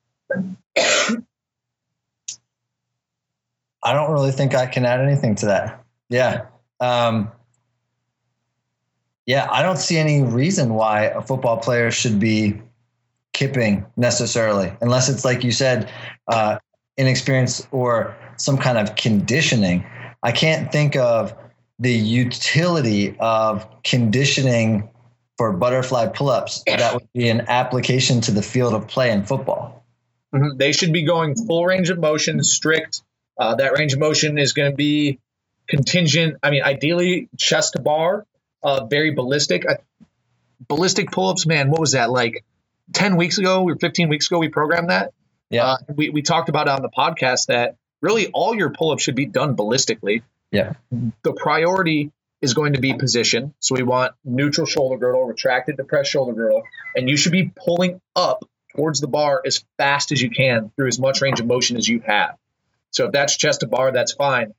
I 3.84 3.93
don't 3.93 4.12
really 4.12 4.32
think 4.32 4.56
I 4.56 4.65
can 4.65 4.86
add 4.86 4.99
anything 4.99 5.36
to 5.36 5.45
that. 5.47 5.84
Yeah. 6.10 6.47
Um, 6.80 7.32
yeah, 9.25 9.47
I 9.49 9.62
don't 9.62 9.77
see 9.77 9.97
any 9.97 10.21
reason 10.21 10.73
why 10.73 11.03
a 11.03 11.21
football 11.21 11.58
player 11.58 11.91
should 11.91 12.19
be 12.19 12.62
kipping 13.34 13.86
necessarily, 13.95 14.73
unless 14.82 15.10
it's 15.10 15.23
like 15.23 15.43
you 15.43 15.51
said, 15.51 15.91
uh, 16.27 16.58
inexperience 16.97 17.67
or 17.71 18.15
some 18.38 18.58
kind 18.58 18.77
of 18.77 18.95
conditioning. 18.95 19.86
I 20.23 20.32
can't 20.32 20.71
think 20.71 20.95
of 20.95 21.36
the 21.80 21.94
utility 21.94 23.16
of 23.20 23.68
conditioning 23.84 24.90
for 25.38 25.54
butterfly 25.54 26.08
pull-ups 26.08 26.63
that 26.66 26.96
would 26.96 27.08
be 27.13 27.30
an 27.30 27.42
application 27.48 28.22
to 28.22 28.32
the 28.32 28.42
field 28.42 28.74
of 28.74 28.88
play 28.88 29.12
in 29.12 29.24
football. 29.24 29.86
Mm-hmm. 30.34 30.58
They 30.58 30.72
should 30.72 30.92
be 30.92 31.04
going 31.04 31.36
full 31.36 31.66
range 31.66 31.90
of 31.90 32.00
motion, 32.00 32.44
strict. 32.44 33.02
Uh, 33.38 33.56
that 33.56 33.78
range 33.78 33.94
of 33.94 34.00
motion 34.00 34.40
is 34.40 34.54
going 34.54 34.72
to 34.72 34.76
be 34.76 35.20
contingent. 35.68 36.38
I 36.42 36.50
mean, 36.50 36.63
ideally 36.63 37.30
chest 37.38 37.74
to 37.74 37.82
bar, 37.82 38.26
uh, 38.63 38.86
very 38.86 39.12
ballistic. 39.12 39.70
I, 39.70 39.78
ballistic 40.68 41.12
pull-ups, 41.12 41.46
man. 41.46 41.70
What 41.70 41.80
was 41.80 41.92
that 41.92 42.10
like? 42.10 42.44
Ten 42.94 43.18
weeks 43.18 43.38
ago, 43.38 43.63
or 43.63 43.76
fifteen 43.76 44.10
weeks 44.10 44.28
ago, 44.28 44.40
we 44.40 44.50
programmed 44.50 44.90
that. 44.90 45.13
Yeah, 45.50 45.66
uh, 45.66 45.78
we 45.94 46.10
we 46.10 46.22
talked 46.22 46.50
about 46.50 46.68
on 46.68 46.82
the 46.82 46.90
podcast 46.90 47.48
that 47.48 47.76
really 48.02 48.28
all 48.28 48.56
your 48.56 48.72
pull-ups 48.72 49.04
should 49.04 49.16
be 49.16 49.26
done 49.26 49.56
ballistically. 49.56 50.24
Yeah, 50.52 50.74
the 51.24 51.34
priority 51.34 52.12
is 52.42 52.54
going 52.54 52.74
to 52.74 52.80
be 52.80 52.94
position. 52.94 53.54
So 53.60 53.76
we 53.76 53.84
want 53.84 54.14
neutral 54.24 54.68
shoulder 54.68 54.98
girdle, 54.98 55.26
retracted 55.26 55.78
depressed 55.78 56.12
shoulder 56.12 56.34
girdle, 56.34 56.64
and 56.96 57.10
you 57.10 57.18
should 57.18 57.32
be 57.32 57.52
pulling 57.56 58.02
up 58.16 58.46
towards 58.76 59.02
the 59.02 59.08
bar 59.08 59.42
as 59.46 59.64
fast 59.78 60.12
as 60.12 60.22
you 60.22 60.30
can 60.30 60.72
through 60.76 60.88
as 60.88 61.00
much 61.00 61.22
range 61.22 61.40
of 61.40 61.48
motion 61.48 61.78
as 61.78 61.88
you 61.88 62.02
have. 62.06 62.38
So 62.92 63.06
if 63.06 63.12
that's 63.12 63.36
chest 63.36 63.62
to 63.62 63.68
bar, 63.68 63.92
that's 63.92 64.14
fine 64.14 64.54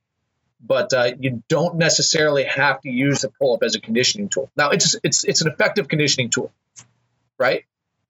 but 0.60 0.92
uh, 0.92 1.12
you 1.18 1.42
don't 1.48 1.76
necessarily 1.76 2.44
have 2.44 2.80
to 2.82 2.90
use 2.90 3.22
the 3.22 3.30
pull 3.30 3.54
up 3.54 3.62
as 3.62 3.74
a 3.76 3.80
conditioning 3.80 4.28
tool. 4.28 4.50
Now, 4.56 4.70
it's 4.70 4.96
it's 5.02 5.24
it's 5.24 5.40
an 5.42 5.48
effective 5.48 5.88
conditioning 5.88 6.30
tool, 6.30 6.52
right? 7.38 7.64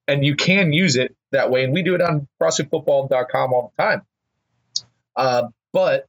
And 0.07 0.25
you 0.25 0.37
can 0.37 0.73
use 0.73 0.97
it 0.97 1.14
that 1.33 1.51
way, 1.51 1.64
and 1.64 1.73
we 1.73 1.83
do 1.83 1.95
it 1.95 2.01
on 2.01 2.27
CrossFitFootball.com 2.41 3.53
all 3.53 3.73
the 3.77 3.83
time. 3.83 4.03
Uh, 5.14 5.49
but 5.73 6.07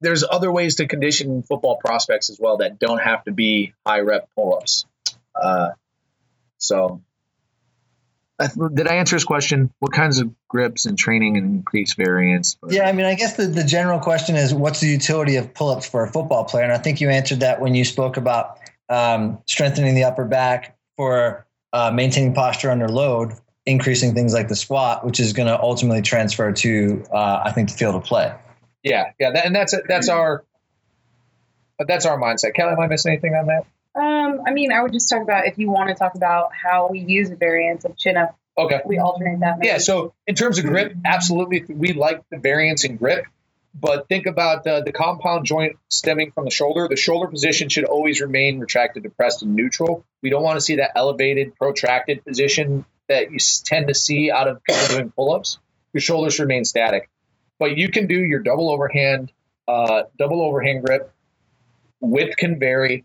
there's 0.00 0.24
other 0.28 0.50
ways 0.50 0.76
to 0.76 0.86
condition 0.86 1.42
football 1.42 1.76
prospects 1.76 2.30
as 2.30 2.38
well 2.38 2.58
that 2.58 2.78
don't 2.78 3.00
have 3.00 3.24
to 3.24 3.32
be 3.32 3.74
high 3.86 4.00
rep 4.00 4.28
pull 4.34 4.54
ups. 4.54 4.86
Uh, 5.34 5.70
so 6.58 7.02
did 8.72 8.86
I 8.86 8.96
answer 8.96 9.16
his 9.16 9.24
question? 9.24 9.72
What 9.80 9.92
kinds 9.92 10.20
of 10.20 10.30
grips 10.46 10.86
and 10.86 10.96
training 10.96 11.36
and 11.36 11.56
increase 11.56 11.94
variance? 11.94 12.56
Yeah, 12.68 12.88
I 12.88 12.92
mean, 12.92 13.06
I 13.06 13.14
guess 13.14 13.36
the, 13.36 13.46
the 13.46 13.64
general 13.64 13.98
question 13.98 14.36
is 14.36 14.54
what's 14.54 14.80
the 14.80 14.86
utility 14.86 15.36
of 15.36 15.52
pull 15.54 15.70
ups 15.70 15.88
for 15.88 16.04
a 16.04 16.10
football 16.10 16.44
player? 16.44 16.62
And 16.64 16.72
I 16.72 16.78
think 16.78 17.00
you 17.00 17.10
answered 17.10 17.40
that 17.40 17.60
when 17.60 17.74
you 17.74 17.84
spoke 17.84 18.16
about 18.16 18.60
um, 18.88 19.38
strengthening 19.46 19.94
the 19.94 20.04
upper 20.04 20.24
back 20.24 20.76
for 20.96 21.46
uh, 21.72 21.90
maintaining 21.92 22.32
posture 22.32 22.70
under 22.70 22.88
load, 22.88 23.32
increasing 23.66 24.14
things 24.14 24.32
like 24.32 24.48
the 24.48 24.56
squat, 24.56 25.04
which 25.04 25.18
is 25.18 25.32
going 25.32 25.48
to 25.48 25.60
ultimately 25.60 26.02
transfer 26.02 26.52
to, 26.52 27.04
uh, 27.12 27.42
I 27.44 27.50
think, 27.50 27.70
the 27.70 27.76
field 27.76 27.96
of 27.96 28.04
play. 28.04 28.32
Yeah, 28.88 29.12
yeah, 29.18 29.30
that, 29.32 29.46
and 29.46 29.54
that's 29.54 29.74
that's 29.86 30.08
our 30.08 30.44
that's 31.78 32.06
our 32.06 32.20
mindset. 32.20 32.54
Kelly, 32.54 32.72
am 32.72 32.80
I 32.80 32.86
missing 32.86 33.12
anything 33.12 33.34
on 33.34 33.46
that? 33.46 33.66
Um, 33.94 34.42
I 34.46 34.52
mean, 34.52 34.72
I 34.72 34.82
would 34.82 34.92
just 34.92 35.08
talk 35.08 35.22
about 35.22 35.46
if 35.46 35.58
you 35.58 35.70
want 35.70 35.88
to 35.88 35.94
talk 35.94 36.14
about 36.14 36.50
how 36.54 36.88
we 36.88 37.00
use 37.00 37.30
variants 37.30 37.84
of 37.84 37.96
chin 37.96 38.16
up. 38.16 38.38
Okay. 38.56 38.80
We 38.84 38.98
alternate 38.98 39.40
that. 39.40 39.58
Maybe. 39.58 39.68
Yeah. 39.68 39.78
So 39.78 40.14
in 40.26 40.34
terms 40.34 40.58
of 40.58 40.64
grip, 40.64 40.92
absolutely, 41.04 41.64
we 41.68 41.92
like 41.92 42.22
the 42.30 42.38
variance 42.38 42.84
in 42.84 42.96
grip. 42.96 43.24
But 43.74 44.08
think 44.08 44.26
about 44.26 44.66
uh, 44.66 44.80
the 44.80 44.90
compound 44.92 45.44
joint 45.44 45.76
stemming 45.88 46.32
from 46.32 46.46
the 46.46 46.50
shoulder. 46.50 46.88
The 46.88 46.96
shoulder 46.96 47.28
position 47.28 47.68
should 47.68 47.84
always 47.84 48.20
remain 48.20 48.58
retracted, 48.58 49.04
depressed, 49.04 49.42
and 49.42 49.54
neutral. 49.54 50.04
We 50.22 50.30
don't 50.30 50.42
want 50.42 50.56
to 50.56 50.60
see 50.60 50.76
that 50.76 50.92
elevated, 50.96 51.54
protracted 51.54 52.24
position 52.24 52.84
that 53.08 53.30
you 53.30 53.38
tend 53.64 53.88
to 53.88 53.94
see 53.94 54.30
out 54.32 54.48
of 54.48 54.64
people 54.64 54.96
doing 54.96 55.10
pull-ups. 55.10 55.58
Your 55.92 56.00
shoulders 56.00 56.40
remain 56.40 56.64
static, 56.64 57.08
but 57.58 57.76
you 57.76 57.90
can 57.90 58.06
do 58.06 58.16
your 58.16 58.40
double 58.40 58.70
overhand, 58.70 59.32
uh, 59.66 60.04
double 60.18 60.42
overhand 60.42 60.84
grip. 60.84 61.12
Width 62.00 62.36
can 62.36 62.58
vary. 62.58 63.04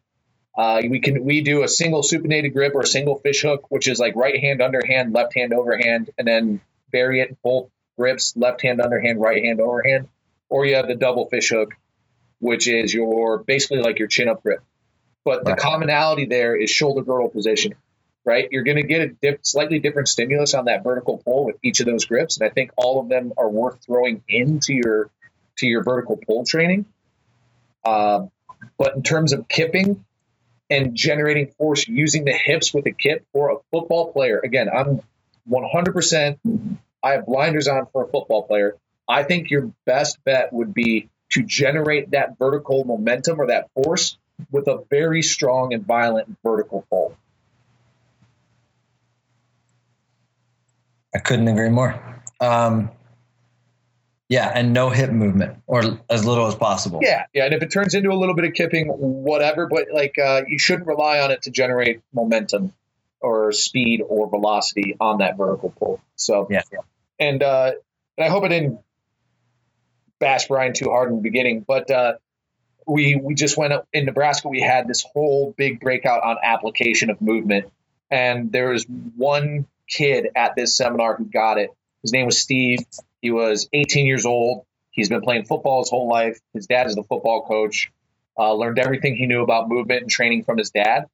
Uh, 0.56 0.82
we 0.88 1.00
can 1.00 1.24
we 1.24 1.42
do 1.42 1.64
a 1.64 1.68
single 1.68 2.04
supinated 2.04 2.54
grip 2.54 2.76
or 2.76 2.82
a 2.82 2.88
single 2.88 3.18
fish 3.18 3.42
hook, 3.42 3.66
which 3.70 3.88
is 3.88 4.00
like 4.00 4.16
right 4.16 4.40
hand 4.40 4.62
underhand, 4.62 5.14
left 5.14 5.34
hand 5.36 5.54
overhand, 5.54 6.12
and 6.18 6.28
then 6.28 6.62
vary 6.92 7.22
it 7.22 7.38
both 7.42 7.70
grips, 7.98 8.36
left 8.38 8.62
hand 8.62 8.80
underhand, 8.80 9.20
right 9.20 9.44
hand 9.44 9.60
overhand. 9.60 10.08
Or 10.50 10.66
you 10.66 10.76
have 10.76 10.88
the 10.88 10.96
double 10.96 11.28
fish 11.28 11.50
hook, 11.50 11.74
which 12.40 12.68
is 12.68 12.94
your 12.94 13.40
basically 13.40 13.80
like 13.80 13.98
your 13.98 14.08
chin 14.08 14.30
up 14.30 14.44
grip. 14.44 14.62
But 15.26 15.46
the 15.46 15.56
commonality 15.56 16.26
there 16.26 16.56
is 16.56 16.70
shoulder 16.70 17.02
girdle 17.02 17.30
position, 17.30 17.74
right? 18.26 18.48
You're 18.52 18.64
going 18.64 18.78
to 18.78 18.84
get 18.84 19.18
a 19.24 19.38
slightly 19.42 19.80
different 19.80 20.08
stimulus 20.08 20.54
on 20.54 20.66
that 20.66 20.84
vertical 20.84 21.18
pull 21.18 21.46
with 21.46 21.58
each 21.64 21.80
of 21.80 21.86
those 21.86 22.06
grips, 22.06 22.38
and 22.38 22.50
I 22.50 22.52
think 22.52 22.72
all 22.78 23.00
of 23.00 23.10
them 23.10 23.34
are 23.38 23.50
worth 23.50 23.84
throwing 23.86 24.24
into 24.28 24.74
your 24.74 25.10
to 25.58 25.68
your 25.68 25.84
vertical 25.84 26.20
pull 26.26 26.46
training. 26.46 26.86
Uh, 27.86 28.28
but 28.78 28.96
in 28.96 29.04
terms 29.04 29.34
of 29.34 29.48
kipping, 29.48 30.04
and 30.74 30.96
generating 30.96 31.48
force 31.48 31.88
using 31.88 32.26
the 32.26 32.34
hips 32.34 32.74
with 32.74 32.86
a 32.88 32.92
kip 32.92 33.26
for 33.32 33.52
a 33.52 33.56
football 33.72 34.12
player. 34.12 34.40
Again, 34.44 34.70
I'm 34.70 35.02
100%, 35.50 36.78
I 37.04 37.12
have 37.12 37.26
blinders 37.26 37.68
on 37.68 37.86
for 37.92 38.04
a 38.04 38.08
football 38.08 38.44
player. 38.44 38.78
I 39.08 39.24
think 39.24 39.50
your 39.50 39.72
best 39.86 40.24
bet 40.24 40.54
would 40.54 40.74
be 40.74 41.10
to 41.32 41.44
generate 41.44 42.12
that 42.12 42.38
vertical 42.40 42.86
momentum 42.86 43.40
or 43.40 43.48
that 43.48 43.70
force 43.74 44.18
with 44.52 44.68
a 44.68 44.84
very 44.90 45.22
strong 45.22 45.74
and 45.74 45.86
violent 45.86 46.38
vertical 46.44 46.86
pull. 46.90 47.18
I 51.16 51.20
couldn't 51.20 51.48
agree 51.48 51.70
more. 51.70 52.00
Um, 52.40 52.90
yeah, 54.30 54.52
and 54.54 54.74
no 54.74 54.90
hip 54.90 55.12
movement 55.12 55.58
or 55.68 56.00
as 56.10 56.26
little 56.26 56.48
as 56.48 56.56
possible. 56.56 57.00
Yeah, 57.04 57.26
yeah, 57.34 57.46
and 57.46 57.54
if 57.54 57.62
it 57.62 57.72
turns 57.72 57.94
into 57.94 58.10
a 58.12 58.16
little 58.16 58.36
bit 58.36 58.46
of 58.46 58.54
kipping, 58.54 58.88
whatever, 58.88 59.68
but 59.68 59.88
like 59.94 60.18
uh, 60.18 60.42
you 60.48 60.58
shouldn't 60.58 60.88
rely 60.88 61.20
on 61.20 61.32
it 61.32 61.44
to 61.44 61.52
generate 61.52 62.02
momentum 62.14 62.74
or 63.20 63.52
speed 63.52 64.02
or 64.06 64.30
velocity 64.30 64.96
on 65.00 65.20
that 65.20 65.38
vertical 65.38 65.70
pull. 65.70 66.02
So 66.16 66.48
yeah, 66.50 66.64
and 67.20 67.44
uh, 67.44 67.74
and 68.18 68.26
I 68.26 68.30
hope 68.30 68.44
I 68.44 68.48
didn't 68.48 68.80
bash 70.20 70.48
Brian 70.48 70.74
too 70.74 70.90
hard 70.90 71.10
in 71.10 71.18
the 71.18 71.22
beginning, 71.22 71.64
but 71.68 71.92
uh, 71.92 72.14
we 72.88 73.16
we 73.16 73.36
just 73.36 73.58
went 73.58 73.74
up 73.74 73.88
in 73.94 74.06
Nebraska. 74.06 74.48
We 74.50 74.62
had 74.62 74.88
this 74.88 75.06
whole 75.14 75.54
big 75.56 75.80
breakout 75.80 76.24
on 76.24 76.38
application 76.42 77.10
of 77.10 77.22
movement, 77.22 77.72
and 78.10 78.52
there 78.52 78.70
was 78.70 78.86
one 78.86 79.68
kid 79.90 80.28
at 80.36 80.56
this 80.56 80.76
seminar 80.76 81.16
who 81.16 81.26
got 81.26 81.58
it. 81.58 81.70
His 82.02 82.12
name 82.12 82.26
was 82.26 82.40
Steve 82.40 82.80
he 83.24 83.32
was 83.32 83.70
18 83.72 84.06
years 84.06 84.26
old. 84.26 84.66
He's 84.92 85.08
been 85.08 85.22
playing 85.22 85.46
football 85.46 85.82
his 85.82 85.90
whole 85.90 86.10
life. 86.10 86.38
His 86.54 86.68
dad 86.68 86.88
is 86.88 86.96
the 86.96 87.04
football 87.04 87.46
coach. 87.48 87.90
Uh, 88.38 88.54
learned 88.54 88.80
everything 88.80 89.16
he 89.16 89.28
knew 89.28 89.42
about 89.42 89.70
movement 89.70 90.02
and 90.02 90.12
training 90.12 90.44
from 90.44 90.58
his 90.58 90.72
dad, 90.72 91.06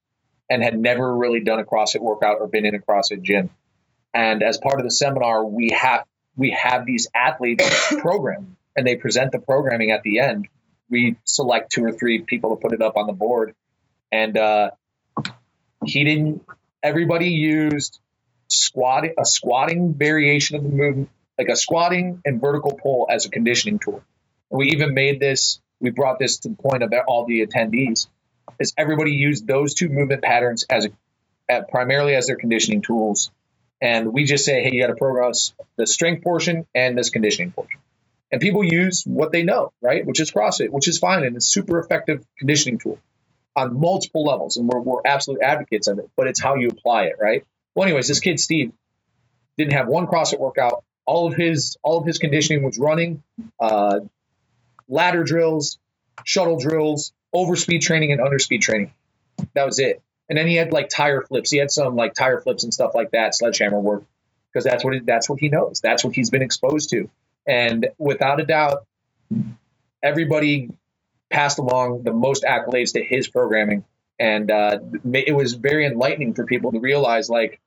and 0.49 0.63
had 0.63 0.77
never 0.77 1.15
really 1.15 1.41
done 1.41 1.59
a 1.59 1.63
CrossFit 1.63 2.01
workout 2.01 2.37
or 2.39 2.47
been 2.47 2.65
in 2.65 2.73
a 2.73 2.79
CrossFit 2.79 3.21
gym. 3.21 3.51
And 4.11 4.41
as 4.41 4.57
part 4.57 4.79
of 4.79 4.85
the 4.85 4.91
seminar, 4.91 5.45
we 5.45 5.69
have 5.69 6.03
we 6.35 6.49
have 6.59 6.83
these 6.83 7.07
athletes 7.13 7.93
program 7.99 8.57
and 8.75 8.87
they 8.87 8.95
present 8.95 9.31
the 9.31 9.39
programming 9.39 9.91
at 9.91 10.01
the 10.01 10.19
end. 10.19 10.47
We 10.89 11.17
select 11.25 11.71
two 11.71 11.85
or 11.85 11.91
three 11.91 12.21
people 12.21 12.55
to 12.55 12.55
put 12.55 12.73
it 12.73 12.81
up 12.81 12.97
on 12.97 13.05
the 13.05 13.13
board. 13.13 13.53
And 14.11 14.35
uh, 14.35 14.71
he 15.85 16.03
didn't, 16.03 16.43
everybody 16.81 17.29
used 17.29 17.99
squatting, 18.49 19.13
a 19.17 19.25
squatting 19.25 19.93
variation 19.93 20.57
of 20.57 20.63
the 20.63 20.69
movement, 20.69 21.09
like 21.37 21.49
a 21.49 21.55
squatting 21.55 22.21
and 22.25 22.41
vertical 22.41 22.77
pull 22.81 23.07
as 23.09 23.25
a 23.25 23.29
conditioning 23.29 23.79
tool. 23.79 24.03
And 24.51 24.57
we 24.57 24.71
even 24.71 24.93
made 24.93 25.19
this, 25.19 25.61
we 25.79 25.91
brought 25.91 26.19
this 26.19 26.39
to 26.39 26.49
the 26.49 26.55
point 26.55 26.83
of 26.83 26.93
all 27.07 27.25
the 27.25 27.45
attendees, 27.45 28.07
is 28.59 28.73
everybody 28.77 29.11
used 29.11 29.47
those 29.47 29.73
two 29.73 29.89
movement 29.89 30.21
patterns 30.21 30.65
as 30.69 30.87
a, 31.49 31.63
primarily 31.69 32.15
as 32.15 32.27
their 32.27 32.35
conditioning 32.35 32.81
tools. 32.81 33.31
And 33.81 34.11
we 34.11 34.25
just 34.25 34.43
say, 34.43 34.61
hey, 34.61 34.71
you 34.73 34.81
got 34.81 34.87
to 34.87 34.95
program 34.95 35.31
the 35.77 35.87
strength 35.87 36.23
portion 36.23 36.65
and 36.75 36.97
this 36.97 37.09
conditioning 37.09 37.51
portion. 37.51 37.79
And 38.31 38.41
people 38.41 38.63
use 38.63 39.03
what 39.05 39.31
they 39.31 39.43
know, 39.43 39.71
right? 39.81 40.05
Which 40.05 40.19
is 40.19 40.31
CrossFit, 40.31 40.69
which 40.69 40.87
is 40.87 40.99
fine 40.99 41.23
and 41.23 41.35
it's 41.35 41.47
super 41.47 41.79
effective 41.79 42.23
conditioning 42.37 42.77
tool 42.77 42.99
on 43.55 43.79
multiple 43.79 44.23
levels. 44.23 44.57
And 44.57 44.67
we're, 44.67 44.79
we're 44.81 45.01
absolute 45.05 45.41
advocates 45.41 45.87
of 45.87 45.99
it, 45.99 46.09
but 46.15 46.27
it's 46.27 46.39
how 46.39 46.55
you 46.55 46.69
apply 46.69 47.05
it, 47.05 47.15
right? 47.19 47.45
Well, 47.75 47.85
anyways, 47.85 48.07
this 48.07 48.19
kid 48.19 48.39
Steve 48.39 48.73
didn't 49.57 49.73
have 49.73 49.87
one 49.87 50.07
CrossFit 50.07 50.39
workout. 50.39 50.83
All 51.05 51.27
of 51.27 51.35
his 51.35 51.77
all 51.83 51.99
of 51.99 52.05
his 52.05 52.17
conditioning 52.17 52.63
was 52.63 52.77
running, 52.77 53.23
uh, 53.59 54.01
ladder 54.87 55.23
drills, 55.23 55.79
shuttle 56.23 56.59
drills, 56.59 57.13
overspeed 57.33 57.81
training, 57.81 58.11
and 58.11 58.21
underspeed 58.21 58.61
training. 58.61 58.93
That 59.53 59.65
was 59.65 59.79
it. 59.79 60.01
And 60.27 60.37
then 60.37 60.47
he 60.47 60.55
had 60.55 60.71
like 60.71 60.89
tire 60.89 61.21
flips. 61.21 61.49
He 61.51 61.57
had 61.57 61.71
some 61.71 61.95
like 61.95 62.13
tire 62.13 62.39
flips 62.39 62.63
and 62.63 62.73
stuff 62.73 62.91
like 62.93 63.11
that, 63.11 63.35
sledgehammer 63.35 63.79
work, 63.79 64.03
because 64.51 64.63
that's 64.63 64.83
what 64.83 64.93
he, 64.93 64.99
that's 64.99 65.27
what 65.27 65.39
he 65.39 65.49
knows. 65.49 65.81
That's 65.81 66.03
what 66.03 66.13
he's 66.13 66.29
been 66.29 66.43
exposed 66.43 66.91
to. 66.91 67.09
And 67.47 67.87
without 67.97 68.39
a 68.39 68.45
doubt, 68.45 68.85
everybody 70.03 70.69
passed 71.29 71.57
along 71.57 72.03
the 72.03 72.13
most 72.13 72.43
accolades 72.43 72.93
to 72.93 73.03
his 73.03 73.27
programming. 73.27 73.83
And 74.19 74.51
uh, 74.51 74.79
it 75.13 75.33
was 75.35 75.53
very 75.53 75.85
enlightening 75.85 76.33
for 76.33 76.45
people 76.45 76.71
to 76.73 76.79
realize, 76.79 77.29
like, 77.29 77.61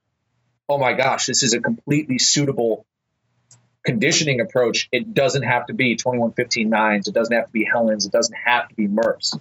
oh 0.68 0.78
my 0.78 0.92
gosh, 0.92 1.26
this 1.26 1.42
is 1.42 1.54
a 1.54 1.60
completely 1.60 2.18
suitable 2.18 2.84
conditioning 3.84 4.40
approach. 4.40 4.88
It 4.92 5.14
doesn't 5.14 5.42
have 5.42 5.66
to 5.66 5.74
be 5.74 5.96
2115 5.96 6.68
nines. 6.68 7.08
It 7.08 7.14
doesn't 7.14 7.34
have 7.34 7.46
to 7.46 7.52
be 7.52 7.64
Helens. 7.64 8.06
It 8.06 8.12
doesn't 8.12 8.36
have 8.36 8.68
to 8.68 8.74
be 8.74 8.86
Murphs. 8.86 9.36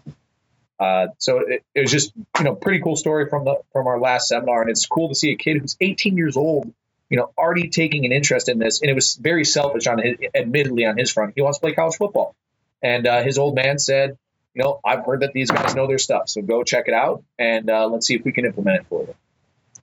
Uh, 0.80 1.08
so 1.18 1.40
it, 1.40 1.64
it, 1.76 1.82
was 1.82 1.92
just, 1.92 2.14
you 2.38 2.44
know, 2.46 2.56
pretty 2.56 2.80
cool 2.82 2.96
story 2.96 3.30
from 3.30 3.46
the 3.46 3.58
from 3.72 3.86
our 3.86 4.00
last 4.00 4.28
seminar, 4.30 4.62
and 4.62 4.72
it's 4.72 4.88
cool 4.88 5.10
to 5.10 5.16
see 5.16 5.32
a 5.32 5.36
kid 5.36 5.58
who's 5.58 5.78
18 5.80 6.18
years 6.18 6.38
old 6.38 6.74
you 7.12 7.18
know, 7.18 7.30
already 7.38 7.68
taking 7.68 8.06
an 8.06 8.14
interest 8.14 8.48
in 8.48 8.58
this, 8.58 8.82
and 8.82 8.90
it 8.90 8.94
was 8.94 9.16
very 9.16 9.44
selfish 9.44 9.86
on 9.86 10.00
his, 10.00 10.16
admittedly 10.34 10.86
on 10.86 10.98
his 10.98 11.12
front. 11.12 11.34
He 11.36 11.42
wants 11.42 11.58
to 11.58 11.62
play 11.62 11.74
college 11.74 11.98
football, 11.98 12.34
and 12.82 13.06
uh, 13.06 13.22
his 13.22 13.38
old 13.38 13.54
man 13.54 13.80
said, 13.80 14.18
you 14.54 14.64
know, 14.64 14.80
I've 14.84 15.06
heard 15.06 15.22
that 15.22 15.34
these 15.34 15.50
guys 15.50 15.76
know 15.76 15.88
their 15.88 15.98
stuff, 15.98 16.30
so 16.30 16.42
go 16.42 16.64
check 16.64 16.88
it 16.88 16.94
out, 16.94 17.24
and 17.40 17.70
uh, 17.70 17.88
let's 17.88 18.08
see 18.08 18.16
if 18.16 18.24
we 18.24 18.32
can 18.32 18.46
implement 18.46 18.82
it 18.82 18.86
for 18.90 19.06
them. 19.06 19.16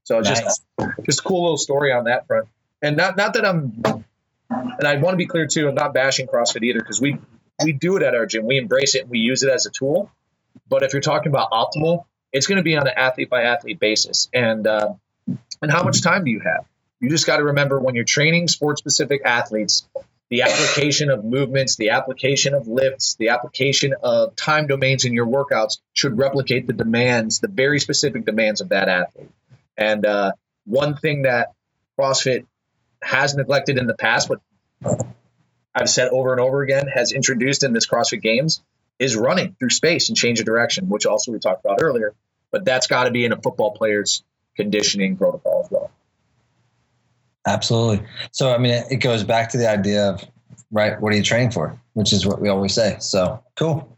So 0.05 0.21
nice. 0.21 0.29
just 0.29 0.63
just 1.05 1.21
a 1.21 1.23
cool 1.23 1.43
little 1.43 1.59
story 1.59 1.93
on 1.93 2.05
that 2.05 2.27
front, 2.27 2.49
and 2.83 2.97
not 2.97 3.17
not 3.17 3.35
that 3.35 3.47
I'm, 3.47 3.83
and 4.51 4.87
I 4.87 4.97
want 4.97 5.15
to 5.15 5.17
be 5.17 5.27
clear 5.27 5.47
too, 5.47 5.69
I'm 5.69 5.75
not 5.75 5.95
bashing 5.95 6.27
CrossFit 6.27 6.63
either 6.63 6.81
because 6.81 7.01
we 7.01 7.19
we 7.63 7.73
do 7.73 7.97
it 7.97 8.03
at 8.03 8.15
our 8.15 8.27
gym, 8.27 8.47
we 8.47 8.59
embrace 8.59 8.95
it, 8.95 9.03
and 9.03 9.11
we 9.11 9.19
use 9.19 9.43
it 9.43 9.51
as 9.51 9.67
a 9.67 9.71
tool. 9.71 10.11
But 10.69 10.83
if 10.83 10.93
you're 10.93 11.03
talking 11.03 11.31
about 11.31 11.51
optimal, 11.51 12.05
it's 12.33 12.47
going 12.47 12.57
to 12.57 12.63
be 12.63 12.77
on 12.77 12.87
an 12.87 12.95
athlete 12.97 13.31
by 13.31 13.45
athlete 13.45 13.81
basis, 13.81 14.29
and 14.33 14.67
uh, 14.67 14.95
and 15.63 15.71
how 15.71 15.83
much 15.83 16.03
time 16.03 16.25
do 16.25 16.31
you 16.31 16.41
have? 16.41 16.65
You 17.01 17.09
just 17.11 17.27
got 17.27 17.37
to 17.37 17.45
remember 17.45 17.79
when 17.79 17.95
you're 17.95 18.05
training 18.05 18.49
sport 18.49 18.79
specific 18.79 19.23
athletes, 19.25 19.89
the 20.31 20.43
application 20.43 21.11
of 21.11 21.25
movements, 21.25 21.77
the 21.77 21.91
application 21.91 22.55
of 22.55 22.69
lifts, 22.69 23.17
the 23.19 23.31
application 23.31 23.95
of 24.03 24.37
time 24.37 24.67
domains 24.67 25.05
in 25.05 25.15
your 25.15 25.27
workouts 25.27 25.79
should 25.95 26.19
replicate 26.19 26.67
the 26.67 26.73
demands, 26.75 27.41
the 27.41 27.49
very 27.49 27.81
specific 27.81 28.25
demands 28.27 28.61
of 28.61 28.69
that 28.71 28.89
athlete. 28.89 29.31
And 29.77 30.05
uh, 30.05 30.33
one 30.67 30.97
thing 30.97 31.23
that 31.23 31.53
CrossFit 31.99 32.45
has 33.03 33.35
neglected 33.35 33.79
in 33.79 33.87
the 33.87 33.95
past, 33.95 34.29
but 34.29 34.41
I've 35.75 35.89
said 35.89 36.09
over 36.09 36.33
and 36.33 36.41
over 36.41 36.63
again, 36.63 36.89
has 36.89 37.13
introduced 37.13 37.63
in 37.63 37.73
this 37.73 37.87
CrossFit 37.87 38.21
Games 38.21 38.63
is 38.99 39.17
running 39.17 39.57
through 39.59 39.71
space 39.71 40.09
and 40.09 40.17
change 40.17 40.41
of 40.41 40.47
direction, 40.47 40.89
which 40.89 41.07
also 41.07 41.33
we 41.33 41.39
talked 41.39 41.65
about 41.65 41.79
earlier. 41.81 42.15
But 42.51 42.65
that's 42.65 42.87
got 42.87 43.05
to 43.05 43.11
be 43.11 43.25
in 43.25 43.33
a 43.33 43.41
football 43.41 43.73
player's 43.73 44.23
conditioning 44.57 45.17
protocol 45.17 45.63
as 45.65 45.71
well. 45.71 45.78
Absolutely. 47.49 48.07
So, 48.33 48.53
I 48.53 48.59
mean, 48.59 48.85
it 48.91 48.97
goes 48.97 49.25
back 49.25 49.51
to 49.51 49.59
the 49.59 49.69
idea 49.69 50.11
of, 50.11 50.25
right, 50.71 51.01
what 51.01 51.13
are 51.13 51.17
you 51.17 51.23
training 51.23 51.51
for? 51.51 51.81
Which 51.95 52.13
is 52.13 52.27
what 52.27 52.41
we 52.41 52.49
always 52.49 52.75
say. 52.75 52.97
So, 53.01 53.43
cool. 53.57 53.91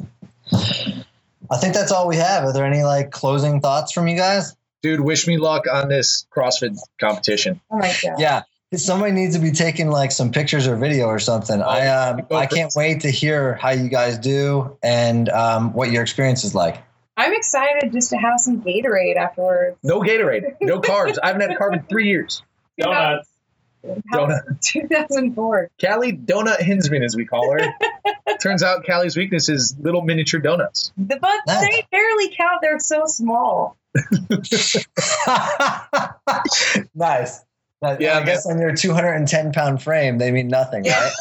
I 1.50 1.56
think 1.56 1.74
that's 1.74 1.90
all 1.90 2.06
we 2.06 2.16
have. 2.16 2.44
Are 2.44 2.52
there 2.52 2.64
any 2.64 2.82
like 2.82 3.10
closing 3.10 3.60
thoughts 3.60 3.92
from 3.92 4.06
you 4.06 4.16
guys? 4.16 4.56
Dude, 4.82 5.00
wish 5.00 5.26
me 5.26 5.36
luck 5.36 5.64
on 5.70 5.88
this 5.88 6.26
CrossFit 6.34 6.78
competition. 7.00 7.60
Oh 7.70 7.78
my 7.78 7.94
god. 8.02 8.20
Yeah. 8.20 8.42
Somebody 8.72 9.10
needs 9.10 9.34
to 9.34 9.42
be 9.42 9.50
taking 9.50 9.90
like 9.90 10.12
some 10.12 10.30
pictures 10.30 10.68
or 10.68 10.76
video 10.76 11.06
or 11.06 11.18
something. 11.18 11.60
I 11.60 11.88
um, 11.88 12.26
I 12.30 12.46
can't 12.46 12.72
wait 12.76 13.00
to 13.00 13.10
hear 13.10 13.54
how 13.54 13.70
you 13.70 13.88
guys 13.88 14.16
do 14.18 14.78
and 14.80 15.28
um, 15.28 15.72
what 15.72 15.90
your 15.90 16.02
experience 16.02 16.44
is 16.44 16.54
like. 16.54 16.80
I'm 17.16 17.34
excited 17.34 17.92
just 17.92 18.10
to 18.10 18.16
have 18.16 18.38
some 18.38 18.62
Gatorade 18.62 19.16
afterwards. 19.16 19.76
No 19.82 20.00
Gatorade, 20.00 20.54
no 20.60 20.80
carbs. 20.80 21.18
I 21.20 21.26
haven't 21.26 21.42
had 21.42 21.50
a 21.50 21.56
carb 21.56 21.74
in 21.74 21.82
three 21.82 22.08
years. 22.08 22.44
Donuts. 22.78 23.28
Donut. 23.84 24.60
2004. 24.62 25.70
Callie 25.80 26.12
Donut 26.12 26.58
Hinsman, 26.58 27.02
as 27.04 27.16
we 27.16 27.24
call 27.24 27.52
her. 27.52 27.60
Turns 28.40 28.62
out 28.62 28.84
Callie's 28.84 29.16
weakness 29.16 29.48
is 29.48 29.74
little 29.78 30.02
miniature 30.02 30.40
donuts. 30.40 30.92
The, 30.96 31.16
but 31.16 31.40
nice. 31.46 31.60
they 31.60 31.86
barely 31.90 32.34
count. 32.36 32.60
They're 32.62 32.78
so 32.78 33.06
small. 33.06 33.76
nice. 36.94 37.44
Yeah, 37.98 38.18
I 38.18 38.24
guess 38.24 38.46
on 38.46 38.60
your 38.60 38.74
210 38.74 39.52
pound 39.52 39.82
frame, 39.82 40.18
they 40.18 40.30
mean 40.30 40.48
nothing, 40.48 40.84
right? 40.84 41.12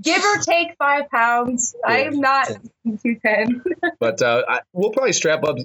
Give 0.00 0.22
or 0.22 0.36
take 0.38 0.76
five 0.78 1.08
pounds. 1.10 1.74
Yeah. 1.80 1.92
I 1.92 1.98
am 2.00 2.20
not 2.20 2.48
210. 2.48 3.64
but 3.98 4.20
uh, 4.20 4.42
I, 4.46 4.60
we'll 4.72 4.90
probably 4.90 5.14
strap 5.14 5.44
up. 5.44 5.56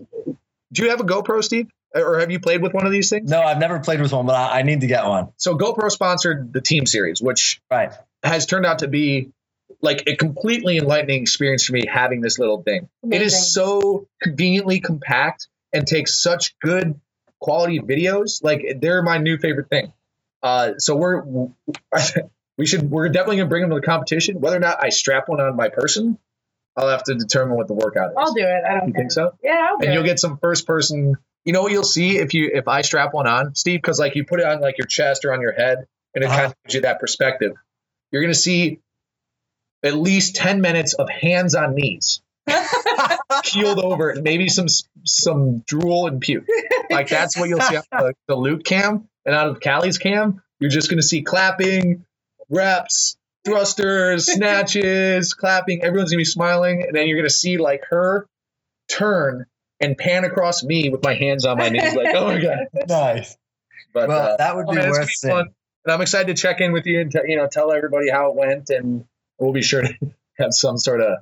Do 0.72 0.84
you 0.84 0.90
have 0.90 1.00
a 1.00 1.04
GoPro, 1.04 1.44
Steve? 1.44 1.68
or 1.96 2.20
have 2.20 2.32
you 2.32 2.40
played 2.40 2.62
with 2.62 2.74
one 2.74 2.86
of 2.86 2.92
these 2.92 3.10
things? 3.10 3.30
No, 3.30 3.42
I've 3.42 3.58
never 3.58 3.80
played 3.80 4.02
with 4.02 4.12
one, 4.12 4.26
but 4.26 4.36
I, 4.36 4.60
I 4.60 4.62
need 4.62 4.82
to 4.82 4.88
get 4.88 5.06
one. 5.06 5.30
So 5.38 5.58
GoPro 5.58 5.90
sponsored 5.90 6.54
the 6.54 6.62
Team 6.62 6.86
Series, 6.86 7.22
which 7.22 7.62
right. 7.70 7.92
has 8.24 8.46
turned 8.46 8.66
out 8.66 8.80
to 8.80 8.88
be 8.88 9.32
like 9.82 10.04
a 10.08 10.16
completely 10.16 10.78
enlightening 10.78 11.22
experience 11.22 11.66
for 11.66 11.74
me 11.74 11.86
having 11.88 12.22
this 12.22 12.38
little 12.38 12.62
thing. 12.62 12.90
Amazing. 13.04 13.22
It 13.22 13.26
is 13.26 13.54
so 13.54 14.08
conveniently 14.22 14.80
compact 14.80 15.48
and 15.74 15.88
takes 15.88 16.22
such 16.22 16.58
good 16.60 17.00
quality 17.40 17.80
videos. 17.80 18.44
Like 18.44 18.78
they're 18.82 19.02
my 19.02 19.18
new 19.18 19.38
favorite 19.38 19.70
thing. 19.70 19.94
Uh, 20.44 20.74
so 20.78 20.96
we're 20.96 21.24
we 22.58 22.66
should 22.66 22.90
we're 22.90 23.10
definitely 23.10 23.38
gonna 23.38 23.50
bring 23.50 23.62
them 23.62 23.72
to 23.72 23.76
the 23.78 23.82
competition. 23.82 24.40
Whether 24.42 24.58
or 24.58 24.62
not 24.62 24.84
I 24.84 24.90
strap 24.90 25.28
one 25.28 25.40
on 25.40 25.56
my 25.56 25.70
person, 25.70 26.18
I'll 26.80 26.90
have 26.90 27.04
to 27.04 27.16
determine 27.16 27.58
what 27.58 27.68
the 27.68 27.74
workout 27.74 28.12
is. 28.12 28.16
I'll 28.18 28.34
do 28.34 28.42
it. 28.42 28.64
I 28.66 28.80
don't 28.80 28.88
you 28.88 28.94
care. 28.94 29.02
think 29.02 29.12
so? 29.12 29.32
Yeah, 29.44 29.68
I'll 29.70 29.86
and 29.86 29.94
you'll 29.94 30.04
get 30.04 30.20
some 30.20 30.38
first 30.38 30.66
person 30.66 31.18
you 31.46 31.54
know 31.54 31.62
what 31.62 31.72
you'll 31.72 31.84
see 31.84 32.18
if 32.18 32.34
you 32.34 32.52
if 32.54 32.68
I 32.68 32.82
strap 32.82 33.14
one 33.14 33.28
on, 33.28 33.56
Steve, 33.56 33.82
because 33.82 34.00
like 34.00 34.16
you 34.16 34.26
put 34.26 34.40
it 34.40 34.46
on 34.46 34.62
like 34.62 34.78
your 34.78 34.88
chest 34.88 35.26
or 35.26 35.34
on 35.34 35.42
your 35.42 35.54
head, 35.54 35.88
and 36.14 36.24
it 36.24 36.28
uh-huh. 36.28 36.36
kind 36.36 36.46
of 36.48 36.56
gives 36.64 36.76
you 36.76 36.82
that 36.82 37.00
perspective. 37.00 37.54
You're 38.12 38.22
gonna 38.22 38.34
see 38.34 38.80
at 39.84 39.96
least 39.96 40.36
ten 40.36 40.62
minutes 40.62 40.94
of 40.94 41.10
hands 41.10 41.56
on 41.56 41.76
knees, 41.76 42.22
keeled 43.44 43.80
over, 43.80 44.10
and 44.12 44.24
maybe 44.24 44.50
some 44.50 44.68
some 45.06 45.60
drool 45.66 46.08
and 46.08 46.22
puke. 46.22 46.46
Like 46.90 47.08
that's 47.08 47.38
what 47.38 47.50
you'll 47.50 47.62
see 47.62 47.78
on 47.78 47.84
the, 47.92 48.14
the 48.28 48.36
Luke 48.36 48.64
cam, 48.64 49.08
and 49.26 49.34
out 49.34 49.48
of 49.48 49.60
Callie's 49.60 49.98
cam, 49.98 50.42
you're 50.60 50.70
just 50.70 50.90
gonna 50.90 51.02
see 51.02 51.22
clapping, 51.22 52.06
reps, 52.50 53.18
thrusters, 53.50 54.26
snatches, 54.34 55.34
clapping. 55.34 55.84
Everyone's 55.84 56.12
gonna 56.12 56.20
be 56.20 56.26
smiling, 56.26 56.84
and 56.84 56.96
then 56.96 57.08
you're 57.08 57.18
gonna 57.18 57.30
see 57.30 57.58
like 57.58 57.84
her 57.90 58.28
turn 58.88 59.46
and 59.80 59.98
pan 59.98 60.26
across 60.26 60.64
me 60.64 60.90
with 60.90 61.04
my 61.04 61.14
hands 61.14 61.46
on 61.46 61.58
my 61.58 61.70
knees, 61.70 61.96
like, 61.96 62.16
oh 62.16 62.26
my 62.28 62.42
god, 62.42 62.68
nice. 62.88 63.38
But 63.94 64.10
well, 64.10 64.34
uh, 64.34 64.38
that 64.38 64.56
would 64.56 64.68
be 64.68 64.78
oh, 64.78 64.90
worth 64.90 65.08
be 65.08 65.30
fun. 65.30 65.48
And 65.86 65.94
I'm 65.94 66.02
excited 66.02 66.36
to 66.36 66.42
check 66.42 66.62
in 66.62 66.74
with 66.74 66.86
you 66.86 67.02
and 67.02 67.12
t- 67.12 67.20
you 67.28 67.38
know 67.38 67.48
tell 67.48 67.72
everybody 67.72 68.10
how 68.10 68.30
it 68.30 68.36
went, 68.36 68.70
and 68.70 69.06
we'll 69.40 69.54
be 69.54 69.62
sure 69.62 69.82
to 69.82 69.94
have 70.38 70.54
some 70.54 70.78
sort 70.78 71.02
of 71.02 71.20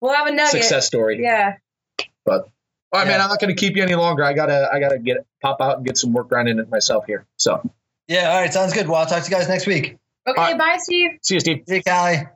we'll 0.00 0.14
have 0.14 0.26
a 0.26 0.32
nugget. 0.32 0.62
success 0.62 0.86
story. 0.86 1.22
Yeah. 1.22 1.56
But 2.24 2.50
all 2.92 3.00
right, 3.00 3.06
yeah. 3.06 3.12
man, 3.12 3.20
I'm 3.20 3.28
not 3.28 3.40
going 3.40 3.54
to 3.54 3.60
keep 3.60 3.76
you 3.76 3.82
any 3.82 3.94
longer. 3.94 4.24
I 4.24 4.32
gotta 4.32 4.68
I 4.72 4.80
gotta 4.80 4.98
get 4.98 5.18
pop 5.42 5.60
out 5.60 5.78
and 5.78 5.86
get 5.86 5.96
some 5.96 6.12
work 6.12 6.30
done 6.30 6.48
in 6.48 6.58
it 6.58 6.68
myself 6.68 7.06
here. 7.06 7.26
So. 7.36 7.68
Yeah. 8.08 8.30
All 8.30 8.40
right. 8.40 8.52
Sounds 8.52 8.72
good. 8.72 8.86
Well, 8.86 9.00
I'll 9.00 9.06
talk 9.06 9.24
to 9.24 9.30
you 9.30 9.36
guys 9.36 9.48
next 9.48 9.66
week. 9.66 9.96
Okay. 10.28 10.40
Right. 10.40 10.58
Bye, 10.58 10.76
Steve. 10.78 11.10
See 11.22 11.34
you, 11.34 11.40
Steve. 11.40 11.62
See 11.68 11.76
you, 11.76 11.82
Callie. 11.82 12.26